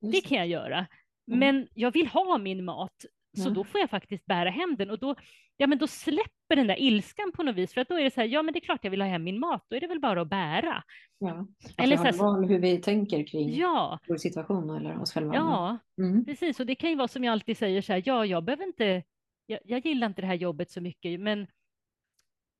Det 0.00 0.20
kan 0.20 0.38
jag 0.38 0.46
göra. 0.46 0.86
Men 1.26 1.68
jag 1.74 1.90
vill 1.90 2.06
ha 2.06 2.38
min 2.38 2.64
mat, 2.64 3.04
så 3.36 3.50
då 3.50 3.64
får 3.64 3.80
jag 3.80 3.90
faktiskt 3.90 4.26
bära 4.26 4.50
hem 4.50 4.76
den 4.78 4.90
och 4.90 4.98
då, 4.98 5.14
ja, 5.56 5.66
men 5.66 5.78
då 5.78 5.86
släpper 5.86 6.56
den 6.56 6.66
där 6.66 6.80
ilskan 6.80 7.32
på 7.34 7.42
något 7.42 7.56
vis, 7.56 7.74
för 7.74 7.80
att 7.80 7.88
då 7.88 7.94
är 7.94 8.04
det 8.04 8.10
så 8.10 8.20
här, 8.20 8.28
ja 8.28 8.42
men 8.42 8.52
det 8.52 8.58
är 8.58 8.64
klart 8.64 8.80
jag 8.82 8.90
vill 8.90 9.00
ha 9.00 9.08
hem 9.08 9.24
min 9.24 9.40
mat, 9.40 9.66
då 9.68 9.76
är 9.76 9.80
det 9.80 9.86
väl 9.86 10.00
bara 10.00 10.20
att 10.20 10.28
bära. 10.28 10.82
Ja, 11.18 11.46
eller 11.78 11.96
så 11.96 12.02
här, 12.02 12.12
val 12.12 12.44
hur 12.48 12.58
vi 12.58 12.78
tänker 12.78 13.26
kring 13.26 13.54
ja. 13.54 13.98
vår 14.08 14.16
situation 14.16 14.70
eller 14.70 15.00
oss 15.00 15.12
själva. 15.12 15.34
Ja, 15.34 15.78
mm. 15.98 16.24
precis, 16.24 16.60
och 16.60 16.66
det 16.66 16.74
kan 16.74 16.90
ju 16.90 16.96
vara 16.96 17.08
som 17.08 17.24
jag 17.24 17.32
alltid 17.32 17.56
säger 17.56 17.82
så 17.82 17.92
här, 17.92 18.02
ja, 18.04 18.26
jag 18.26 18.44
behöver 18.44 18.64
inte, 18.64 19.02
jag, 19.46 19.60
jag 19.64 19.86
gillar 19.86 20.06
inte 20.06 20.22
det 20.22 20.26
här 20.26 20.34
jobbet 20.34 20.70
så 20.70 20.80
mycket, 20.80 21.20
men 21.20 21.46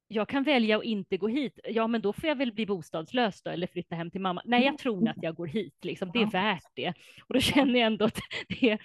jag 0.09 0.29
kan 0.29 0.43
välja 0.43 0.79
att 0.79 0.85
inte 0.85 1.17
gå 1.17 1.29
hit. 1.29 1.61
Ja, 1.65 1.87
men 1.87 2.01
då 2.01 2.13
får 2.13 2.29
jag 2.29 2.37
väl 2.37 2.53
bli 2.53 2.67
bostadslös 2.67 3.43
då, 3.43 3.51
eller 3.51 3.67
flytta 3.67 3.95
hem 3.95 4.11
till 4.11 4.21
mamma. 4.21 4.43
Nej, 4.45 4.65
jag 4.65 4.79
tror 4.79 5.09
att 5.09 5.23
jag 5.23 5.35
går 5.35 5.47
hit, 5.47 5.85
liksom. 5.85 6.11
det 6.13 6.19
är 6.19 6.31
värt 6.31 6.71
det. 6.75 6.89
Och 7.29 7.35
då 7.35 7.41
känner 7.41 7.81
jag 7.81 7.87
ändå 7.87 8.05
att 8.05 8.19
det 8.49 8.71
är 8.71 8.81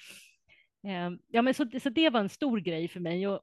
ja, 1.27 1.41
men 1.41 1.53
så, 1.53 1.65
så 1.83 1.89
det 1.89 2.09
var 2.09 2.19
en 2.19 2.29
stor 2.29 2.59
grej 2.59 2.87
för 2.87 2.99
mig. 2.99 3.27
Och, 3.27 3.39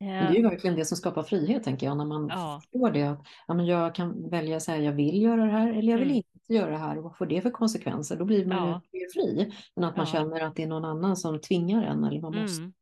det 0.00 0.04
är 0.04 0.32
ju 0.32 0.36
ehm, 0.36 0.50
verkligen 0.50 0.76
det 0.76 0.84
som 0.84 0.96
skapar 0.96 1.22
frihet, 1.22 1.64
tänker 1.64 1.86
jag, 1.86 1.96
när 1.96 2.04
man 2.04 2.28
ja. 2.28 2.60
förstår 2.62 2.90
det. 2.90 3.02
Att, 3.02 3.26
ja, 3.46 3.54
men 3.54 3.66
jag 3.66 3.94
kan 3.94 4.30
välja 4.30 4.60
så 4.60 4.72
här, 4.72 4.78
jag 4.78 4.92
vill 4.92 5.22
göra 5.22 5.44
det 5.44 5.50
här 5.50 5.72
eller 5.72 5.92
jag 5.92 5.98
vill 5.98 6.10
mm. 6.10 6.16
inte 6.16 6.54
göra 6.54 6.70
det 6.70 6.76
här. 6.76 6.98
Och 6.98 7.04
vad 7.04 7.16
får 7.16 7.26
det 7.26 7.40
för 7.40 7.50
konsekvenser? 7.50 8.16
Då 8.16 8.24
blir 8.24 8.46
man 8.46 8.68
ja. 8.68 8.82
ju 8.92 9.08
fri. 9.14 9.52
Men 9.76 9.84
att 9.84 9.96
man 9.96 10.06
ja. 10.06 10.12
känner 10.12 10.40
att 10.40 10.56
det 10.56 10.62
är 10.62 10.66
någon 10.66 10.84
annan 10.84 11.16
som 11.16 11.40
tvingar 11.40 11.82
en 11.82 12.04
eller 12.04 12.20
man 12.20 12.36
måste. 12.36 12.62
Mm. 12.62 12.72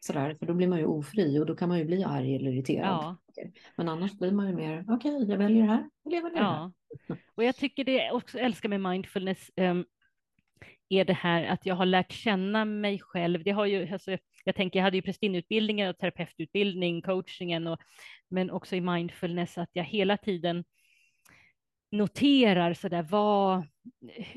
Sådär, 0.00 0.36
för 0.38 0.46
då 0.46 0.54
blir 0.54 0.68
man 0.68 0.78
ju 0.78 0.86
ofri 0.86 1.38
och 1.38 1.46
då 1.46 1.54
kan 1.54 1.68
man 1.68 1.78
ju 1.78 1.84
bli 1.84 2.04
arg 2.04 2.36
eller 2.36 2.50
irriterad. 2.50 3.16
Men 3.76 3.88
annars 3.88 4.12
blir 4.12 4.32
man 4.32 4.48
ju 4.48 4.56
mer, 4.56 4.84
okej, 4.88 5.16
okay, 5.16 5.28
jag 5.28 5.38
väljer 5.38 5.62
det 5.62 5.68
här 5.68 5.88
jag 6.02 6.22
väljer 6.22 6.40
det 6.40 6.46
här. 6.46 6.70
Och 7.34 7.44
jag 7.44 7.56
tycker 7.56 7.84
det 7.84 8.10
också 8.10 8.38
älskar 8.38 8.68
med 8.68 8.80
mindfulness, 8.80 9.50
um, 9.56 9.84
är 10.92 11.04
det 11.04 11.12
här 11.12 11.44
att 11.44 11.66
jag 11.66 11.74
har 11.74 11.86
lärt 11.86 12.12
känna 12.12 12.64
mig 12.64 12.98
själv. 12.98 13.44
Det 13.44 13.50
har 13.50 13.66
ju, 13.66 13.92
alltså, 13.92 14.16
jag 14.44 14.54
tänker, 14.54 14.78
jag 14.78 14.84
hade 14.84 14.96
ju 14.96 15.02
prästinneutbildningen 15.02 15.90
och 15.90 15.98
terapeututbildning, 15.98 17.02
coachingen, 17.02 17.66
och, 17.66 17.78
men 18.28 18.50
också 18.50 18.76
i 18.76 18.80
mindfulness, 18.80 19.58
att 19.58 19.70
jag 19.72 19.84
hela 19.84 20.16
tiden 20.16 20.64
noterar 21.90 22.74
så 22.74 22.88
där, 22.88 23.02
vad, 23.02 23.66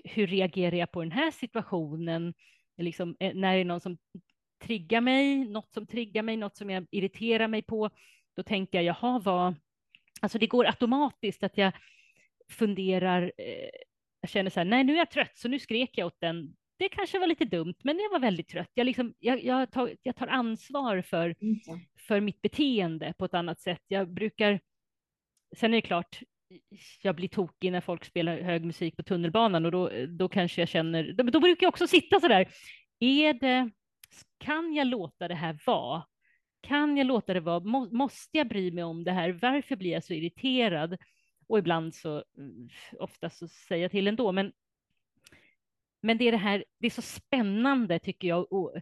hur 0.04 0.28
reagerar 0.28 0.76
jag 0.76 0.92
på 0.92 1.02
den 1.02 1.12
här 1.12 1.32
situationen? 1.32 2.34
Liksom, 2.78 3.16
eh, 3.20 3.34
när 3.36 3.56
det 3.56 3.62
är 3.62 3.66
någon 3.66 3.82
som 3.82 3.98
triggar 4.64 5.02
mig, 5.02 5.46
något 5.46 5.74
som 5.74 5.88
triggar 5.88 6.24
mig, 6.24 6.38
något 6.38 6.58
som 6.58 6.70
jag 6.70 6.88
irriterar 6.92 7.48
mig 7.48 7.62
på, 7.62 7.90
då 8.36 8.44
tänker 8.44 8.82
jag, 8.82 8.86
jaha, 8.86 9.20
vad... 9.20 9.56
Alltså 10.22 10.40
det 10.40 10.48
går 10.48 10.66
automatiskt 10.66 11.44
att 11.44 11.58
jag 11.58 11.74
funderar, 12.50 13.32
eh, 13.38 13.70
jag 14.26 14.30
känner 14.30 14.50
så 14.50 14.60
här, 14.60 14.66
nej 14.66 14.84
nu 14.84 14.94
är 14.94 14.98
jag 14.98 15.12
trött 15.12 15.38
så 15.38 15.48
nu 15.48 15.60
skrek 15.60 15.98
jag 15.98 16.08
åt 16.08 16.20
den. 16.20 16.56
Det 16.78 16.90
kanske 16.90 17.20
var 17.20 17.28
lite 17.28 17.46
dumt, 17.46 17.76
men 17.84 18.00
jag 18.00 18.10
var 18.10 18.20
väldigt 18.20 18.48
trött. 18.48 18.72
Jag, 18.74 18.86
liksom, 18.86 19.14
jag, 19.20 19.44
jag, 19.44 19.72
tar, 19.72 19.96
jag 20.04 20.16
tar 20.16 20.28
ansvar 20.28 21.02
för, 21.02 21.36
mm. 21.42 21.60
för 22.08 22.20
mitt 22.20 22.42
beteende 22.42 23.14
på 23.18 23.26
ett 23.26 23.34
annat 23.34 23.60
sätt. 23.60 23.82
Jag 23.88 24.14
brukar, 24.14 24.60
sen 25.56 25.74
är 25.74 25.78
det 25.78 25.82
klart, 25.82 26.20
jag 27.02 27.16
blir 27.16 27.28
tokig 27.28 27.72
när 27.72 27.82
folk 27.82 28.06
spelar 28.06 28.42
hög 28.42 28.66
musik 28.66 28.98
på 28.98 29.04
tunnelbanan 29.04 29.66
och 29.66 29.72
då, 29.72 29.92
då 30.08 30.30
kanske 30.30 30.62
jag 30.62 30.70
känner, 30.70 31.14
då, 31.14 31.24
då 31.24 31.40
brukar 31.40 31.66
jag 31.66 31.72
också 31.72 31.88
sitta 31.88 32.20
så 32.20 32.28
där, 32.28 32.48
är 33.00 33.34
det, 33.34 33.70
kan 34.38 34.74
jag 34.74 34.88
låta 34.88 35.28
det 35.28 35.36
här 35.36 35.60
vara? 35.66 36.04
Kan 36.62 36.98
jag 36.98 37.08
låta 37.08 37.34
det 37.34 37.40
vara? 37.40 37.60
Må, 37.60 37.90
måste 37.92 38.38
jag 38.38 38.48
bry 38.48 38.72
mig 38.72 38.84
om 38.84 39.04
det 39.04 39.12
här? 39.12 39.32
Varför 39.32 39.76
blir 39.76 39.92
jag 39.92 40.04
så 40.04 40.14
irriterad? 40.14 40.98
Och 41.48 41.60
ibland 41.60 41.96
så, 41.96 42.24
mm, 42.38 42.70
oftast 43.00 43.38
så 43.38 43.48
säger 43.48 43.82
jag 43.82 43.92
till 43.92 44.08
ändå, 44.08 44.32
men, 44.32 44.54
men 46.02 46.18
det 46.18 46.26
är 46.26 46.32
det 46.32 46.38
här, 46.38 46.66
det 46.80 46.88
är 46.88 46.92
så 46.92 47.02
spännande 47.02 48.00
tycker 48.00 48.28
jag, 48.28 48.54
och 48.54 48.74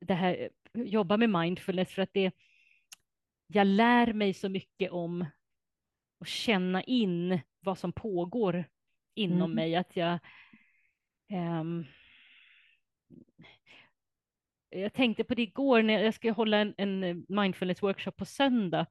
det 0.00 0.14
här, 0.14 0.50
jobba 0.74 1.16
med 1.16 1.30
mindfulness 1.30 1.92
för 1.92 2.02
att 2.02 2.12
det, 2.12 2.32
jag 3.46 3.66
lär 3.66 4.12
mig 4.12 4.34
så 4.34 4.48
mycket 4.48 4.90
om 4.90 5.26
att 6.20 6.28
känna 6.28 6.82
in 6.82 7.40
vad 7.60 7.78
som 7.78 7.92
pågår 7.92 8.64
inom 9.14 9.52
mm. 9.52 9.54
mig, 9.54 9.76
att 9.76 9.96
jag 9.96 10.18
um, 11.32 11.86
jag 14.70 14.92
tänkte 14.92 15.24
på 15.24 15.34
det 15.34 15.42
igår 15.42 15.82
när 15.82 16.02
jag 16.02 16.14
ska 16.14 16.32
hålla 16.32 16.56
en, 16.56 16.74
en 16.76 17.26
mindfulness 17.28 17.82
workshop 17.82 18.12
på 18.12 18.24
söndag 18.24 18.86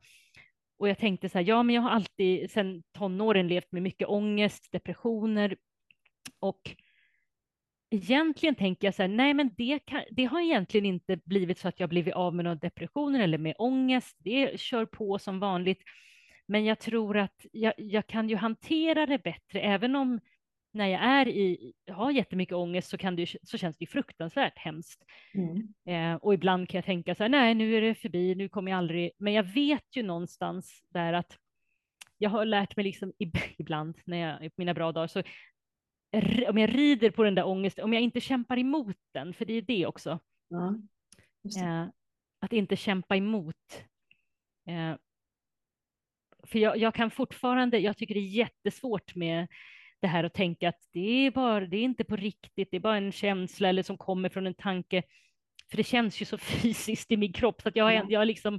och 0.77 0.89
jag 0.89 0.97
tänkte 0.97 1.29
så 1.29 1.37
här, 1.37 1.45
ja, 1.45 1.63
men 1.63 1.75
jag 1.75 1.81
har 1.81 1.89
alltid 1.89 2.51
sedan 2.51 2.83
tonåren 2.97 3.47
levt 3.47 3.71
med 3.71 3.83
mycket 3.83 4.07
ångest, 4.07 4.71
depressioner 4.71 5.55
och 6.39 6.75
egentligen 7.91 8.55
tänker 8.55 8.87
jag 8.87 8.95
så 8.95 9.03
här, 9.03 9.09
nej, 9.09 9.33
men 9.33 9.49
det, 9.57 9.79
kan, 9.79 10.03
det 10.11 10.25
har 10.25 10.41
egentligen 10.41 10.85
inte 10.85 11.17
blivit 11.25 11.59
så 11.59 11.67
att 11.67 11.79
jag 11.79 11.89
blivit 11.89 12.13
av 12.13 12.35
med 12.35 12.45
några 12.45 12.55
depressioner 12.55 13.19
eller 13.19 13.37
med 13.37 13.55
ångest. 13.57 14.15
Det 14.19 14.59
kör 14.59 14.85
på 14.85 15.19
som 15.19 15.39
vanligt. 15.39 15.81
Men 16.47 16.65
jag 16.65 16.79
tror 16.79 17.17
att 17.17 17.45
jag, 17.51 17.73
jag 17.77 18.07
kan 18.07 18.29
ju 18.29 18.35
hantera 18.35 19.05
det 19.05 19.23
bättre, 19.23 19.61
även 19.61 19.95
om 19.95 20.19
när 20.75 20.87
jag 20.87 21.03
är 21.03 21.27
i, 21.27 21.73
har 21.91 22.11
jättemycket 22.11 22.55
ångest 22.55 22.89
så, 22.89 22.97
kan 22.97 23.15
det, 23.15 23.35
så 23.43 23.57
känns 23.57 23.77
det 23.77 23.85
fruktansvärt 23.85 24.57
hemskt. 24.57 25.03
Mm. 25.33 25.73
Eh, 25.85 26.15
och 26.15 26.33
ibland 26.33 26.69
kan 26.69 26.77
jag 26.77 26.85
tänka 26.85 27.15
så 27.15 27.23
här, 27.23 27.29
nej, 27.29 27.55
nu 27.55 27.75
är 27.75 27.81
det 27.81 27.95
förbi, 27.95 28.35
nu 28.35 28.49
kommer 28.49 28.71
jag 28.71 28.77
aldrig, 28.77 29.11
men 29.17 29.33
jag 29.33 29.43
vet 29.43 29.95
ju 29.95 30.03
någonstans 30.03 30.83
där 30.89 31.13
att 31.13 31.37
jag 32.17 32.29
har 32.29 32.45
lärt 32.45 32.75
mig 32.75 32.83
liksom 32.83 33.13
ibland 33.57 33.97
när 34.05 34.17
jag 34.17 34.39
på 34.39 34.53
mina 34.61 34.73
bra 34.73 34.91
dagar 34.91 35.07
så 35.07 35.23
om 36.49 36.57
jag 36.57 36.75
rider 36.75 37.11
på 37.11 37.23
den 37.23 37.35
där 37.35 37.47
ångesten, 37.47 37.83
om 37.83 37.93
jag 37.93 38.01
inte 38.01 38.21
kämpar 38.21 38.57
emot 38.57 38.97
den, 39.13 39.33
för 39.33 39.45
det 39.45 39.53
är 39.53 39.61
det 39.61 39.85
också. 39.85 40.19
Ja, 40.47 40.75
det. 41.41 41.59
Eh, 41.59 41.85
att 42.39 42.53
inte 42.53 42.75
kämpa 42.75 43.15
emot. 43.15 43.83
Eh, 44.67 44.95
för 46.43 46.59
jag, 46.59 46.77
jag, 46.77 46.93
kan 46.93 47.11
fortfarande, 47.11 47.79
jag 47.79 47.97
tycker 47.97 48.13
det 48.13 48.19
är 48.19 48.37
jättesvårt 48.37 49.15
med 49.15 49.47
det 50.01 50.07
här 50.07 50.23
att 50.23 50.33
tänka 50.33 50.69
att 50.69 50.89
det 50.91 51.25
är, 51.25 51.31
bara, 51.31 51.65
det 51.65 51.77
är 51.77 51.83
inte 51.83 52.03
på 52.03 52.15
riktigt, 52.15 52.67
det 52.71 52.77
är 52.77 52.81
bara 52.81 52.97
en 52.97 53.11
känsla 53.11 53.69
eller 53.69 53.83
som 53.83 53.97
kommer 53.97 54.29
från 54.29 54.47
en 54.47 54.53
tanke. 54.53 55.03
För 55.69 55.77
det 55.77 55.83
känns 55.83 56.21
ju 56.21 56.25
så 56.25 56.37
fysiskt 56.61 57.11
i 57.11 57.17
min 57.17 57.33
kropp 57.33 57.61
så 57.61 57.69
att 57.69 57.75
jag, 57.75 57.93
ja. 57.93 58.05
jag 58.09 58.27
liksom 58.27 58.55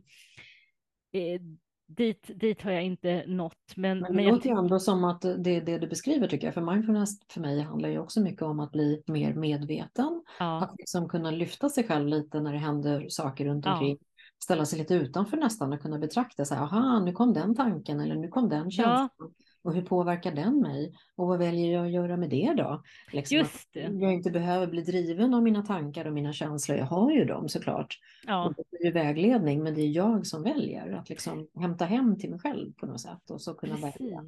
eh, 1.13 1.41
dit, 1.89 2.31
dit 2.35 2.63
har 2.63 2.71
jag 2.71 2.85
inte 2.85 3.25
nått. 3.27 3.73
Men, 3.77 3.99
men 3.99 4.13
det 4.13 4.17
men 4.17 4.25
låter 4.25 4.49
ju 4.49 4.59
ändå 4.59 4.79
som 4.79 5.05
att 5.05 5.21
det 5.21 5.51
är 5.51 5.61
det 5.61 5.79
du 5.79 5.87
beskriver 5.87 6.29
tycker 6.29 6.47
jag. 6.47 6.55
För 6.55 6.73
mindfulness 6.73 7.11
för 7.29 7.41
mig 7.41 7.61
handlar 7.61 7.89
ju 7.89 7.99
också 7.99 8.21
mycket 8.21 8.43
om 8.43 8.61
att 8.61 8.73
bli 8.73 9.03
mer 9.07 9.35
medveten. 9.35 10.23
Ja. 10.39 10.63
Att 10.63 10.75
liksom 10.79 11.09
kunna 11.09 11.31
lyfta 11.31 11.69
sig 11.69 11.85
själv 11.85 12.09
lite 12.09 12.41
när 12.41 12.53
det 12.53 12.59
händer 12.59 13.09
saker 13.09 13.45
runt 13.45 13.67
omkring. 13.67 13.99
Ja. 14.01 14.07
Ställa 14.45 14.67
sig 14.67 14.79
lite 14.79 14.95
utanför 14.95 15.37
nästan 15.37 15.73
och 15.73 15.81
kunna 15.81 15.99
betrakta 15.99 16.45
så 16.45 16.55
här, 16.55 16.63
aha, 16.63 17.01
nu 17.01 17.13
kom 17.13 17.33
den 17.33 17.55
tanken 17.55 18.01
eller 18.01 18.15
nu 18.15 18.29
kom 18.29 18.49
den 18.49 18.71
känslan. 18.71 19.09
Ja. 19.19 19.31
Och 19.67 19.75
hur 19.75 19.83
påverkar 19.83 20.33
den 20.33 20.61
mig? 20.61 20.93
Och 21.17 21.27
vad 21.27 21.39
väljer 21.39 21.73
jag 21.73 21.87
att 21.87 21.93
göra 21.93 22.17
med 22.17 22.31
det 22.31 22.55
då? 22.57 22.83
Liksom 23.13 23.37
Just 23.37 23.73
det. 23.73 23.81
Jag 23.81 24.13
inte 24.13 24.31
behöver 24.31 24.67
bli 24.67 24.83
driven 24.83 25.35
av 25.35 25.43
mina 25.43 25.63
tankar 25.63 26.05
och 26.05 26.13
mina 26.13 26.33
känslor. 26.33 26.79
Jag 26.79 26.87
har 26.87 27.11
ju 27.11 27.25
dem 27.25 27.49
såklart. 27.49 27.99
Ja. 28.27 28.47
Och 28.47 28.55
det 28.71 28.77
är 28.77 28.85
ju 28.85 28.93
vägledning, 28.93 29.63
men 29.63 29.75
det 29.75 29.81
är 29.81 29.89
jag 29.89 30.27
som 30.27 30.43
väljer 30.43 30.93
att 30.93 31.09
liksom 31.09 31.49
hämta 31.61 31.85
hem 31.85 32.19
till 32.19 32.31
mig 32.31 32.39
själv 32.39 32.73
på 32.73 32.87
något 32.87 33.01
sätt 33.01 33.31
och 33.31 33.41
så 33.41 33.55
kunna 33.55 33.77
Precis. 33.77 34.01
välja. 34.01 34.25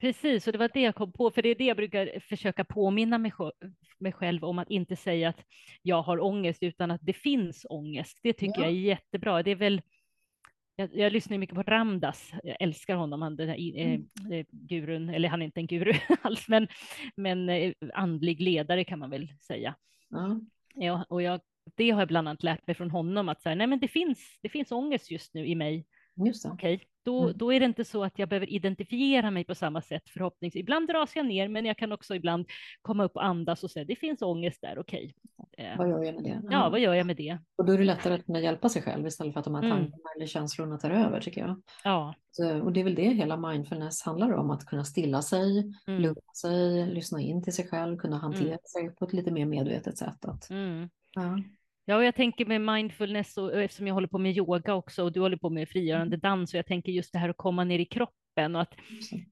Precis, 0.00 0.46
och 0.46 0.52
det 0.52 0.58
var 0.58 0.70
det 0.74 0.80
jag 0.80 0.94
kom 0.94 1.12
på, 1.12 1.30
för 1.30 1.42
det 1.42 1.48
är 1.48 1.54
det 1.54 1.64
jag 1.64 1.76
brukar 1.76 2.20
försöka 2.20 2.64
påminna 2.64 3.18
mig, 3.18 3.32
mig 3.98 4.12
själv 4.12 4.44
om, 4.44 4.58
att 4.58 4.70
inte 4.70 4.96
säga 4.96 5.28
att 5.28 5.40
jag 5.82 6.02
har 6.02 6.22
ångest, 6.22 6.62
utan 6.62 6.90
att 6.90 7.00
det 7.02 7.12
finns 7.12 7.66
ångest. 7.68 8.18
Det 8.22 8.32
tycker 8.32 8.60
ja. 8.60 8.66
jag 8.66 8.70
är 8.70 8.80
jättebra. 8.80 9.42
Det 9.42 9.50
är 9.50 9.56
väl 9.56 9.82
jag, 10.76 10.96
jag 10.96 11.12
lyssnar 11.12 11.38
mycket 11.38 11.54
på 11.54 11.62
Ramdas, 11.62 12.32
jag 12.42 12.56
älskar 12.60 12.96
honom, 12.96 13.22
han 13.22 13.36
den 13.36 13.48
här 13.48 13.78
eh, 13.78 13.86
mm. 13.86 14.08
eh, 14.32 14.46
gurun, 14.50 15.08
eller 15.08 15.28
han 15.28 15.42
är 15.42 15.46
inte 15.46 15.60
en 15.60 15.66
guru 15.66 15.92
alls, 16.22 16.48
men, 16.48 16.68
men 17.16 17.48
eh, 17.48 17.72
andlig 17.94 18.40
ledare 18.40 18.84
kan 18.84 18.98
man 18.98 19.10
väl 19.10 19.32
säga. 19.40 19.74
Mm. 20.12 20.50
Ja, 20.74 21.04
och 21.08 21.22
jag, 21.22 21.40
det 21.74 21.90
har 21.90 22.00
jag 22.00 22.08
bland 22.08 22.28
annat 22.28 22.42
lärt 22.42 22.66
mig 22.66 22.76
från 22.76 22.90
honom, 22.90 23.28
att 23.28 23.42
så 23.42 23.48
här, 23.48 23.56
nej 23.56 23.66
men 23.66 23.80
det 23.80 23.88
finns, 23.88 24.38
det 24.42 24.48
finns 24.48 24.72
ångest 24.72 25.10
just 25.10 25.34
nu 25.34 25.46
i 25.46 25.54
mig. 25.54 25.86
Just 26.26 26.46
Okej, 26.46 26.74
okay. 26.74 26.86
Då, 27.04 27.22
mm. 27.22 27.38
då 27.38 27.52
är 27.52 27.60
det 27.60 27.66
inte 27.66 27.84
så 27.84 28.04
att 28.04 28.18
jag 28.18 28.28
behöver 28.28 28.52
identifiera 28.52 29.30
mig 29.30 29.44
på 29.44 29.54
samma 29.54 29.82
sätt 29.82 30.02
förhoppningsvis. 30.08 30.60
Ibland 30.60 30.88
dras 30.88 31.16
jag 31.16 31.26
ner, 31.26 31.48
men 31.48 31.64
jag 31.64 31.78
kan 31.78 31.92
också 31.92 32.14
ibland 32.14 32.46
komma 32.82 33.04
upp 33.04 33.16
och 33.16 33.24
andas 33.24 33.64
och 33.64 33.70
säga 33.70 33.84
det 33.84 33.96
finns 33.96 34.22
ångest 34.22 34.60
där, 34.60 34.78
okej. 34.78 35.14
Okay. 35.38 35.66
Eh, 35.66 35.78
vad 35.78 35.88
gör 35.88 36.04
jag 36.04 36.14
med 36.14 36.24
det? 36.24 36.42
Ja, 36.50 36.68
vad 36.70 36.80
gör 36.80 36.94
jag 36.94 37.06
med 37.06 37.16
det? 37.16 37.38
Och 37.56 37.64
då 37.64 37.72
är 37.72 37.78
det 37.78 37.84
lättare 37.84 38.14
att 38.14 38.26
kunna 38.26 38.40
hjälpa 38.40 38.68
sig 38.68 38.82
själv 38.82 39.06
istället 39.06 39.32
för 39.32 39.40
att 39.40 39.44
de 39.44 39.54
här 39.54 39.62
mm. 39.62 39.76
tankarna 39.76 40.10
eller 40.16 40.26
känslorna 40.26 40.78
tar 40.78 40.90
över, 40.90 41.20
tycker 41.20 41.40
jag. 41.40 41.62
Ja. 41.84 42.14
Så, 42.30 42.60
och 42.60 42.72
det 42.72 42.80
är 42.80 42.84
väl 42.84 42.94
det 42.94 43.08
hela 43.08 43.36
mindfulness 43.36 44.02
handlar 44.02 44.32
om, 44.32 44.50
att 44.50 44.66
kunna 44.66 44.84
stilla 44.84 45.22
sig, 45.22 45.72
mm. 45.86 46.02
lugna 46.02 46.32
sig, 46.40 46.86
lyssna 46.86 47.20
in 47.20 47.42
till 47.42 47.52
sig 47.52 47.68
själv, 47.68 47.96
kunna 47.96 48.18
hantera 48.18 48.46
mm. 48.46 48.58
sig 48.72 48.90
på 48.90 49.04
ett 49.04 49.12
lite 49.12 49.30
mer 49.30 49.46
medvetet 49.46 49.98
sätt. 49.98 50.24
Att, 50.24 50.50
mm. 50.50 50.88
ja. 51.14 51.38
Ja, 51.84 51.96
och 51.96 52.04
jag 52.04 52.14
tänker 52.14 52.46
med 52.46 52.60
mindfulness 52.60 53.36
och, 53.36 53.44
och 53.44 53.62
eftersom 53.62 53.86
jag 53.86 53.94
håller 53.94 54.08
på 54.08 54.18
med 54.18 54.36
yoga 54.36 54.74
också 54.74 55.04
och 55.04 55.12
du 55.12 55.20
håller 55.20 55.36
på 55.36 55.50
med 55.50 55.68
frigörande 55.68 56.16
mm. 56.16 56.20
dans 56.20 56.54
och 56.54 56.58
jag 56.58 56.66
tänker 56.66 56.92
just 56.92 57.12
det 57.12 57.18
här 57.18 57.28
att 57.28 57.36
komma 57.36 57.64
ner 57.64 57.78
i 57.78 57.84
kroppen 57.84 58.56
och 58.56 58.62
att 58.62 58.74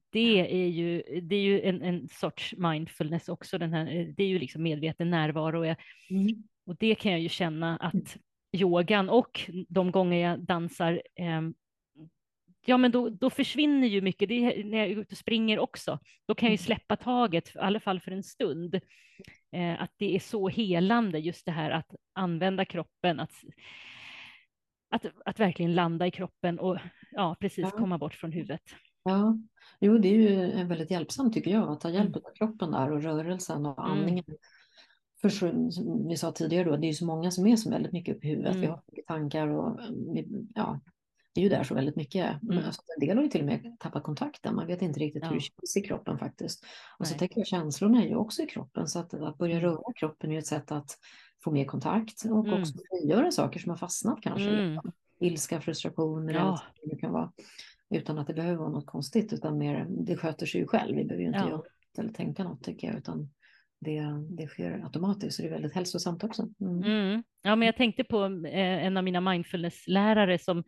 det 0.09 0.39
är 0.63 0.67
ju, 0.67 1.03
det 1.21 1.35
är 1.35 1.41
ju 1.41 1.61
en, 1.61 1.81
en 1.81 2.07
sorts 2.07 2.53
mindfulness 2.57 3.29
också, 3.29 3.57
den 3.57 3.73
här, 3.73 4.13
det 4.17 4.23
är 4.23 4.27
ju 4.27 4.39
liksom 4.39 4.63
medveten 4.63 5.09
närvaro 5.09 5.59
och, 5.59 5.67
jag, 5.67 5.75
mm. 6.09 6.43
och 6.65 6.75
det 6.77 6.95
kan 6.95 7.11
jag 7.11 7.21
ju 7.21 7.29
känna 7.29 7.77
att 7.77 7.93
mm. 7.93 8.07
yogan 8.53 9.09
och 9.09 9.51
de 9.69 9.91
gånger 9.91 10.29
jag 10.29 10.39
dansar 10.39 11.01
eh, 11.19 11.41
ja 12.65 12.77
men 12.77 12.91
då, 12.91 13.09
då 13.09 13.29
försvinner 13.29 13.87
ju 13.87 14.01
mycket, 14.01 14.29
det 14.29 14.33
är 14.33 14.63
när 14.63 14.77
jag 14.77 14.87
är 14.87 14.91
ute 14.91 15.11
och 15.11 15.17
springer 15.17 15.59
också, 15.59 15.99
då 16.27 16.35
kan 16.35 16.47
jag 16.47 16.51
ju 16.51 16.57
mm. 16.57 16.65
släppa 16.65 16.95
taget, 16.95 17.55
i 17.55 17.59
alla 17.59 17.79
fall 17.79 17.99
för 17.99 18.11
en 18.11 18.23
stund. 18.23 18.79
Eh, 19.51 19.81
att 19.81 19.91
det 19.97 20.15
är 20.15 20.19
så 20.19 20.49
helande, 20.49 21.19
just 21.19 21.45
det 21.45 21.51
här 21.51 21.71
att 21.71 21.95
använda 22.13 22.65
kroppen, 22.65 23.19
att, 23.19 23.31
att, 24.89 25.05
att 25.25 25.39
verkligen 25.39 25.75
landa 25.75 26.07
i 26.07 26.11
kroppen 26.11 26.59
och 26.59 26.77
ja, 27.11 27.35
precis 27.39 27.63
ja. 27.71 27.77
komma 27.77 27.97
bort 27.97 28.13
från 28.13 28.31
huvudet. 28.31 28.61
Ja, 29.03 29.37
jo 29.79 29.97
det 29.97 30.07
är 30.07 30.13
ju 30.13 30.63
väldigt 30.63 30.91
hjälpsamt 30.91 31.33
tycker 31.33 31.51
jag, 31.51 31.69
att 31.69 31.81
ta 31.81 31.89
hjälp 31.89 32.15
mm. 32.15 32.21
av 32.25 32.33
kroppen 32.33 32.71
där 32.71 32.91
och 32.91 33.03
rörelsen 33.03 33.65
och 33.65 33.85
mm. 33.85 33.91
andningen. 33.91 34.23
Mm. 34.27 34.37
För 35.21 35.29
som 35.29 36.07
vi 36.09 36.17
sa 36.17 36.31
tidigare 36.31 36.69
då, 36.69 36.77
det 36.77 36.85
är 36.85 36.89
ju 36.89 36.93
så 36.93 37.05
många 37.05 37.31
som 37.31 37.47
är 37.47 37.55
så 37.55 37.69
väldigt 37.69 37.91
mycket 37.91 38.15
uppe 38.15 38.27
i 38.27 38.29
huvudet. 38.29 38.51
Mm. 38.51 38.61
Vi 38.61 38.67
har 38.67 38.81
mycket 38.87 39.07
tankar 39.07 39.47
och 39.47 39.79
ja, 40.55 40.79
det 41.33 41.41
är 41.41 41.43
ju 41.43 41.49
där 41.49 41.63
så 41.63 41.75
väldigt 41.75 41.95
mycket. 41.95 42.43
Mm. 42.43 42.65
Alltså, 42.65 42.81
en 42.99 43.07
del 43.07 43.17
har 43.17 43.23
ju 43.23 43.29
till 43.29 43.41
och 43.41 43.47
med 43.47 43.75
tappat 43.79 44.03
kontakten. 44.03 44.55
Man 44.55 44.67
vet 44.67 44.81
inte 44.81 44.99
riktigt 44.99 45.23
ja. 45.23 45.29
hur 45.29 45.35
det 45.35 45.41
känns 45.41 45.77
i 45.77 45.81
kroppen 45.81 46.19
faktiskt. 46.19 46.63
Och 46.63 46.99
Nej. 46.99 47.09
så 47.09 47.17
tänker 47.17 47.39
jag 47.39 47.47
känslorna 47.47 48.03
är 48.03 48.07
ju 48.07 48.15
också 48.15 48.41
i 48.41 48.45
kroppen. 48.45 48.87
Så 48.87 48.99
att, 48.99 49.13
att 49.13 49.37
börja 49.37 49.57
mm. 49.57 49.69
röra 49.69 49.93
kroppen 49.95 50.29
är 50.29 50.33
ju 50.33 50.39
ett 50.39 50.47
sätt 50.47 50.71
att 50.71 50.97
få 51.43 51.51
mer 51.51 51.65
kontakt 51.65 52.25
och 52.25 52.47
mm. 52.47 52.61
också 52.61 52.73
frigöra 52.91 53.31
saker 53.31 53.59
som 53.59 53.69
har 53.69 53.77
fastnat 53.77 54.21
kanske. 54.21 54.49
Mm. 54.49 54.71
Liksom. 54.71 54.91
Ilska, 55.19 55.61
frustrationer, 55.61 56.33
ja. 56.33 56.61
det 56.83 56.95
kan 56.95 57.11
vara. 57.11 57.31
Utan 57.89 58.17
att 58.17 58.27
det 58.27 58.33
behöver 58.33 58.57
vara 58.57 58.69
något 58.69 58.85
konstigt 58.85 59.33
utan 59.33 59.57
mer, 59.57 59.85
det 59.89 60.17
sköter 60.17 60.45
sig 60.45 60.61
ju 60.61 60.67
själv. 60.67 60.95
Vi 60.95 61.03
behöver 61.03 61.21
ju 61.21 61.27
inte 61.27 61.39
ja. 61.39 61.49
göra 61.49 61.61
eller 61.97 62.13
tänka 62.13 62.43
något 62.43 62.63
tycker 62.63 62.87
jag. 62.87 62.97
Utan 62.97 63.29
det, 63.79 64.01
det 64.29 64.47
sker 64.47 64.83
automatiskt 64.83 65.35
så 65.35 65.41
det 65.41 65.47
är 65.47 65.51
väldigt 65.51 65.73
hälsosamt 65.73 66.23
också. 66.23 66.47
Mm. 66.61 66.83
Mm. 66.83 67.23
Ja, 67.41 67.55
men 67.55 67.65
jag 67.65 67.77
tänkte 67.77 68.03
på 68.03 68.25
eh, 68.25 68.85
en 68.85 68.97
av 68.97 69.03
mina 69.03 69.21
mindfulness-lärare 69.21 70.39
som 70.39 70.63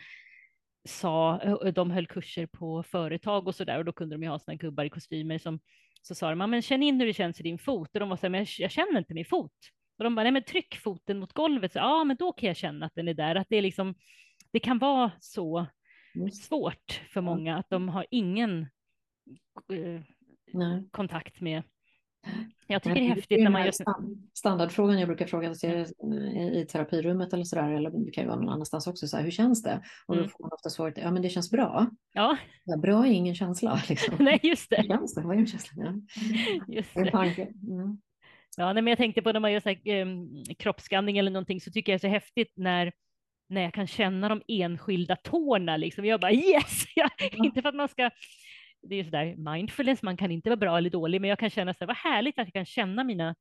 sa, 0.85 1.37
de 1.75 1.91
höll 1.91 2.07
kurser 2.07 2.45
på 2.45 2.83
företag 2.83 3.47
och 3.47 3.55
så 3.55 3.63
där 3.63 3.77
och 3.77 3.85
då 3.85 3.93
kunde 3.93 4.15
de 4.15 4.23
ju 4.23 4.29
ha 4.29 4.39
såna 4.39 4.55
gubbar 4.55 4.83
i 4.85 4.89
kostymer 4.89 5.37
som 5.37 5.59
så 6.01 6.15
sa 6.15 6.29
de, 6.29 6.49
men 6.49 6.61
känn 6.61 6.83
in 6.83 6.99
hur 6.99 7.07
det 7.07 7.13
känns 7.13 7.39
i 7.39 7.43
din 7.43 7.57
fot. 7.57 7.89
Och 7.93 7.99
de 7.99 8.09
var 8.09 8.17
så 8.17 8.21
här, 8.21 8.29
men 8.29 8.39
jag, 8.39 8.47
jag 8.57 8.71
känner 8.71 8.97
inte 8.97 9.13
min 9.13 9.25
fot. 9.25 9.51
Och 9.97 10.03
de 10.03 10.15
bara, 10.15 10.23
nej 10.23 10.31
men 10.31 10.43
tryck 10.43 10.75
foten 10.75 11.19
mot 11.19 11.33
golvet, 11.33 11.73
så, 11.73 11.79
ja 11.79 12.03
men 12.03 12.17
då 12.17 12.31
kan 12.31 12.47
jag 12.47 12.57
känna 12.57 12.85
att 12.85 12.95
den 12.95 13.07
är 13.07 13.13
där, 13.13 13.35
att 13.35 13.47
det 13.49 13.57
är 13.57 13.61
liksom, 13.61 13.95
det 14.51 14.59
kan 14.59 14.79
vara 14.79 15.11
så 15.19 15.65
svårt 16.33 17.01
för 17.09 17.21
många 17.21 17.57
att 17.57 17.69
de 17.69 17.89
har 17.89 18.05
ingen 18.11 18.61
eh, 19.73 20.01
kontakt 20.91 21.41
med 21.41 21.63
jag 22.67 22.83
tycker 22.83 22.95
det 22.95 23.05
är 23.05 23.15
häftigt 23.15 23.43
när 23.43 23.49
man 23.49 23.65
gör... 23.65 23.73
Standardfrågan 24.33 24.99
jag 24.99 25.07
brukar 25.07 25.27
fråga 25.27 25.51
i 26.53 26.65
terapirummet 26.71 27.33
eller 27.33 27.43
sådär, 27.43 27.71
eller 27.71 27.89
det 27.89 28.11
kan 28.11 28.23
ju 28.23 28.27
vara 28.27 28.39
någon 28.39 28.49
annanstans 28.49 28.87
också, 28.87 29.07
så 29.07 29.17
här, 29.17 29.23
hur 29.23 29.31
känns 29.31 29.63
det? 29.63 29.81
Och 30.05 30.15
då 30.15 30.21
mm. 30.21 30.29
får 30.29 30.43
man 30.43 30.51
ofta 30.53 30.69
svaret, 30.69 30.97
ja 30.97 31.11
men 31.11 31.21
det 31.21 31.29
känns 31.29 31.51
bra. 31.51 31.89
Ja. 32.13 32.37
ja 32.63 32.77
bra 32.77 33.05
är 33.05 33.11
ingen 33.11 33.35
känsla. 33.35 33.81
Liksom. 33.89 34.15
Nej, 34.19 34.39
just 34.43 34.69
det. 34.69 34.81
Hur 34.81 34.87
känns 34.87 35.15
det? 35.15 35.21
Vad 35.21 35.35
är 35.35 35.39
en 35.39 35.47
känsla? 35.47 35.83
Ja. 35.83 35.93
Just 36.67 36.93
det. 36.93 37.09
Mm. 37.09 37.97
Ja, 38.57 38.73
nej, 38.73 38.83
men 38.83 38.87
jag 38.91 38.97
tänkte 38.97 39.21
på 39.21 39.31
när 39.31 39.39
man 39.39 39.51
gör 39.51 39.59
så 39.59 39.69
här, 39.69 39.87
eh, 39.87 40.07
kroppsskanning 40.59 41.17
eller 41.17 41.31
någonting 41.31 41.61
så 41.61 41.71
tycker 41.71 41.91
jag 41.91 42.01
det 42.01 42.07
är 42.07 42.09
så 42.09 42.13
häftigt 42.13 42.53
när 42.55 42.91
när 43.49 43.61
jag 43.61 43.73
kan 43.73 43.87
känna 43.87 44.29
de 44.29 44.41
enskilda 44.47 45.15
tårna 45.15 45.77
liksom. 45.77 46.05
Jag 46.05 46.19
bara 46.19 46.31
yes! 46.31 46.83
Ja, 46.95 47.09
inte 47.33 47.61
för 47.61 47.69
att 47.69 47.75
man 47.75 47.89
ska 47.89 48.09
det 48.89 48.95
är 48.95 49.03
sådär 49.03 49.35
mindfulness, 49.35 50.03
man 50.03 50.17
kan 50.17 50.31
inte 50.31 50.49
vara 50.49 50.57
bra 50.57 50.77
eller 50.77 50.89
dålig, 50.89 51.21
men 51.21 51.29
jag 51.29 51.39
kan 51.39 51.49
känna 51.49 51.73
så 51.73 51.79
här, 51.79 51.87
vad 51.87 51.95
härligt 51.95 52.39
att 52.39 52.47
jag 52.47 52.53
kan 52.53 52.65
känna 52.65 53.03
mina, 53.03 53.35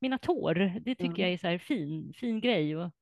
mina 0.00 0.18
tår. 0.18 0.54
Det 0.54 0.94
tycker 0.94 1.04
mm. 1.04 1.20
jag 1.20 1.32
är 1.32 1.38
så 1.38 1.46
här 1.46 1.58
fin, 1.58 2.12
fin 2.16 2.40
grej 2.40 2.74
att, 2.74 2.92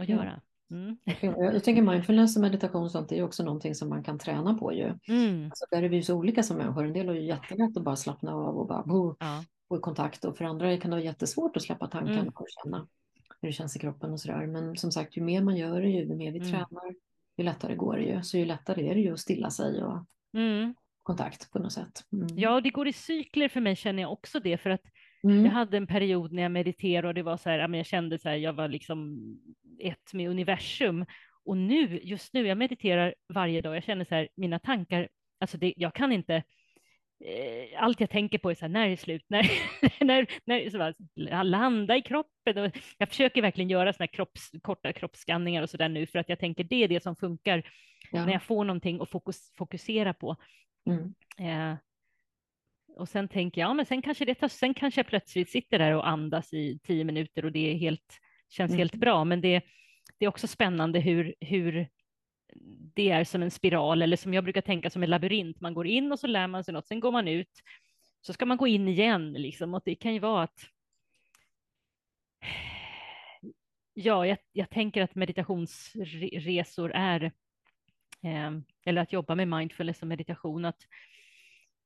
att 0.00 0.08
göra. 0.08 0.40
Mm. 0.70 0.96
Jag 1.36 1.64
tänker 1.64 1.82
mindfulness 1.82 2.36
och 2.36 2.42
meditation 2.42 2.82
och 2.82 2.90
sånt 2.90 3.12
är 3.12 3.22
också 3.22 3.44
någonting 3.44 3.74
som 3.74 3.88
man 3.88 4.04
kan 4.04 4.18
träna 4.18 4.54
på 4.54 4.72
ju. 4.72 4.94
Mm. 5.08 5.44
Alltså 5.44 5.66
där 5.70 5.82
är 5.82 5.88
vi 5.88 5.96
ju 5.96 6.02
så 6.02 6.14
olika 6.14 6.42
som 6.42 6.56
människor. 6.56 6.84
En 6.84 6.92
del 6.92 7.08
har 7.08 7.14
ju 7.14 7.22
jättelätt 7.22 7.76
att 7.76 7.82
bara 7.82 7.96
slappna 7.96 8.34
av 8.34 8.58
och 8.58 8.66
bara 8.66 8.82
bo, 8.82 9.16
ja. 9.20 9.44
få 9.68 9.78
kontakt 9.78 10.24
och 10.24 10.36
för 10.36 10.44
andra 10.44 10.76
kan 10.76 10.90
det 10.90 10.96
vara 10.96 11.04
jättesvårt 11.04 11.56
att 11.56 11.62
släppa 11.62 11.86
tankarna 11.86 12.20
mm. 12.20 12.32
och 12.34 12.46
känna 12.48 12.86
hur 13.40 13.48
det 13.48 13.52
känns 13.52 13.76
i 13.76 13.78
kroppen 13.78 14.12
och 14.12 14.20
sådär. 14.20 14.46
Men 14.46 14.76
som 14.76 14.92
sagt, 14.92 15.16
ju 15.16 15.22
mer 15.22 15.42
man 15.42 15.56
gör 15.56 15.80
det, 15.80 15.88
ju 15.88 16.14
mer 16.14 16.32
vi 16.32 16.38
mm. 16.38 16.50
tränar, 16.50 16.94
ju 17.36 17.44
lättare 17.44 17.74
går 17.74 17.96
det 17.96 18.02
ju. 18.02 18.22
Så 18.22 18.38
ju 18.38 18.44
lättare 18.44 18.88
är 18.88 18.94
det 18.94 19.00
ju 19.00 19.12
att 19.12 19.20
stilla 19.20 19.50
sig 19.50 19.84
och 19.84 20.06
Mm. 20.34 20.74
Kontakt 21.02 21.50
på 21.50 21.58
något 21.58 21.72
sätt. 21.72 22.00
Mm. 22.12 22.26
Ja, 22.36 22.60
det 22.60 22.70
går 22.70 22.88
i 22.88 22.92
cykler 22.92 23.48
för 23.48 23.60
mig 23.60 23.76
känner 23.76 24.02
jag 24.02 24.12
också 24.12 24.40
det, 24.40 24.56
för 24.58 24.70
att 24.70 24.82
Mm. 25.24 25.44
jag 25.44 25.52
hade 25.52 25.76
en 25.76 25.86
period 25.86 26.32
när 26.32 26.42
jag 26.42 26.52
mediterade 26.52 27.08
och 27.08 27.14
det 27.14 27.22
var 27.22 27.36
så 27.36 27.50
här, 27.50 27.74
jag 27.74 27.86
kände 27.86 28.18
så 28.18 28.28
här, 28.28 28.36
jag 28.36 28.52
var 28.52 28.68
liksom 28.68 29.18
ett 29.80 30.12
med 30.12 30.30
universum. 30.30 31.06
Och 31.44 31.56
nu, 31.56 32.00
just 32.02 32.32
nu, 32.34 32.46
jag 32.46 32.58
mediterar 32.58 33.14
varje 33.34 33.60
dag, 33.60 33.76
jag 33.76 33.84
känner 33.84 34.04
så 34.04 34.14
här, 34.14 34.28
mina 34.36 34.58
tankar, 34.58 35.08
alltså 35.40 35.58
det, 35.58 35.74
jag 35.76 35.94
kan 35.94 36.12
inte, 36.12 36.34
eh, 37.24 37.82
allt 37.82 38.00
jag 38.00 38.10
tänker 38.10 38.38
på 38.38 38.50
är 38.50 38.54
så 38.54 38.60
här, 38.60 38.68
när 38.68 38.86
är 38.86 38.90
det 38.90 38.96
slut, 38.96 39.24
när, 39.28 39.50
när, 40.00 40.26
när 40.44 40.70
så 40.70 40.78
bara, 40.78 41.42
landa 41.42 41.96
i 41.96 42.02
kroppen. 42.02 42.58
Och 42.58 42.70
jag 42.98 43.08
försöker 43.08 43.42
verkligen 43.42 43.70
göra 43.70 43.92
såna 43.92 44.02
här 44.06 44.12
kropps, 44.12 44.50
korta 44.62 44.92
kroppsskanningar 44.92 45.62
och 45.62 45.70
så 45.70 45.76
där 45.76 45.88
nu, 45.88 46.06
för 46.06 46.18
att 46.18 46.28
jag 46.28 46.38
tänker 46.38 46.64
det 46.64 46.84
är 46.84 46.88
det 46.88 47.02
som 47.02 47.16
funkar 47.16 47.62
Ja. 48.10 48.24
när 48.26 48.32
jag 48.32 48.42
får 48.42 48.64
någonting 48.64 49.00
att 49.00 49.10
fokus, 49.10 49.52
fokusera 49.58 50.14
på. 50.14 50.36
Mm. 50.86 51.14
Eh, 51.38 51.78
och 52.96 53.08
sen 53.08 53.28
tänker 53.28 53.60
jag, 53.60 53.68
ja, 53.70 53.74
men 53.74 53.86
sen 53.86 54.02
kanske 54.02 54.24
det 54.24 54.34
tar, 54.34 54.48
sen 54.48 54.74
kanske 54.74 54.98
jag 54.98 55.06
plötsligt 55.06 55.50
sitter 55.50 55.78
där 55.78 55.94
och 55.94 56.08
andas 56.08 56.52
i 56.52 56.78
tio 56.82 57.04
minuter 57.04 57.44
och 57.44 57.52
det 57.52 57.70
är 57.72 57.74
helt, 57.74 58.18
känns 58.48 58.70
Mm. 58.70 58.78
helt 58.78 58.94
bra. 58.94 59.24
Men 59.24 59.40
det, 59.40 59.62
det 60.18 60.24
är 60.24 60.28
också 60.28 60.46
spännande 60.46 61.00
hur, 61.00 61.34
hur 61.40 61.88
det 62.94 63.10
är 63.10 63.24
som 63.24 63.42
en 63.42 63.50
spiral 63.50 64.02
eller 64.02 64.16
som 64.16 64.34
jag 64.34 64.44
brukar 64.44 64.60
tänka 64.60 64.90
som 64.90 65.02
en 65.02 65.10
labyrint. 65.10 65.60
Man 65.60 65.74
går 65.74 65.86
in 65.86 66.12
och 66.12 66.18
så 66.20 66.26
lär 66.26 66.46
man 66.46 66.64
sig 66.64 66.74
något, 66.74 66.86
sen 66.86 67.00
går 67.00 67.12
man 67.12 67.28
ut, 67.28 67.62
så 68.20 68.32
ska 68.32 68.46
man 68.46 68.56
gå 68.56 68.66
in 68.66 68.88
igen 68.88 69.32
liksom. 69.32 69.74
Och 69.74 69.82
det 69.84 69.94
kan 69.94 70.12
ju 70.12 70.18
vara 70.18 70.42
att 70.42 70.58
Ja, 73.94 74.26
jag, 74.26 74.38
jag 74.52 74.70
tänker 74.70 75.02
att 75.02 75.14
meditationsresor 75.14 76.92
är, 76.94 77.32
eller 78.86 79.02
att 79.02 79.12
jobba 79.12 79.34
med 79.34 79.48
mindfulness 79.48 80.02
och 80.02 80.08
meditation, 80.08 80.64
att, 80.64 80.78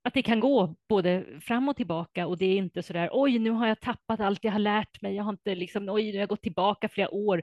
att 0.03 0.14
det 0.14 0.22
kan 0.22 0.41
gå 0.41 0.76
både 0.89 1.41
fram 1.41 1.68
och 1.68 1.76
tillbaka 1.76 2.26
och 2.26 2.39
det 2.39 2.47
är 2.47 2.57
inte 2.57 2.82
så 2.82 2.93
där, 2.93 3.09
oj, 3.12 3.39
nu 3.39 3.51
har 3.51 3.66
jag 3.66 3.80
tappat 3.80 4.20
allt 4.20 4.45
jag 4.45 4.53
har 4.53 4.59
lärt 4.59 5.03
mig, 5.03 5.14
jag 5.14 5.24
har 5.24 5.32
inte 5.32 5.55
liksom, 5.55 5.89
oj, 5.89 6.05
nu 6.05 6.12
har 6.12 6.20
jag 6.20 6.28
gått 6.28 6.43
tillbaka 6.43 6.89
flera 6.89 7.11
år. 7.11 7.43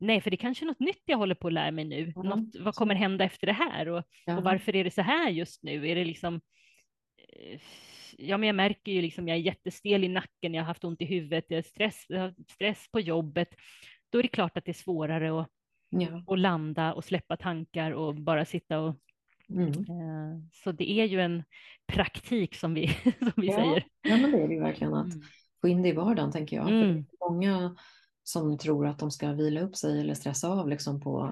Nej, 0.00 0.20
för 0.20 0.30
det 0.30 0.34
är 0.34 0.38
kanske 0.38 0.64
är 0.64 0.66
något 0.66 0.80
nytt 0.80 1.02
jag 1.04 1.18
håller 1.18 1.34
på 1.34 1.46
att 1.46 1.52
lära 1.52 1.70
mig 1.70 1.84
nu. 1.84 2.12
Mm. 2.16 2.28
Något, 2.28 2.56
vad 2.60 2.74
kommer 2.74 2.94
hända 2.94 3.24
efter 3.24 3.46
det 3.46 3.52
här? 3.52 3.88
Och, 3.88 4.04
Ja. 4.26 4.36
och 4.36 4.42
varför 4.42 4.76
är 4.76 4.84
det 4.84 4.90
så 4.90 5.02
här 5.02 5.30
just 5.30 5.62
nu? 5.62 5.88
Är 5.88 5.94
det 5.94 6.04
liksom 6.04 6.40
eh, 7.28 7.60
Ja, 8.18 8.36
men 8.36 8.46
jag 8.46 8.56
märker 8.56 8.92
ju 8.92 9.02
liksom, 9.02 9.28
jag 9.28 9.36
är 9.36 9.40
jättestel 9.40 10.04
i 10.04 10.08
nacken, 10.08 10.54
jag 10.54 10.62
har 10.62 10.66
haft 10.66 10.84
ont 10.84 11.02
i 11.02 11.04
huvudet, 11.04 11.44
jag 11.48 11.56
har 11.56 11.62
stress, 11.62 12.04
jag 12.08 12.20
har 12.20 12.34
stress 12.48 12.86
på 12.92 13.00
jobbet. 13.00 13.48
Då 14.10 14.18
är 14.18 14.22
det 14.22 14.28
klart 14.28 14.56
att 14.56 14.64
det 14.64 14.70
är 14.70 14.82
svårare 14.84 15.40
att, 15.40 15.48
Ja. 16.00 16.22
att 16.26 16.38
landa 16.38 16.92
och 16.94 17.04
släppa 17.04 17.36
tankar 17.36 17.90
och 17.90 18.14
bara 18.14 18.44
sitta 18.44 18.80
och... 18.80 18.96
Mm. 19.48 19.68
Eh, 19.68 20.40
så 20.52 20.72
det 20.72 20.90
är 20.90 21.04
ju 21.04 21.20
en 21.20 21.42
praktik 21.86 22.54
som 22.54 22.74
vi, 22.74 22.86
som 23.18 23.32
vi 23.36 23.46
Ja. 23.46 23.54
säger. 23.56 23.84
ja, 24.02 24.16
men 24.16 24.30
det 24.30 24.42
är 24.42 24.48
det 24.48 24.54
ju 24.54 24.60
verkligen 24.60 24.94
att 24.94 25.14
Mm. 25.14 25.22
få 25.60 25.68
in 25.68 25.82
det 25.82 25.88
i 25.88 25.92
vardagen 25.92 26.32
tänker 26.32 26.56
jag. 26.56 26.68
Mm. 26.70 27.04
många 27.30 27.76
som 28.24 28.58
tror 28.58 28.86
att 28.86 28.98
de 28.98 29.10
ska 29.10 29.32
vila 29.32 29.60
upp 29.60 29.76
sig 29.76 30.00
eller 30.00 30.14
stressa 30.14 30.48
av 30.48 30.68
liksom 30.68 31.00
på 31.00 31.26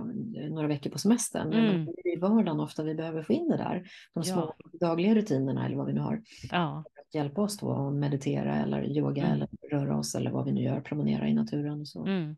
några 0.51 0.69
veckor 0.69 0.91
på 0.91 0.99
semestern. 0.99 1.49
Men 1.49 1.65
Mm. 1.75 1.85
det 1.87 2.09
är 2.11 2.17
i 2.17 2.21
vardagen 2.21 2.61
ofta 2.61 2.83
vi 2.83 2.95
behöver 2.95 3.23
få 3.23 3.33
in 3.33 3.49
det 3.49 3.57
där. 3.57 3.91
De 4.15 4.25
små 4.25 4.55
dagliga 4.81 5.15
rutinerna 5.15 5.67
eller 5.67 5.77
vad 5.77 5.87
vi 5.87 5.93
nu 5.93 6.01
har. 6.01 6.23
Ja, 6.51 6.85
Att 7.09 7.15
hjälpa 7.15 7.43
oss 7.43 7.59
då 7.59 7.73
att 7.73 7.95
meditera 7.95 8.57
eller 8.57 8.83
yoga 8.97 9.23
Mm. 9.23 9.33
eller 9.35 9.49
röra 9.71 9.97
oss 9.99 10.15
eller 10.15 10.31
vad 10.31 10.45
vi 10.45 10.53
nu 10.53 10.63
gör, 10.63 10.81
promenera 10.81 11.29
i 11.29 11.35
naturen 11.35 11.81
och 11.81 11.89
så. 11.89 12.07
mm. 12.07 12.37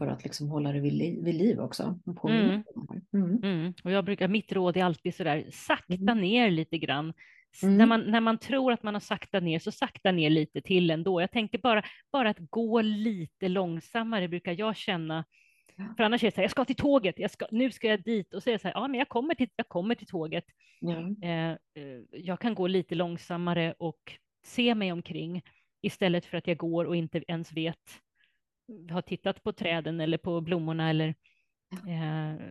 Mm. 0.00 0.08
För 0.08 0.14
att 0.14 0.24
liksom 0.24 0.48
hålla 0.48 0.72
det 0.72 0.80
vid, 0.80 0.92
li- 0.92 1.20
vid 1.22 1.34
liv 1.34 1.60
också. 1.60 1.98
Mm. 2.28 2.62
Mm. 3.14 3.40
Mm. 3.42 3.74
Och 3.84 3.90
jag 3.90 4.04
brukar, 4.04 4.28
mitt 4.28 4.52
råd 4.52 4.76
är 4.76 4.84
alltid 4.84 5.14
sådär, 5.14 5.44
sakta 5.52 5.94
Mm. 5.94 6.20
ner 6.20 6.50
lite 6.50 6.78
grann. 6.78 7.12
Mm. 7.62 7.76
När, 7.78 7.86
man, 7.86 8.00
när 8.00 8.20
man 8.20 8.38
tror 8.38 8.72
att 8.72 8.82
man 8.82 8.94
har 8.94 9.00
saktat 9.00 9.42
ner, 9.42 9.58
så 9.58 9.72
sakta 9.72 10.12
ner 10.12 10.30
lite 10.30 10.60
till 10.60 10.90
ändå. 10.90 11.20
Jag 11.20 11.30
tänker 11.30 11.58
bara, 11.58 11.82
bara 12.12 12.30
att 12.30 12.38
gå 12.50 12.80
lite 12.80 13.48
långsammare 13.48 14.28
brukar 14.28 14.52
jag 14.58 14.76
känna. 14.76 15.24
För 15.96 16.04
annars 16.04 16.22
är 16.22 16.26
det 16.26 16.30
så 16.32 16.36
här, 16.36 16.44
jag 16.44 16.50
ska 16.50 16.64
till 16.64 16.76
tåget, 16.76 17.18
jag 17.18 17.30
ska, 17.30 17.46
nu 17.50 17.70
ska 17.72 17.86
jag 17.88 18.02
dit. 18.02 18.34
Och 18.34 18.42
så 18.42 18.50
är 18.50 18.52
det 18.52 18.58
så 18.58 18.68
här, 18.68 18.74
ja 18.74 18.88
men 18.88 18.98
jag 18.98 19.08
kommer 19.08 19.34
till, 19.34 19.48
jag 19.56 19.68
kommer 19.68 19.94
till 19.94 20.06
tåget. 20.06 20.44
Eh, 21.22 21.50
eh, 21.50 22.00
jag 22.12 22.40
kan 22.40 22.54
gå 22.54 22.66
lite 22.66 22.94
långsammare 22.94 23.74
och 23.78 24.12
se 24.44 24.74
mig 24.74 24.92
omkring 24.92 25.42
istället 25.82 26.24
för 26.24 26.36
att 26.38 26.46
jag 26.46 26.56
går 26.56 26.84
och 26.84 26.96
inte 26.96 27.22
ens 27.28 27.52
vet, 27.52 28.00
har 28.90 29.02
tittat 29.02 29.42
på 29.42 29.52
träden 29.52 30.00
eller 30.00 30.18
på 30.18 30.40
blommorna 30.40 30.90
eller 30.90 31.08
eh, 31.86 32.46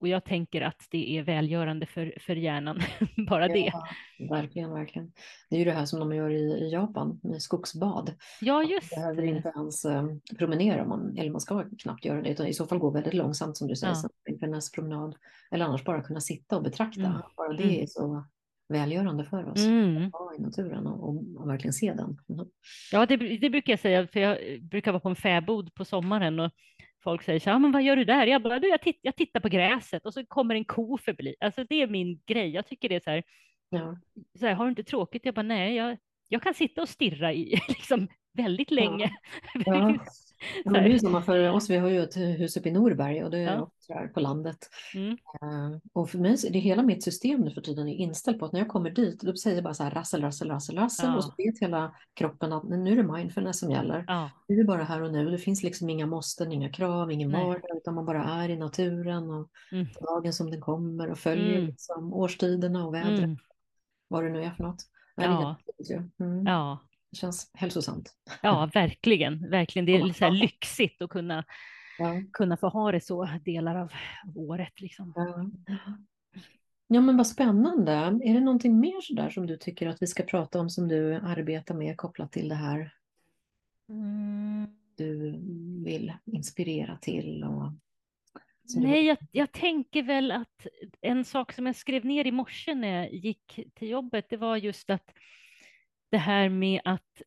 och, 0.00 0.08
jag 0.08 0.24
tänker 0.24 0.60
att 0.60 0.86
det 0.90 1.18
är 1.18 1.22
välgörande 1.22 1.86
för, 1.86 2.14
för 2.20 2.36
hjärnan, 2.36 2.78
bara 3.28 3.48
det. 3.48 3.58
Ja, 3.72 3.86
verkligen, 4.30 4.70
verkligen. 4.70 5.12
Det 5.50 5.56
är 5.56 5.58
ju 5.58 5.64
det 5.64 5.72
här 5.72 5.84
som 5.84 6.00
de 6.00 6.12
gör 6.14 6.30
i, 6.30 6.40
i 6.64 6.72
Japan 6.72 7.20
med 7.22 7.42
skogsbad. 7.42 8.14
Ja, 8.40 8.52
Man 8.54 8.66
just 8.68 8.90
behöver 8.94 9.22
det. 9.22 9.28
inte 9.28 9.52
ens 9.56 9.84
eh, 9.84 10.06
promenera, 10.38 10.82
om 10.82 10.88
man, 10.88 11.16
eller 11.18 11.30
man 11.30 11.40
ska 11.40 11.64
knappt 11.78 12.04
göra 12.04 12.22
det, 12.22 12.30
utan 12.30 12.46
i 12.46 12.54
så 12.54 12.66
fall 12.66 12.78
gå 12.78 12.90
väldigt 12.90 13.14
långsamt 13.14 13.56
som 13.56 13.68
du 13.68 13.76
säger, 13.76 13.92
Ja. 13.92 13.96
som 14.00 14.10
mindfulness 14.28 14.72
promenad. 14.72 15.14
Eller 15.50 15.64
annars 15.64 15.84
bara 15.84 16.02
kunna 16.02 16.20
sitta 16.20 16.56
och 16.56 16.62
betrakta. 16.62 17.00
Mm. 17.00 17.20
Bara 17.36 17.52
det 17.52 17.62
Mm. 17.64 17.82
är 17.82 17.86
så 17.86 18.24
välgörande 18.68 19.24
för 19.24 19.50
oss. 19.50 19.66
Mm. 19.66 20.06
Att 20.06 20.12
vara 20.12 20.34
i 20.34 20.40
naturen 20.40 20.86
och, 20.86 21.08
och, 21.08 21.40
och 21.40 21.48
verkligen 21.50 21.72
se 21.72 21.86
den. 21.94 22.18
Mm. 22.28 22.46
Ja, 22.92 23.06
det, 23.06 23.16
det 23.16 23.50
brukar 23.50 23.72
jag 23.72 23.80
säga, 23.80 24.06
för 24.06 24.20
jag 24.20 24.62
brukar 24.62 24.92
vara 24.92 25.00
på 25.00 25.08
en 25.08 25.16
fäbod 25.16 25.74
på 25.74 25.84
sommaren 25.84 26.40
och 26.40 26.50
folk 27.04 27.22
säger 27.22 27.40
så 27.40 27.50
här, 27.50 27.54
"Ja, 27.54 27.58
men 27.58 27.72
vad 27.72 27.82
gör 27.82 27.96
du 27.96 28.04
där? 28.04 28.26
Jag 28.26 28.42
bara, 28.42 28.58
du, 28.58 28.68
jag, 28.68 28.82
titt, 28.82 28.98
jag 29.02 29.16
tittar 29.16 29.40
på 29.40 29.48
gräset 29.48 30.06
och 30.06 30.14
så 30.14 30.26
kommer 30.26 30.54
en 30.54 30.64
ko 30.64 30.98
förbi. 30.98 31.34
Alltså 31.40 31.64
det 31.64 31.82
är 31.82 31.86
min 31.86 32.20
grej. 32.26 32.48
Jag 32.50 32.66
tycker 32.66 32.88
det 32.88 32.94
är 32.94 33.00
så 33.00 33.10
här, 33.10 33.22
Ja. 33.70 33.98
så 34.38 34.46
här 34.46 34.54
har 34.54 34.64
du 34.64 34.70
inte 34.70 34.82
tråkigt? 34.84 35.24
Jag 35.24 35.34
bara, 35.34 35.42
nej, 35.42 35.74
jag, 35.74 35.96
jag 36.28 36.42
kan 36.42 36.54
sitta 36.54 36.82
och 36.82 36.88
stirra 36.88 37.32
i 37.32 37.44
liksom 37.68 38.08
väldigt 38.42 38.70
länge. 38.70 39.10
Ja. 39.66 39.94
Ja, 40.64 40.70
det 40.72 40.78
är 40.78 40.86
ju 40.88 40.98
samma 40.98 41.22
för 41.22 41.50
oss, 41.50 41.70
vi 41.70 41.76
har 41.76 41.88
ju 41.88 42.02
ett 42.02 42.16
hus 42.16 42.56
uppe 42.56 42.68
i 42.68 42.72
Norberg 42.72 43.24
och 43.24 43.30
det 43.30 43.38
är 43.38 43.66
Ja. 43.88 44.06
på 44.14 44.20
landet. 44.20 44.58
Mm. 44.94 45.12
Eh, 45.12 45.78
och 45.92 46.10
för 46.10 46.18
mig, 46.18 46.36
det 46.50 46.58
hela 46.58 46.82
mitt 46.82 47.04
system 47.04 47.40
nu 47.40 47.50
för 47.50 47.60
tiden 47.60 47.88
är 47.88 47.94
inställt 47.94 48.38
på 48.38 48.44
att 48.44 48.52
när 48.52 48.60
jag 48.60 48.68
kommer 48.68 48.90
dit, 48.90 49.20
då 49.20 49.36
säger 49.36 49.56
jag 49.56 49.64
bara 49.64 49.74
så 49.74 49.82
här 49.82 49.90
rassel, 49.90 50.20
rassel, 50.22 50.48
rassel, 50.48 50.76
rassel 50.78 51.06
Ja. 51.10 51.16
och 51.16 51.24
så 51.24 51.32
vet 51.38 51.58
hela 51.60 51.94
kroppen 52.14 52.52
att 52.52 52.64
nu 52.64 52.92
är 52.92 52.96
det 52.96 53.12
mindfulness 53.12 53.58
som 53.58 53.70
gäller. 53.70 54.04
Ja, 54.06 54.30
Nu 54.48 54.54
är 54.54 54.58
det 54.58 54.64
bara 54.64 54.84
här 54.84 55.02
och 55.02 55.12
nu, 55.12 55.30
det 55.30 55.38
finns 55.38 55.62
liksom 55.62 55.90
inga 55.90 56.06
måsten, 56.06 56.52
inga 56.52 56.68
krav, 56.72 57.12
ingen 57.12 57.30
Nej. 57.30 57.44
vardag, 57.44 57.76
utan 57.76 57.94
man 57.94 58.06
bara 58.06 58.24
är 58.24 58.48
i 58.48 58.56
naturen 58.56 59.30
och 59.30 59.48
Mm. 59.72 59.86
dagen 60.00 60.32
som 60.32 60.50
den 60.50 60.60
kommer 60.60 61.10
och 61.10 61.18
följer 61.18 61.54
Mm. 61.54 61.66
liksom 61.66 62.14
årstiderna 62.14 62.86
och 62.86 62.94
vädret, 62.94 63.18
mm. 63.18 63.36
vad 64.08 64.24
det 64.24 64.30
nu 64.30 64.44
är 64.44 64.50
för 64.50 64.62
något. 64.64 64.82
Ja. 65.16 65.56
ju. 65.90 66.02
Mm. 66.20 66.46
ja, 66.46 66.78
Det 67.10 67.16
känns 67.16 67.50
hälsosamt. 67.54 68.12
ja, 68.42 68.70
verkligen, 68.74 69.50
verkligen. 69.50 69.86
Det 69.86 69.96
är 69.96 70.12
så 70.12 70.24
här 70.24 70.32
lyxigt 70.32 71.02
att 71.02 71.10
kunna, 71.10 71.44
Ja. 71.98 72.22
kunna 72.32 72.56
få 72.56 72.68
ha 72.68 72.92
det 72.92 73.00
så 73.00 73.28
delar 73.44 73.76
av 73.76 73.92
året 74.34 74.80
liksom. 74.80 75.12
Ja. 75.16 75.50
ja, 76.88 77.00
men 77.00 77.16
vad 77.16 77.26
spännande. 77.26 77.92
Är 77.92 78.34
det 78.34 78.40
någonting 78.40 78.80
mer 78.80 79.00
sådär 79.00 79.30
som 79.30 79.46
du 79.46 79.56
tycker 79.56 79.88
att 79.88 80.02
vi 80.02 80.06
ska 80.06 80.22
prata 80.22 80.60
om 80.60 80.70
som 80.70 80.88
du 80.88 81.14
arbetar 81.14 81.74
med 81.74 81.96
kopplat 81.96 82.32
till 82.32 82.48
det 82.48 82.54
här 82.54 82.94
Mm. 83.90 84.66
du 84.96 85.30
vill 85.84 86.12
inspirera 86.24 86.96
till? 86.96 87.44
Och... 87.44 87.72
Nej, 88.76 89.06
jag, 89.06 89.18
jag 89.32 89.52
tänker 89.52 90.02
väl 90.02 90.30
att 90.30 90.66
en 91.00 91.24
sak 91.24 91.52
som 91.52 91.66
jag 91.66 91.76
skrev 91.76 92.04
ner 92.04 92.26
i 92.26 92.32
morse 92.32 92.74
när 92.74 92.88
jag 92.88 93.12
gick 93.14 93.60
till 93.74 93.88
jobbet, 93.88 94.26
det 94.28 94.36
var 94.36 94.56
just 94.56 94.90
att 94.90 95.10
det 96.10 96.18
här 96.18 96.48
med 96.48 96.80
att 96.84 97.22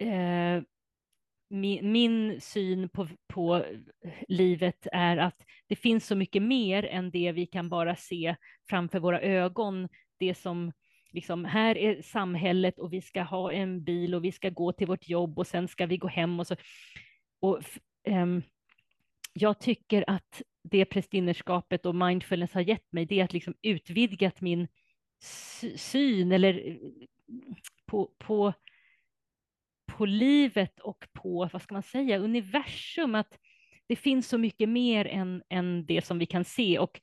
eh, 0.00 0.62
min, 1.50 1.92
min 1.92 2.40
syn 2.40 2.88
på, 2.88 3.08
på 3.26 3.64
livet 4.28 4.86
är 4.92 5.16
att 5.16 5.44
det 5.66 5.76
finns 5.76 6.06
så 6.06 6.16
mycket 6.16 6.42
mer 6.42 6.84
än 6.84 7.10
det 7.10 7.32
vi 7.32 7.46
kan 7.46 7.68
bara 7.68 7.96
se 7.96 8.36
framför 8.70 9.00
våra 9.00 9.20
ögon. 9.20 9.88
Det 10.18 10.34
som 10.34 10.72
liksom, 11.12 11.44
här 11.44 11.78
är 11.78 12.02
samhället 12.02 12.78
och 12.78 12.92
vi 12.92 13.00
ska 13.02 13.22
ha 13.22 13.52
en 13.52 13.84
bil 13.84 14.14
och 14.14 14.24
vi 14.24 14.32
ska 14.32 14.50
gå 14.50 14.72
till 14.72 14.86
vårt 14.86 15.08
jobb 15.08 15.38
och 15.38 15.46
sen 15.46 15.68
ska 15.68 15.86
vi 15.86 15.96
gå 15.96 16.08
hem 16.08 16.40
och 16.40 16.46
så. 16.46 16.56
Och, 17.40 17.58
f- 17.60 17.78
ehm, 18.04 18.42
jag 19.32 19.60
tycker 19.60 20.04
att 20.06 20.42
det 20.62 20.84
prästinnerskapet 20.84 21.86
och 21.86 21.94
mindfulness 21.94 22.52
har 22.54 22.60
gett 22.60 22.92
mig, 22.92 23.06
det 23.06 23.20
är 23.20 23.24
att 23.24 23.32
liksom 23.32 23.54
utvidgat 23.62 24.40
min 24.40 24.68
syn 25.76 26.32
eller 26.32 26.78
på, 27.88 28.10
på, 28.18 28.52
på 29.86 30.06
livet 30.06 30.80
och 30.80 31.06
på, 31.12 31.48
vad 31.52 31.62
ska 31.62 31.74
man 31.74 31.82
säga, 31.82 32.18
universum, 32.18 33.14
att 33.14 33.38
det 33.86 33.96
finns 33.96 34.28
så 34.28 34.38
mycket 34.38 34.68
mer 34.68 35.06
än, 35.06 35.42
än 35.50 35.86
det 35.86 36.04
som 36.04 36.18
vi 36.18 36.26
kan 36.26 36.44
se. 36.44 36.78
Och 36.78 37.00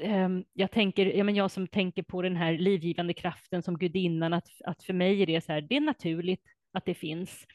um, 0.00 0.44
jag 0.52 0.70
tänker, 0.70 1.06
ja, 1.06 1.24
men 1.24 1.34
jag 1.34 1.50
som 1.50 1.66
tänker 1.66 2.02
på 2.02 2.22
den 2.22 2.36
här 2.36 2.58
livgivande 2.58 3.14
kraften 3.14 3.62
som 3.62 3.78
gudinnan, 3.78 4.32
att, 4.32 4.48
att 4.64 4.82
för 4.82 4.92
mig 4.92 5.22
är 5.22 5.26
det 5.26 5.40
så 5.40 5.52
här, 5.52 5.60
det 5.60 5.76
är 5.76 5.80
naturligt 5.80 6.44
att 6.72 6.84
det 6.84 6.94
finns. 6.94 7.46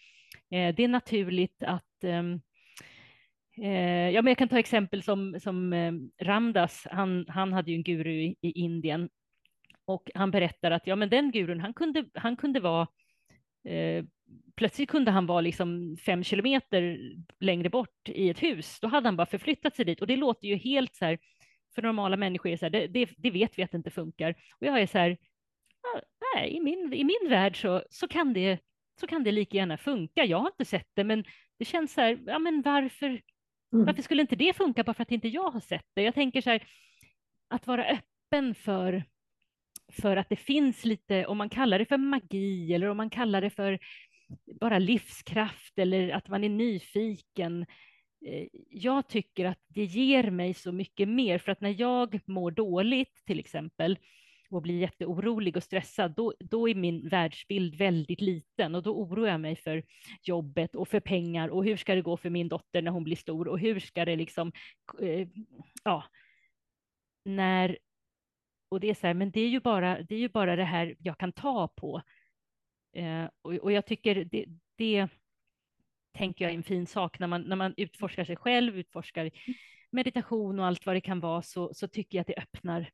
Eh, 0.51 0.75
det 0.75 0.83
är 0.83 0.87
naturligt 0.87 1.63
att 1.63 2.03
um, 2.03 2.41
Eh, 3.61 4.09
ja, 4.09 4.21
men 4.21 4.31
jag 4.31 4.37
kan 4.37 4.49
ta 4.49 4.59
exempel 4.59 5.03
som, 5.03 5.39
som 5.39 5.73
eh, 5.73 5.93
Ramdas, 6.21 6.87
han, 6.91 7.25
han 7.27 7.53
hade 7.53 7.71
ju 7.71 7.77
en 7.77 7.83
guru 7.83 8.11
i, 8.11 8.35
i, 8.41 8.51
Indien 8.51 9.09
och 9.87 10.11
han 10.15 10.31
berättar 10.31 10.71
att 10.71 10.87
ja, 10.87 10.95
men 10.95 11.09
den 11.09 11.31
gurun, 11.31 11.59
han 11.59 11.73
kunde, 11.73 12.05
han 12.13 12.35
kunde 12.35 12.59
vara 12.59 12.87
eh, 13.67 14.05
plötsligt 14.55 14.89
kunde 14.89 15.11
han 15.11 15.25
vara 15.25 15.41
liksom 15.41 15.97
fem 16.05 16.23
kilometer 16.23 16.99
längre 17.39 17.69
bort 17.69 18.09
i 18.09 18.29
ett 18.29 18.43
hus. 18.43 18.79
Då 18.79 18.87
hade 18.87 19.07
han 19.07 19.17
bara 19.17 19.27
förflyttat 19.27 19.75
sig 19.75 19.85
dit 19.85 20.01
och 20.01 20.07
det 20.07 20.15
låter 20.15 20.47
ju 20.47 20.55
helt 20.55 20.95
så 20.95 21.05
här, 21.05 21.19
för 21.75 21.81
normala 21.81 22.17
människor 22.17 22.51
är 22.51 22.57
så 22.57 22.65
här, 22.65 22.69
det, 22.69 22.87
det, 22.87 23.09
det 23.17 23.31
vet 23.31 23.59
vi 23.59 23.63
att 23.63 23.71
det 23.71 23.77
inte 23.77 23.91
funkar. 23.91 24.31
Och 24.31 24.67
jag 24.67 24.81
är 24.81 24.87
så 24.87 24.97
här, 24.97 25.17
nej, 26.35 26.55
i 26.55 26.59
min, 26.59 26.93
i 26.93 27.03
min 27.03 27.29
värld 27.29 27.61
så, 27.61 27.83
så, 27.89 28.07
kan 28.07 28.33
det, 28.33 28.59
så 28.99 29.07
kan 29.07 29.23
det 29.23 29.31
lika 29.31 29.57
gärna 29.57 29.77
funka. 29.77 30.25
Jag 30.25 30.37
har 30.37 30.47
inte 30.47 30.65
sett 30.65 30.89
det, 30.93 31.03
men 31.03 31.23
det 31.59 31.65
känns 31.65 31.93
så 31.93 32.01
här, 32.01 32.19
ja 32.25 32.39
men 32.39 32.61
varför, 32.61 33.07
mm. 33.07 33.85
varför 33.85 34.01
skulle 34.01 34.21
inte 34.21 34.35
det 34.35 34.55
funka 34.55 34.83
bara 34.83 34.93
för 34.93 35.03
att 35.03 35.11
inte 35.11 35.27
jag 35.27 35.51
har 35.51 35.59
sett 35.59 35.85
det? 35.95 36.01
Jag 36.01 36.13
tänker 36.13 36.41
så 36.41 36.49
här, 36.49 36.63
att 37.49 37.67
vara 37.67 37.85
öppen 37.85 38.55
för, 38.55 39.03
för 39.91 40.17
att 40.17 40.29
det 40.29 40.35
finns 40.35 40.85
lite, 40.85 41.25
om 41.25 41.37
man 41.37 41.49
kallar 41.49 41.79
det 41.79 41.85
för 41.85 41.97
magi 41.97 42.73
eller 42.73 42.87
om 42.87 42.97
man 42.97 43.09
kallar 43.09 43.41
det 43.41 43.49
för 43.49 43.79
bara 44.59 44.79
livskraft 44.79 45.79
eller 45.79 46.09
att 46.09 46.27
man 46.29 46.43
är 46.43 46.49
nyfiken. 46.49 47.65
Eh, 48.25 48.47
jag 48.69 49.09
tycker 49.09 49.45
att 49.45 49.59
det 49.67 49.83
ger 49.83 50.31
mig 50.31 50.53
så 50.53 50.71
mycket 50.71 51.07
mer, 51.07 51.37
för 51.37 51.51
att 51.51 51.61
när 51.61 51.81
jag 51.81 52.19
mår 52.25 52.51
dåligt 52.51 53.25
till 53.25 53.39
exempel, 53.39 53.97
och 54.49 54.61
blir 54.61 54.79
jätteorolig 54.79 55.57
och 55.57 55.63
stressad, 55.63 56.13
då, 56.15 56.33
då 56.39 56.69
är 56.69 56.75
min 56.75 57.09
världsbild 57.09 57.75
väldigt 57.75 58.21
liten 58.21 58.75
och 58.75 58.83
då 58.83 58.91
oroar 58.91 59.27
jag 59.27 59.41
mig 59.41 59.55
för 59.55 59.83
jobbet 60.23 60.75
och 60.75 60.87
för 60.87 60.99
pengar 60.99 61.49
och 61.49 61.65
hur 61.65 61.77
ska 61.77 61.95
det 61.95 62.01
gå 62.01 62.17
för 62.17 62.29
min 62.29 62.47
dotter 62.47 62.81
när 62.81 62.91
hon 62.91 63.03
blir 63.03 63.15
stor 63.15 63.47
och 63.47 63.59
hur 63.59 63.79
ska 63.79 64.05
det 64.05 64.15
liksom, 64.15 64.51
eh, 65.01 65.27
ja, 65.83 66.03
när, 67.25 67.77
och 68.69 68.79
det 68.79 68.89
är 68.89 68.93
så 68.93 69.07
här, 69.07 69.13
men 69.13 69.31
det 69.31 69.41
är 69.41 69.49
ju 69.49 69.59
bara 69.59 70.01
det, 70.01 70.15
är 70.15 70.19
ju 70.19 70.29
bara 70.29 70.55
det 70.55 70.63
här 70.63 70.95
jag 70.99 71.17
kan 71.17 71.31
ta 71.31 71.67
på. 71.67 72.01
Eh, 72.93 73.25
och, 73.41 73.53
och 73.53 73.71
jag 73.71 73.85
tycker 73.85 74.25
det, 74.25 74.45
det 74.75 75.07
tänker 76.17 76.45
jag 76.45 76.51
är 76.51 76.57
en 76.57 76.63
fin 76.63 76.87
sak 76.87 77.19
när 77.19 77.27
man, 77.27 77.41
när 77.41 77.55
man 77.55 77.73
utforskar 77.77 78.25
sig 78.25 78.35
själv, 78.35 78.77
utforskar 78.77 79.31
meditation 79.91 80.59
och 80.59 80.65
allt 80.65 80.85
vad 80.85 80.95
det 80.95 81.01
kan 81.01 81.19
vara, 81.19 81.41
så, 81.41 81.73
så 81.73 81.87
tycker 81.87 82.17
jag 82.17 82.21
att 82.21 82.27
det 82.27 82.41
öppnar 82.41 82.89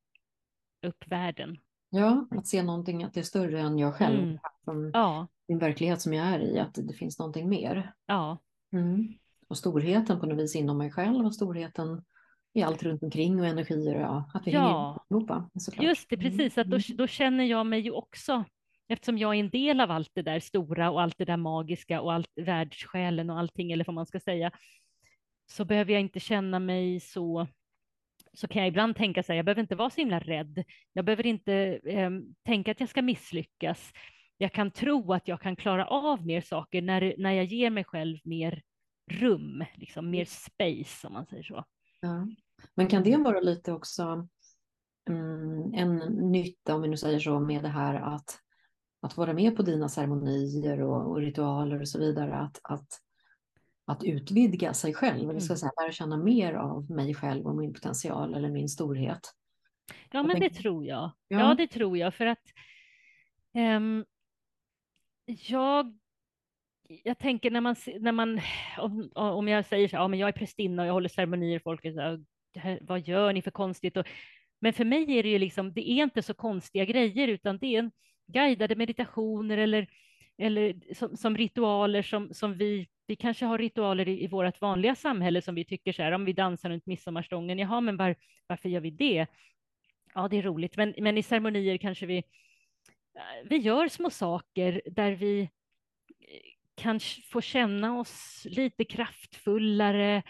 upp 0.81 1.07
världen. 1.07 1.57
Ja, 1.89 2.27
att 2.31 2.47
se 2.47 2.63
någonting, 2.63 3.03
att 3.03 3.13
det 3.13 3.19
är 3.19 3.23
större 3.23 3.59
än 3.59 3.79
jag 3.79 3.95
själv. 3.95 4.23
Mm. 4.23 4.37
Från 4.65 4.91
ja. 4.93 5.27
din 5.47 5.59
verklighet 5.59 6.01
som 6.01 6.13
jag 6.13 6.27
är 6.27 6.39
i, 6.39 6.59
att 6.59 6.73
det 6.73 6.93
finns 6.93 7.19
någonting 7.19 7.49
mer. 7.49 7.93
Ja. 8.05 8.37
Mm. 8.71 9.13
Och 9.47 9.57
storheten 9.57 10.19
på 10.19 10.25
något 10.25 10.39
vis 10.39 10.55
inom 10.55 10.77
mig 10.77 10.91
själv 10.91 11.25
och 11.25 11.35
storheten 11.35 12.03
i 12.53 12.61
allt 12.61 12.83
runt 12.83 13.03
omkring 13.03 13.39
och 13.39 13.45
energier. 13.45 13.99
Ja, 13.99 14.29
att 14.33 14.47
vi 14.47 14.51
ja. 14.51 15.05
hänger 15.09 15.21
ihop. 15.21 15.51
Såklart. 15.61 15.85
Just 15.85 16.09
det, 16.09 16.17
precis. 16.17 16.57
Att 16.57 16.67
då, 16.67 16.77
mm. 16.77 16.97
då 16.97 17.07
känner 17.07 17.43
jag 17.43 17.65
mig 17.65 17.79
ju 17.79 17.91
också 17.91 18.43
eftersom 18.87 19.17
jag 19.17 19.35
är 19.35 19.39
en 19.39 19.49
del 19.49 19.81
av 19.81 19.91
allt 19.91 20.11
det 20.13 20.21
där 20.21 20.39
stora 20.39 20.91
och 20.91 21.01
allt 21.01 21.17
det 21.17 21.25
där 21.25 21.37
magiska 21.37 22.01
och 22.01 22.13
allt 22.13 22.31
världssjälen 22.35 23.29
och 23.29 23.39
allting, 23.39 23.71
eller 23.71 23.85
vad 23.85 23.93
man 23.93 24.05
ska 24.05 24.19
säga, 24.19 24.51
så 25.45 25.65
behöver 25.65 25.93
jag 25.93 26.01
inte 26.01 26.19
känna 26.19 26.59
mig 26.59 26.99
så 26.99 27.47
så 28.33 28.47
kan 28.47 28.61
jag 28.61 28.69
ibland 28.69 28.95
tänka 28.95 29.23
så 29.23 29.31
här, 29.31 29.37
jag 29.37 29.45
behöver 29.45 29.61
inte 29.61 29.75
vara 29.75 29.89
så 29.89 30.01
himla 30.01 30.19
rädd. 30.19 30.63
Jag 30.93 31.05
behöver 31.05 31.25
inte 31.25 31.53
eh, 31.85 32.09
tänka 32.45 32.71
att 32.71 32.79
jag 32.79 32.89
ska 32.89 33.01
misslyckas. 33.01 33.91
Jag 34.37 34.51
kan 34.51 34.71
tro 34.71 35.13
att 35.13 35.27
jag 35.27 35.41
kan 35.41 35.55
klara 35.55 35.85
av 35.85 36.25
mer 36.25 36.41
saker 36.41 36.81
när, 36.81 37.13
när 37.17 37.31
jag 37.31 37.45
ger 37.45 37.69
mig 37.69 37.83
själv 37.83 38.17
mer 38.23 38.61
rum, 39.11 39.63
liksom 39.75 40.09
mer 40.09 40.25
space 40.25 41.07
om 41.07 41.13
man 41.13 41.25
säger 41.25 41.43
så. 41.43 41.65
Ja. 42.03 42.27
Men 42.75 42.87
kan 42.87 43.03
det 43.03 43.17
vara 43.17 43.39
lite 43.39 43.71
också 43.71 44.27
mm, 45.09 45.73
en 45.73 45.97
nytta, 46.31 46.75
om 46.75 46.81
vi 46.81 46.87
nu 46.87 46.97
säger 46.97 47.19
så, 47.19 47.39
med 47.39 47.63
det 47.63 47.69
här 47.69 47.95
att, 47.95 48.39
att 49.01 49.17
vara 49.17 49.33
med 49.33 49.55
på 49.55 49.63
dina 49.63 49.89
ceremonier 49.89 50.81
och, 50.81 51.11
och 51.11 51.17
ritualer 51.17 51.81
och 51.81 51.87
så 51.87 51.99
vidare, 51.99 52.35
att, 52.35 52.59
att 52.63 52.87
att 53.85 54.03
utvidga 54.03 54.73
sig 54.73 54.93
själv, 54.93 55.29
eller 55.29 55.39
ska 55.39 55.51
mm. 55.51 55.57
säga, 55.57 55.71
lära 55.81 55.91
känna 55.91 56.17
mer 56.17 56.53
av 56.53 56.91
mig 56.91 57.15
själv 57.15 57.45
och 57.45 57.55
min 57.55 57.73
potential 57.73 58.33
eller 58.33 58.51
min 58.51 58.69
storhet. 58.69 59.33
Ja, 60.11 60.23
men 60.23 60.39
det 60.39 60.49
tror 60.49 60.85
jag. 60.85 61.11
Ja. 61.27 61.39
ja, 61.39 61.55
det 61.55 61.67
tror 61.67 61.97
jag, 61.97 62.15
för 62.15 62.25
att 62.25 62.43
um, 63.77 64.05
jag 65.25 65.97
jag 67.03 67.19
tänker 67.19 67.51
när 67.51 67.61
man, 67.61 67.75
när 67.99 68.11
man 68.11 68.41
om, 68.77 69.09
om 69.15 69.47
jag 69.47 69.65
säger 69.65 69.87
så 69.87 69.95
ja 69.95 70.07
men 70.07 70.19
jag 70.19 70.27
är 70.27 70.33
prästinna 70.33 70.81
och 70.81 70.87
jag 70.87 70.93
håller 70.93 71.09
ceremonier, 71.09 71.59
folk 71.59 71.85
är 71.85 71.91
så 71.91 72.25
här, 72.59 72.79
vad 72.81 73.07
gör 73.07 73.33
ni 73.33 73.41
för 73.41 73.51
konstigt? 73.51 73.97
Och, 73.97 74.07
men 74.59 74.73
för 74.73 74.85
mig 74.85 75.17
är 75.17 75.23
det 75.23 75.29
ju 75.29 75.39
liksom, 75.39 75.73
det 75.73 75.89
är 75.89 76.03
inte 76.03 76.21
så 76.21 76.33
konstiga 76.33 76.85
grejer, 76.85 77.27
utan 77.27 77.57
det 77.57 77.75
är 77.75 77.79
en 77.79 77.91
guidade 78.27 78.75
meditationer 78.75 79.57
eller, 79.57 79.87
eller 80.37 80.93
som, 80.93 81.17
som 81.17 81.37
ritualer 81.37 82.01
som, 82.01 82.33
som 82.33 82.53
vi 82.53 82.87
vi 83.07 83.15
kanske 83.15 83.45
har 83.45 83.57
ritualer 83.57 84.07
i, 84.07 84.23
i 84.23 84.27
vårt 84.27 84.61
vanliga 84.61 84.95
samhälle 84.95 85.41
som 85.41 85.55
vi 85.55 85.65
tycker 85.65 85.93
så 85.93 86.03
här, 86.03 86.11
om 86.11 86.25
vi 86.25 86.33
dansar 86.33 86.69
runt 86.69 86.85
midsommarstången, 86.85 87.59
jaha, 87.59 87.81
men 87.81 87.97
var, 87.97 88.15
varför 88.47 88.69
gör 88.69 88.81
vi 88.81 88.89
det? 88.89 89.27
Ja, 90.15 90.27
det 90.27 90.37
är 90.37 90.41
roligt, 90.41 90.77
men, 90.77 90.93
men 90.97 91.17
i 91.17 91.23
ceremonier 91.23 91.77
kanske 91.77 92.05
vi, 92.05 92.17
eh, 92.17 92.23
vi 93.49 93.57
gör 93.57 93.87
små 93.87 94.09
saker 94.09 94.81
där 94.85 95.11
vi 95.11 95.49
kan 96.75 96.99
få 97.31 97.41
känna 97.41 97.99
oss 97.99 98.47
lite 98.49 98.85
kraftfullare. 98.85 100.23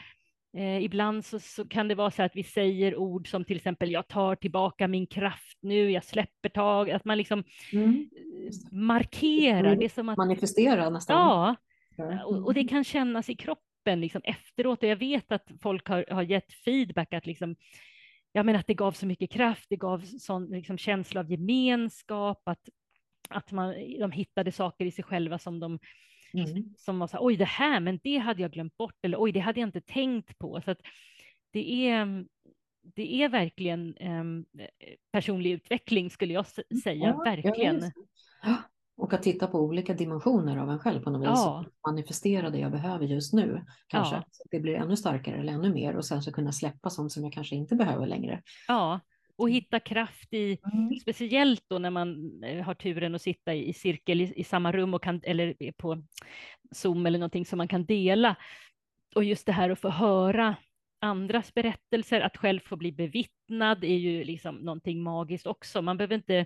Eh, 0.57 0.83
ibland 0.83 1.25
så, 1.25 1.39
så, 1.39 1.67
kan 1.67 1.87
det 1.87 1.95
vara 1.95 2.11
så 2.11 2.23
att 2.23 2.35
vi 2.35 2.43
säger 2.43 2.95
ord 2.95 3.29
som 3.29 3.45
till 3.45 3.57
exempel 3.57 3.91
jag 3.91 4.07
tar 4.07 4.35
tillbaka 4.35 4.87
min 4.87 5.07
kraft 5.07 5.57
nu, 5.61 5.91
jag 5.91 6.03
släpper 6.03 6.49
tag, 6.49 6.91
att 6.91 7.05
man 7.05 7.17
liksom 7.17 7.43
mm. 7.73 8.09
Eh, 8.17 8.71
markerar. 8.71 9.75
Det 9.75 9.89
som 9.89 10.09
att, 10.09 10.17
Manifestera 10.17 10.89
nästan. 10.89 11.17
Ja, 11.17 11.55
och, 12.25 12.45
och, 12.45 12.53
det 12.53 12.63
kan 12.63 12.83
kännas 12.83 13.29
i 13.29 13.35
kroppen 13.35 14.01
liksom, 14.01 14.21
efteråt. 14.23 14.83
Och 14.83 14.89
jag 14.89 14.95
vet 14.95 15.31
att 15.31 15.51
folk 15.61 15.87
har, 15.87 16.05
har 16.11 16.23
gett 16.23 16.53
feedback 16.53 17.13
att, 17.13 17.25
liksom, 17.25 17.55
ja, 18.31 18.43
men 18.43 18.55
att 18.55 18.67
det 18.67 18.73
gav 18.73 18.91
så 18.91 19.05
mycket 19.05 19.31
kraft, 19.31 19.65
det 19.69 19.75
gav 19.75 19.99
sån 19.99 20.45
liksom, 20.45 20.77
känsla 20.77 21.19
av 21.19 21.31
gemenskap, 21.31 22.41
att, 22.45 22.69
att 23.29 23.51
man, 23.51 23.73
de 23.99 24.11
hittade 24.11 24.51
saker 24.51 24.85
i 24.85 24.91
sig 24.91 25.03
själva 25.03 25.39
som 25.39 25.59
de 25.59 25.79
mm. 26.33 26.73
som 26.77 26.99
var 26.99 27.07
så 27.07 27.17
här, 27.17 27.25
oj 27.25 27.35
det 27.37 27.45
här, 27.45 27.79
men 27.79 27.99
det 28.03 28.17
hade 28.17 28.41
jag 28.41 28.51
glömt 28.51 28.77
bort, 28.77 28.95
eller 29.01 29.21
oj 29.21 29.31
det 29.31 29.39
hade 29.39 29.59
jag 29.59 29.67
inte 29.67 29.81
tänkt 29.81 30.37
på. 30.37 30.61
Så 30.65 30.75
det 31.51 31.89
är, 31.89 32.25
det 32.95 33.21
är 33.21 33.29
verkligen 33.29 33.97
um, 33.97 34.45
personlig 35.11 35.51
utveckling 35.51 36.09
skulle 36.09 36.33
jag 36.33 36.45
säga, 36.83 37.07
ja, 37.07 37.23
verkligen. 37.23 37.91
Ja, 38.43 38.57
och 38.97 39.13
att 39.13 39.23
titta 39.23 39.47
på 39.47 39.59
olika 39.59 39.93
dimensioner 39.93 40.57
av 40.57 40.69
en 40.69 40.79
själv 40.79 41.03
på 41.03 41.09
något 41.09 41.21
vis. 41.21 41.39
Ja. 41.39 41.65
Manifestera 41.87 42.49
det 42.49 42.59
jag 42.59 42.71
behöver 42.71 43.05
just 43.05 43.33
nu. 43.33 43.65
Kanske. 43.87 44.15
Ja. 44.15 44.23
Så 44.31 44.43
det 44.51 44.59
blir 44.59 44.75
ännu 44.75 44.97
starkare 44.97 45.37
eller 45.37 45.53
ännu 45.53 45.73
mer. 45.73 45.95
Och 45.95 46.05
sen 46.05 46.23
så 46.23 46.31
kunna 46.31 46.51
släppa 46.51 46.89
sånt 46.89 47.11
som 47.11 47.23
jag 47.23 47.33
kanske 47.33 47.55
inte 47.55 47.75
behöver 47.75 48.07
längre. 48.07 48.41
Ja, 48.67 48.99
och 49.35 49.49
hitta 49.49 49.79
kraft 49.79 50.33
i, 50.33 50.57
mm. 50.73 50.95
speciellt 51.01 51.63
då 51.67 51.79
när 51.79 51.89
man 51.89 52.43
eh, 52.43 52.63
har 52.63 52.73
turen 52.73 53.15
att 53.15 53.21
sitta 53.21 53.53
i, 53.53 53.73
cirkel 53.73 54.21
i, 54.21 54.33
i, 54.35 54.43
samma 54.43 54.71
rum 54.71 54.93
och 54.93 55.03
kan, 55.03 55.21
eller 55.23 55.71
på 55.71 56.03
Zoom 56.71 57.05
eller 57.05 57.19
någonting 57.19 57.45
som 57.45 57.57
man 57.57 57.67
kan 57.67 57.85
dela. 57.85 58.35
Och 59.15 59.23
just 59.23 59.45
det 59.45 59.51
här 59.51 59.69
att 59.69 59.79
få 59.79 59.89
höra 59.89 60.55
andras 61.01 61.53
berättelser, 61.53 62.21
att 62.21 62.37
själv 62.37 62.59
få 62.59 62.75
bli 62.75 62.91
bevittnad 62.91 63.83
är 63.83 63.97
ju 63.97 64.23
liksom 64.23 64.55
någonting 64.55 65.03
magiskt 65.03 65.47
också. 65.47 65.81
Man 65.81 65.97
behöver 65.97 66.15
inte 66.15 66.45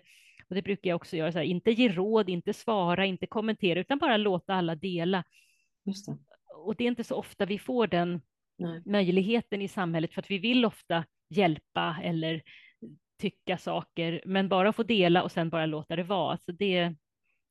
och 0.50 0.56
det 0.56 0.62
brukar 0.62 0.90
jag 0.90 0.96
också 0.96 1.18
göra, 1.18 1.32
här, 1.32 1.42
inte 1.42 1.72
ge 1.72 1.90
råd, 1.90 2.30
inte 2.30 2.54
svara, 2.54 3.06
inte 3.06 3.28
kommentera, 3.28 3.80
utan 3.80 3.98
bara 3.98 4.18
låta 4.18 4.54
alla 4.54 4.76
dela. 4.76 5.24
Det. 5.84 6.18
Och 6.66 6.76
det 6.76 6.84
är 6.84 6.88
inte 6.88 7.04
så 7.04 7.16
ofta 7.16 7.46
vi 7.46 7.60
får 7.60 7.88
den 7.88 8.22
Nej. 8.58 8.82
möjligheten 8.86 9.62
i 9.62 9.68
samhället, 9.68 10.14
för 10.14 10.22
att 10.22 10.32
vi 10.32 10.38
vill 10.38 10.66
ofta 10.66 11.06
hjälpa 11.30 11.98
eller 12.04 12.42
tycka 13.18 13.57
saker, 13.57 14.22
men 14.26 14.49
bara 14.49 14.74
få 14.74 14.84
dela 14.84 15.24
och 15.24 15.32
sen 15.32 15.49
bara 15.49 15.65
låta 15.65 15.95
det 15.95 16.03
vara. 16.03 16.32
Alltså 16.32 16.51
det, 16.51 16.95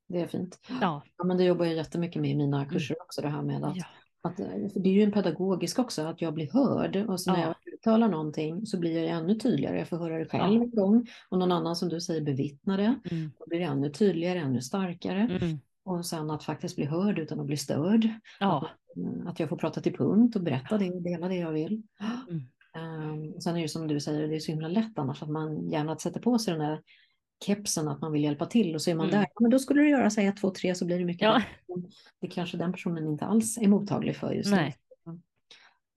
det 0.09 0.21
är 0.21 0.27
fint. 0.27 0.61
Ja. 0.81 1.03
ja, 1.19 1.25
men 1.25 1.37
det 1.37 1.45
jobbar 1.45 1.65
jag 1.65 1.75
jättemycket 1.75 2.23
med 2.23 2.31
i 2.31 2.35
mina 2.35 2.57
mm. 2.57 2.69
kurser 2.69 2.97
också, 3.03 3.23
det 3.23 3.29
här 3.29 3.43
med 3.43 3.65
att, 3.65 3.77
ja. 3.77 3.85
att 4.23 4.37
för 4.73 4.81
det 4.81 4.89
är 4.89 4.93
ju 4.93 5.03
en 5.03 5.13
pedagogisk 5.13 5.79
också, 5.79 6.03
att 6.03 6.23
jag 6.23 6.35
blir 6.35 6.53
hörd 6.53 6.97
och 6.97 7.21
så 7.21 7.33
när 7.33 7.41
ja. 7.41 7.47
jag 7.47 7.75
uttalar 7.75 8.09
någonting 8.09 8.67
så 8.67 8.79
blir 8.79 9.03
jag 9.03 9.11
ännu 9.11 9.35
tydligare. 9.35 9.79
Jag 9.79 9.89
får 9.89 9.97
höra 9.97 10.19
det 10.19 10.27
själv 10.27 10.63
en 10.63 10.71
gång 10.71 11.07
och 11.29 11.39
någon 11.39 11.53
annan 11.53 11.77
som 11.77 11.89
du 11.89 12.01
säger 12.01 12.21
bevittnar 12.21 12.77
det. 12.77 12.95
Mm. 13.11 13.33
Då 13.39 13.45
blir 13.47 13.59
det 13.59 13.65
ännu 13.65 13.91
tydligare, 13.91 14.39
ännu 14.39 14.61
starkare. 14.61 15.39
Mm. 15.43 15.59
Och 15.85 16.07
sen 16.07 16.31
att 16.31 16.45
faktiskt 16.45 16.77
bli 16.77 16.85
hörd 16.85 17.19
utan 17.19 17.41
att 17.41 17.47
bli 17.47 17.57
störd. 17.57 18.09
Ja. 18.41 18.57
Att, 18.57 19.29
att 19.29 19.41
jag 19.41 19.49
får 19.49 19.57
prata 19.57 19.81
till 19.81 19.97
punkt 19.97 20.37
och 20.37 20.43
berätta 20.43 20.79
det 20.79 20.91
och 20.91 21.03
dela 21.03 21.29
det 21.29 21.37
jag 21.37 21.53
vill. 21.53 21.83
Mm. 22.29 22.43
Um, 22.77 23.41
sen 23.41 23.57
är 23.57 23.63
det 23.63 23.69
som 23.69 23.89
du 23.89 24.01
säger, 24.01 24.29
det 24.29 24.37
är 24.37 24.41
så 24.41 24.53
himla 24.53 24.69
lätt 24.69 24.99
annars 24.99 25.23
att 25.23 25.31
man 25.31 25.71
gärna 25.71 25.99
sätter 25.99 26.21
på 26.21 26.39
sig 26.39 26.55
den 26.55 26.63
där 26.63 26.83
kepsen 27.45 27.89
att 27.89 28.01
man 28.01 28.13
vill 28.13 28.25
hjälpa 28.25 28.47
till 28.47 28.75
och 28.75 28.83
så 28.83 28.91
är 28.91 28.95
man 28.95 29.09
mm. 29.09 29.21
där. 29.21 29.29
Men 29.41 29.51
då 29.51 29.59
skulle 29.59 29.81
du 29.81 29.89
göra 29.89 30.11
så 30.11 30.21
här 30.21 30.29
1, 30.29 30.37
2, 30.37 30.51
3 30.51 30.75
så 30.75 30.85
blir 30.87 30.99
det 30.99 31.05
mycket. 31.05 31.23
Ja. 31.23 31.43
Det 32.21 32.29
kanske 32.29 32.57
den 32.57 32.73
personen 32.73 33.07
inte 33.07 33.25
alls 33.25 33.59
är 33.59 33.69
mottaglig 33.69 34.17
för 34.17 34.33
just 34.33 34.51
nu. 34.51 34.73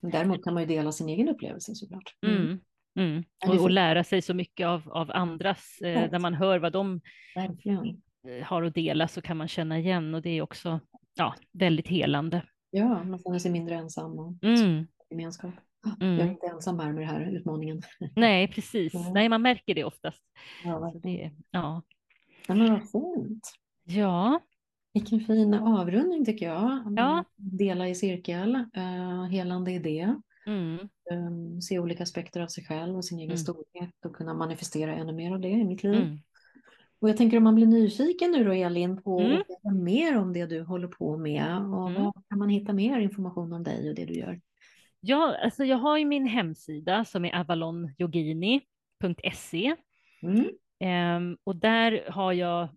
Däremot 0.02 0.44
kan 0.44 0.54
man 0.54 0.62
ju 0.62 0.66
dela 0.66 0.92
sin 0.92 1.08
egen 1.08 1.28
upplevelse 1.28 1.74
såklart. 1.74 2.14
Mm. 2.26 2.60
Mm. 2.98 3.24
Och, 3.48 3.54
och, 3.54 3.70
lära 3.70 4.04
sig 4.04 4.22
så 4.22 4.34
mycket 4.34 4.66
av, 4.66 4.92
av 4.92 5.10
andras, 5.14 5.78
eh, 5.80 6.10
när 6.10 6.18
man 6.18 6.34
hör 6.34 6.58
vad 6.58 6.72
de 6.72 7.00
Verkligen. 7.34 8.02
Eh, 8.28 8.44
har 8.44 8.62
att 8.62 8.74
dela 8.74 9.08
så 9.08 9.22
kan 9.22 9.36
man 9.36 9.48
känna 9.48 9.78
igen 9.78 10.14
och 10.14 10.22
det 10.22 10.30
är 10.30 10.42
också 10.42 10.80
ja, 11.14 11.34
väldigt 11.52 11.88
helande. 11.88 12.42
Ja, 12.70 13.04
man 13.04 13.18
känner 13.18 13.38
sig 13.38 13.50
mindre 13.50 13.74
ensam 13.74 14.18
och 14.18 14.34
mm. 14.42 14.86
gemenskap. 15.10 15.54
Mm. 16.00 16.18
Jag 16.18 16.26
är 16.26 16.30
inte 16.30 16.46
ensam 16.46 16.78
här 16.78 16.92
med 16.92 17.02
den 17.02 17.08
här 17.08 17.36
utmaningen. 17.36 17.82
Nej, 18.16 18.48
precis. 18.48 18.94
Ja. 18.94 19.10
Nej, 19.14 19.28
man 19.28 19.42
märker 19.42 19.74
det 19.74 19.84
oftast. 19.84 20.22
Ja, 20.64 20.92
det, 21.02 21.30
ja. 21.50 21.82
ja 22.48 22.54
men 22.54 22.72
vad 22.72 22.90
fint. 22.90 23.52
Ja. 23.84 24.40
Vilken 24.92 25.20
fin 25.20 25.54
avrundning 25.54 26.24
tycker 26.24 26.46
jag. 26.46 26.94
Ja. 26.96 27.24
Dela 27.36 27.88
i 27.88 27.94
cirkel, 27.94 28.54
uh, 28.76 29.24
helande 29.24 29.72
idé. 29.72 30.14
Mm. 30.46 30.78
Um, 31.10 31.62
se 31.62 31.78
olika 31.78 32.02
aspekter 32.02 32.40
av 32.40 32.46
sig 32.46 32.64
själv 32.64 32.96
och 32.96 33.04
sin 33.04 33.18
egen 33.18 33.30
mm. 33.30 33.38
storhet 33.38 34.04
och 34.04 34.16
kunna 34.16 34.34
manifestera 34.34 34.94
ännu 34.94 35.12
mer 35.12 35.32
av 35.32 35.40
det 35.40 35.48
i 35.48 35.64
mitt 35.64 35.82
liv. 35.82 36.02
Mm. 36.02 36.18
Och 37.00 37.08
jag 37.08 37.16
tänker 37.16 37.36
om 37.36 37.44
man 37.44 37.54
blir 37.54 37.66
nyfiken 37.66 38.30
nu 38.30 38.44
då 38.44 38.52
Elin 38.52 39.02
på 39.02 39.20
Mm. 39.20 39.84
mer 39.84 40.18
om 40.18 40.32
det 40.32 40.46
du 40.46 40.62
håller 40.62 40.88
på 40.88 41.16
med 41.16 41.56
och 41.56 41.90
Mm. 41.90 42.02
var 42.02 42.12
kan 42.28 42.38
man 42.38 42.48
hitta 42.48 42.72
mer 42.72 43.00
information 43.00 43.52
om 43.52 43.62
dig 43.62 43.88
och 43.88 43.94
det 43.94 44.04
du 44.04 44.14
gör? 44.14 44.40
Ja, 45.00 45.36
alltså 45.42 45.64
jag 45.64 45.76
har 45.76 45.98
ju 45.98 46.04
min 46.04 46.26
hemsida 46.26 47.04
som 47.04 47.24
är 47.24 47.34
avalonyogini.se 47.34 49.76
Mm. 50.22 50.50
Ehm, 50.80 51.38
och 51.44 51.56
där 51.56 52.10
har 52.10 52.32
jag 52.32 52.68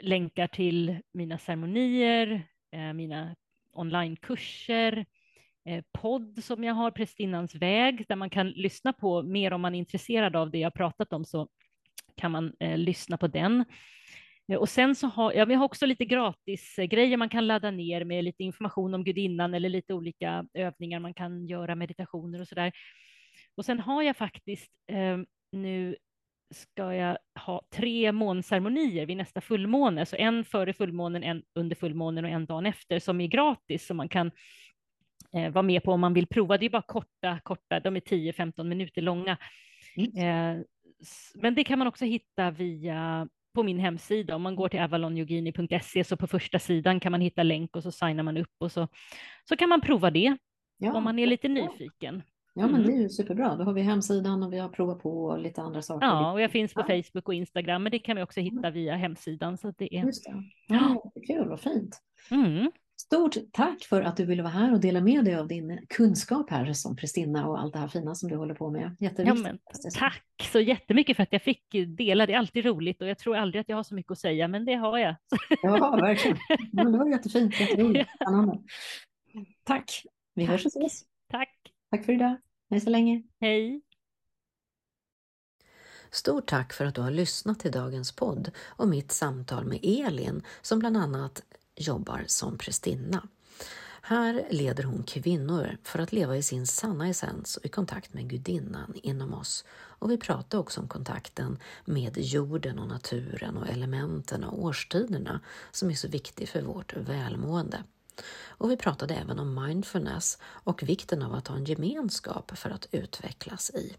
länkar 0.00 0.46
till 0.46 0.98
mina 1.12 1.38
ceremonier, 1.38 2.48
eh, 2.72 2.92
mina 2.92 3.36
onlinekurser, 3.72 5.06
eh, 5.64 5.84
podd 5.92 6.44
som 6.44 6.64
jag 6.64 6.74
har, 6.74 6.90
Prästinnans 6.90 7.54
väg, 7.54 8.04
där 8.08 8.16
man 8.16 8.30
kan 8.30 8.50
lyssna 8.50 8.92
på 8.92 9.22
mer 9.22 9.52
om 9.52 9.60
man 9.60 9.74
är 9.74 9.78
intresserad 9.78 10.36
av 10.36 10.50
det 10.50 10.58
jag 10.58 10.74
pratat 10.74 11.12
om 11.12 11.24
så 11.24 11.48
kan 12.16 12.30
man 12.30 12.52
eh, 12.60 12.78
lyssna 12.78 13.16
på 13.16 13.26
den. 13.26 13.64
Eh, 14.50 14.58
och 14.58 14.68
sen 14.68 14.94
så 14.94 15.06
har 15.06 15.32
ja, 15.32 15.44
vi 15.44 15.54
har 15.54 15.64
också 15.64 15.86
lite 15.86 16.04
gratis 16.04 16.76
grejer 16.76 17.16
man 17.16 17.28
kan 17.28 17.46
ladda 17.46 17.70
ner 17.70 18.04
med 18.04 18.24
lite 18.24 18.42
information 18.44 18.94
om 18.94 19.04
gudinnan 19.04 19.54
eller 19.54 19.68
lite 19.68 19.94
olika 19.94 20.46
övningar 20.54 21.00
man 21.00 21.14
kan 21.14 21.46
göra, 21.46 21.74
meditationer 21.74 22.40
och 22.40 22.48
så 22.48 22.54
där. 22.54 22.72
Och 23.56 23.64
sen 23.64 23.80
har 23.80 24.02
jag 24.02 24.16
faktiskt 24.16 24.72
eh, 24.92 25.18
nu 25.52 25.96
ska 26.54 26.94
jag 26.94 27.18
ha 27.40 27.62
tre 27.74 28.12
månceremonier 28.12 29.06
vid 29.06 29.16
nästa 29.16 29.40
fullmåne, 29.40 30.06
så 30.06 30.16
en 30.16 30.44
före 30.44 30.72
fullmånen, 30.72 31.22
en 31.22 31.42
under 31.54 31.76
fullmånen 31.76 32.24
och 32.24 32.30
en 32.30 32.46
dagen 32.46 32.66
efter 32.66 32.98
som 32.98 33.20
är 33.20 33.26
gratis 33.26 33.86
som 33.86 33.96
man 33.96 34.08
kan 34.08 34.30
eh, 35.32 35.50
vara 35.50 35.62
med 35.62 35.82
på 35.82 35.92
om 35.92 36.00
man 36.00 36.14
vill 36.14 36.26
prova. 36.26 36.58
Det 36.58 36.66
är 36.66 36.70
bara 36.70 36.82
korta, 36.82 37.40
korta, 37.42 37.80
de 37.80 37.96
är 37.96 38.00
10-15 38.00 38.64
minuter 38.64 39.02
långa. 39.02 39.36
Mm. 39.96 40.58
Eh, 40.58 40.64
men 41.34 41.54
det 41.54 41.64
kan 41.64 41.78
man 41.78 41.88
också 41.88 42.04
hitta 42.04 42.50
via 42.50 43.28
på 43.54 43.62
min 43.62 43.78
hemsida. 43.78 44.34
Om 44.36 44.42
man 44.42 44.56
går 44.56 44.68
till 44.68 44.80
avalonyogini.se 44.80 46.04
så 46.04 46.16
på 46.16 46.26
första 46.26 46.58
sidan 46.58 47.00
kan 47.00 47.12
man 47.12 47.20
hitta 47.20 47.42
länk 47.42 47.76
och 47.76 47.82
så 47.82 47.90
signar 47.92 48.22
man 48.22 48.36
upp 48.36 48.52
och 48.58 48.72
så, 48.72 48.88
så 49.48 49.56
kan 49.56 49.68
man 49.68 49.80
prova 49.80 50.10
det 50.10 50.36
Ja, 50.78 50.94
om 50.96 51.04
man 51.04 51.18
är 51.18 51.26
lite 51.26 51.48
nyfiken. 51.48 52.22
ja 52.54 52.66
men 52.66 52.82
det 52.82 52.88
Mm. 52.88 52.98
är 52.98 53.02
ju 53.02 53.08
superbra. 53.08 53.56
Då 53.56 53.64
har 53.64 53.72
vi 53.72 53.82
hemsidan 53.82 54.42
och 54.42 54.52
vi 54.52 54.58
har 54.58 54.68
provat 54.68 55.02
på 55.02 55.36
lite 55.36 55.62
andra 55.62 55.82
saker. 55.82 56.06
Ja, 56.06 56.32
och 56.32 56.40
jag 56.40 56.50
finns 56.50 56.74
på. 56.74 56.82
Facebook 56.82 57.28
och 57.28 57.34
Instagram, 57.34 57.82
men 57.82 57.92
det 57.92 57.98
kan 57.98 58.16
vi 58.16 58.22
också 58.22 58.40
hitta 58.40 58.70
via 58.70 58.96
hemsidan. 58.96 59.58
Så 59.58 59.72
det 59.78 59.94
är... 59.96 60.04
Just 60.04 60.24
det. 60.24 60.34
Ja, 60.68 61.12
kul, 61.26 61.48
vad 61.48 61.60
fint. 61.60 62.00
Mm. 62.30 62.70
Stort 63.12 63.36
tack 63.52 63.84
för 63.84 64.02
att 64.02 64.16
du 64.16 64.24
ville 64.26 64.42
vara 64.42 64.52
här 64.52 64.72
och 64.72 64.80
dela 64.80 65.00
med 65.00 65.24
dig 65.24 65.34
av 65.34 65.48
din 65.48 65.86
kunskap 65.88 66.50
här 66.50 66.72
som 66.72 66.96
prästinna 66.96 67.48
och 67.48 67.60
allt 67.60 67.72
det 67.72 67.78
här 67.78 67.88
fina 67.88 68.14
som 68.14 68.28
du 68.28 68.36
håller 68.36 68.54
på 68.54 68.70
med. 68.70 68.82
Ja, 68.82 69.06
Jätteviktigt. 69.06 69.42
men, 69.42 69.58
tack 69.98 70.24
så 70.52 70.60
jättemycket 70.60 71.16
för 71.16 71.22
att 71.22 71.32
jag 71.32 71.42
fick 71.42 71.66
dela. 71.96 72.26
Det 72.26 72.32
är 72.32 72.38
alltid 72.38 72.64
roligt 72.64 73.02
och 73.02 73.08
jag 73.08 73.18
tror 73.18 73.36
aldrig 73.36 73.60
att 73.60 73.68
jag 73.68 73.76
har 73.76 73.82
så 73.82 73.94
mycket 73.94 74.12
att 74.12 74.18
säga, 74.18 74.48
men 74.48 74.64
det 74.64 74.74
har 74.74 74.98
jag. 74.98 75.16
Ja, 75.62 75.96
verkligen. 76.00 76.36
Men 76.72 76.92
det 76.92 76.98
var 76.98 77.08
jättefint, 77.08 77.60
jätteroligt, 77.60 78.10
spännande. 78.14 78.58
Tack. 79.64 80.02
Vi 80.34 80.46
Tack. 80.46 80.50
hörs 80.52 80.66
och 80.66 80.72
ses. 80.82 81.02
Tack. 81.30 81.58
Tack 81.90 82.04
för 82.04 82.12
idag. 82.12 82.36
Hej 82.70 82.80
så 82.80 82.90
länge. 82.90 83.22
Hej. 83.40 83.82
Stort 86.10 86.46
tack 86.46 86.72
för 86.72 86.84
att 86.84 86.94
du 86.94 87.00
har 87.00 87.10
lyssnat 87.10 87.58
till 87.60 87.70
dagens 87.72 88.12
podd 88.16 88.50
och 88.66 88.88
mitt 88.88 89.12
samtal 89.12 89.64
med 89.64 89.78
Elin 89.82 90.42
som 90.62 90.78
bland 90.78 90.96
annat 90.96 91.42
jobbar 91.80 92.24
som 92.26 92.58
prästinna. 92.58 93.28
Här 94.02 94.46
leder 94.50 94.84
hon 94.84 95.02
kvinnor 95.02 95.76
för 95.82 95.98
att 95.98 96.12
leva 96.12 96.36
i 96.36 96.42
sin 96.42 96.66
sanna 96.66 97.08
essens 97.08 97.56
och 97.56 97.64
i 97.64 97.68
kontakt 97.68 98.14
med 98.14 98.30
gudinnan 98.30 98.94
inom 99.02 99.34
oss. 99.34 99.64
Och 99.72 100.10
vi 100.10 100.18
pratar 100.18 100.58
också 100.58 100.80
om 100.80 100.88
kontakten 100.88 101.58
med 101.84 102.18
jorden 102.18 102.78
och 102.78 102.88
naturen 102.88 103.56
och 103.56 103.68
elementen 103.68 104.44
och 104.44 104.64
årstiderna 104.64 105.40
som 105.70 105.90
är 105.90 105.94
så 105.94 106.08
viktig 106.08 106.48
för 106.48 106.62
vårt 106.62 106.96
välmående. 106.96 107.84
Och 108.48 108.70
vi 108.70 108.76
pratade 108.76 109.14
även 109.14 109.38
om 109.38 109.66
mindfulness 109.66 110.38
och 110.42 110.82
vikten 110.82 111.22
av 111.22 111.34
att 111.34 111.48
ha 111.48 111.56
en 111.56 111.64
gemenskap 111.64 112.58
för 112.58 112.70
att 112.70 112.86
utvecklas 112.90 113.70
i. 113.70 113.96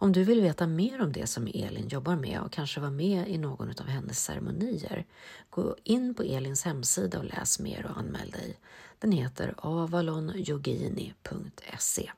Om 0.00 0.12
du 0.12 0.24
vill 0.24 0.40
veta 0.40 0.66
mer 0.66 1.02
om 1.02 1.12
det 1.12 1.26
som 1.26 1.46
Elin 1.46 1.88
jobbar 1.88 2.16
med 2.16 2.40
och 2.40 2.52
kanske 2.52 2.80
vara 2.80 2.90
med 2.90 3.28
i 3.28 3.38
någon 3.38 3.70
av 3.70 3.86
hennes 3.86 4.24
ceremonier, 4.24 5.06
gå 5.50 5.76
in 5.84 6.14
på 6.14 6.22
Elins 6.22 6.64
hemsida 6.64 7.18
och 7.18 7.24
läs 7.24 7.60
mer 7.60 7.86
och 7.86 7.98
anmäl 7.98 8.30
dig. 8.30 8.58
Den 8.98 9.12
heter 9.12 9.54
avalonyogini.se. 9.56 12.10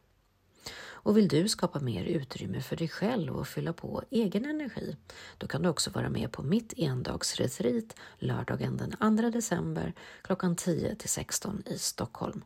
Och 1.02 1.16
vill 1.16 1.28
du 1.28 1.48
skapa 1.48 1.80
mer 1.80 2.04
utrymme 2.04 2.60
för 2.60 2.76
dig 2.76 2.88
själv 2.88 3.36
och 3.36 3.48
fylla 3.48 3.72
på 3.72 4.02
egen 4.10 4.44
energi, 4.44 4.96
då 5.38 5.46
kan 5.46 5.62
du 5.62 5.68
också 5.68 5.90
vara 5.90 6.08
med 6.08 6.32
på 6.32 6.42
mitt 6.42 6.72
endagsretreat 6.76 7.96
lördagen 8.18 8.76
den 8.76 9.18
2 9.18 9.30
december 9.30 9.94
klockan 10.22 10.56
10 10.56 10.94
till 10.94 11.08
16 11.08 11.62
i 11.66 11.78
Stockholm. 11.78 12.42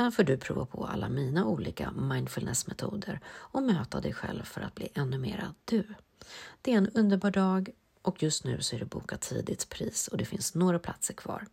Här 0.00 0.10
får 0.10 0.22
du 0.22 0.36
prova 0.36 0.66
på 0.66 0.86
alla 0.86 1.08
mina 1.08 1.46
olika 1.46 1.90
mindfulnessmetoder 1.90 3.20
och 3.26 3.62
möta 3.62 4.00
dig 4.00 4.12
själv 4.12 4.42
för 4.42 4.60
att 4.60 4.74
bli 4.74 4.88
ännu 4.94 5.18
mera 5.18 5.54
du. 5.64 5.84
Det 6.62 6.72
är 6.72 6.76
en 6.76 6.88
underbar 6.88 7.30
dag 7.30 7.70
och 8.02 8.22
just 8.22 8.44
nu 8.44 8.62
så 8.62 8.76
är 8.76 8.80
det 8.80 8.86
bokat 8.86 9.20
tidigt 9.20 9.68
pris 9.68 10.08
och 10.08 10.18
det 10.18 10.24
finns 10.24 10.54
några 10.54 10.78
platser 10.78 11.14
kvar. 11.14 11.46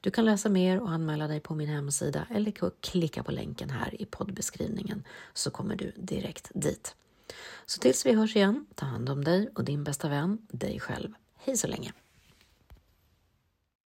Du 0.00 0.10
kan 0.10 0.24
läsa 0.24 0.48
mer 0.48 0.80
och 0.80 0.90
anmäla 0.90 1.28
dig 1.28 1.40
på 1.40 1.54
min 1.54 1.68
hemsida 1.68 2.26
eller 2.30 2.52
klicka 2.80 3.22
på 3.22 3.32
länken 3.32 3.70
här 3.70 4.02
i 4.02 4.06
poddbeskrivningen 4.06 5.04
så 5.34 5.50
kommer 5.50 5.76
du 5.76 5.92
direkt 5.96 6.50
dit. 6.54 6.94
Så 7.66 7.80
tills 7.80 8.06
vi 8.06 8.12
hörs 8.12 8.36
igen, 8.36 8.66
ta 8.74 8.86
hand 8.86 9.08
om 9.08 9.24
dig 9.24 9.48
och 9.54 9.64
din 9.64 9.84
bästa 9.84 10.08
vän, 10.08 10.38
dig 10.50 10.80
själv. 10.80 11.12
Hej 11.36 11.56
så 11.56 11.66
länge! 11.66 11.92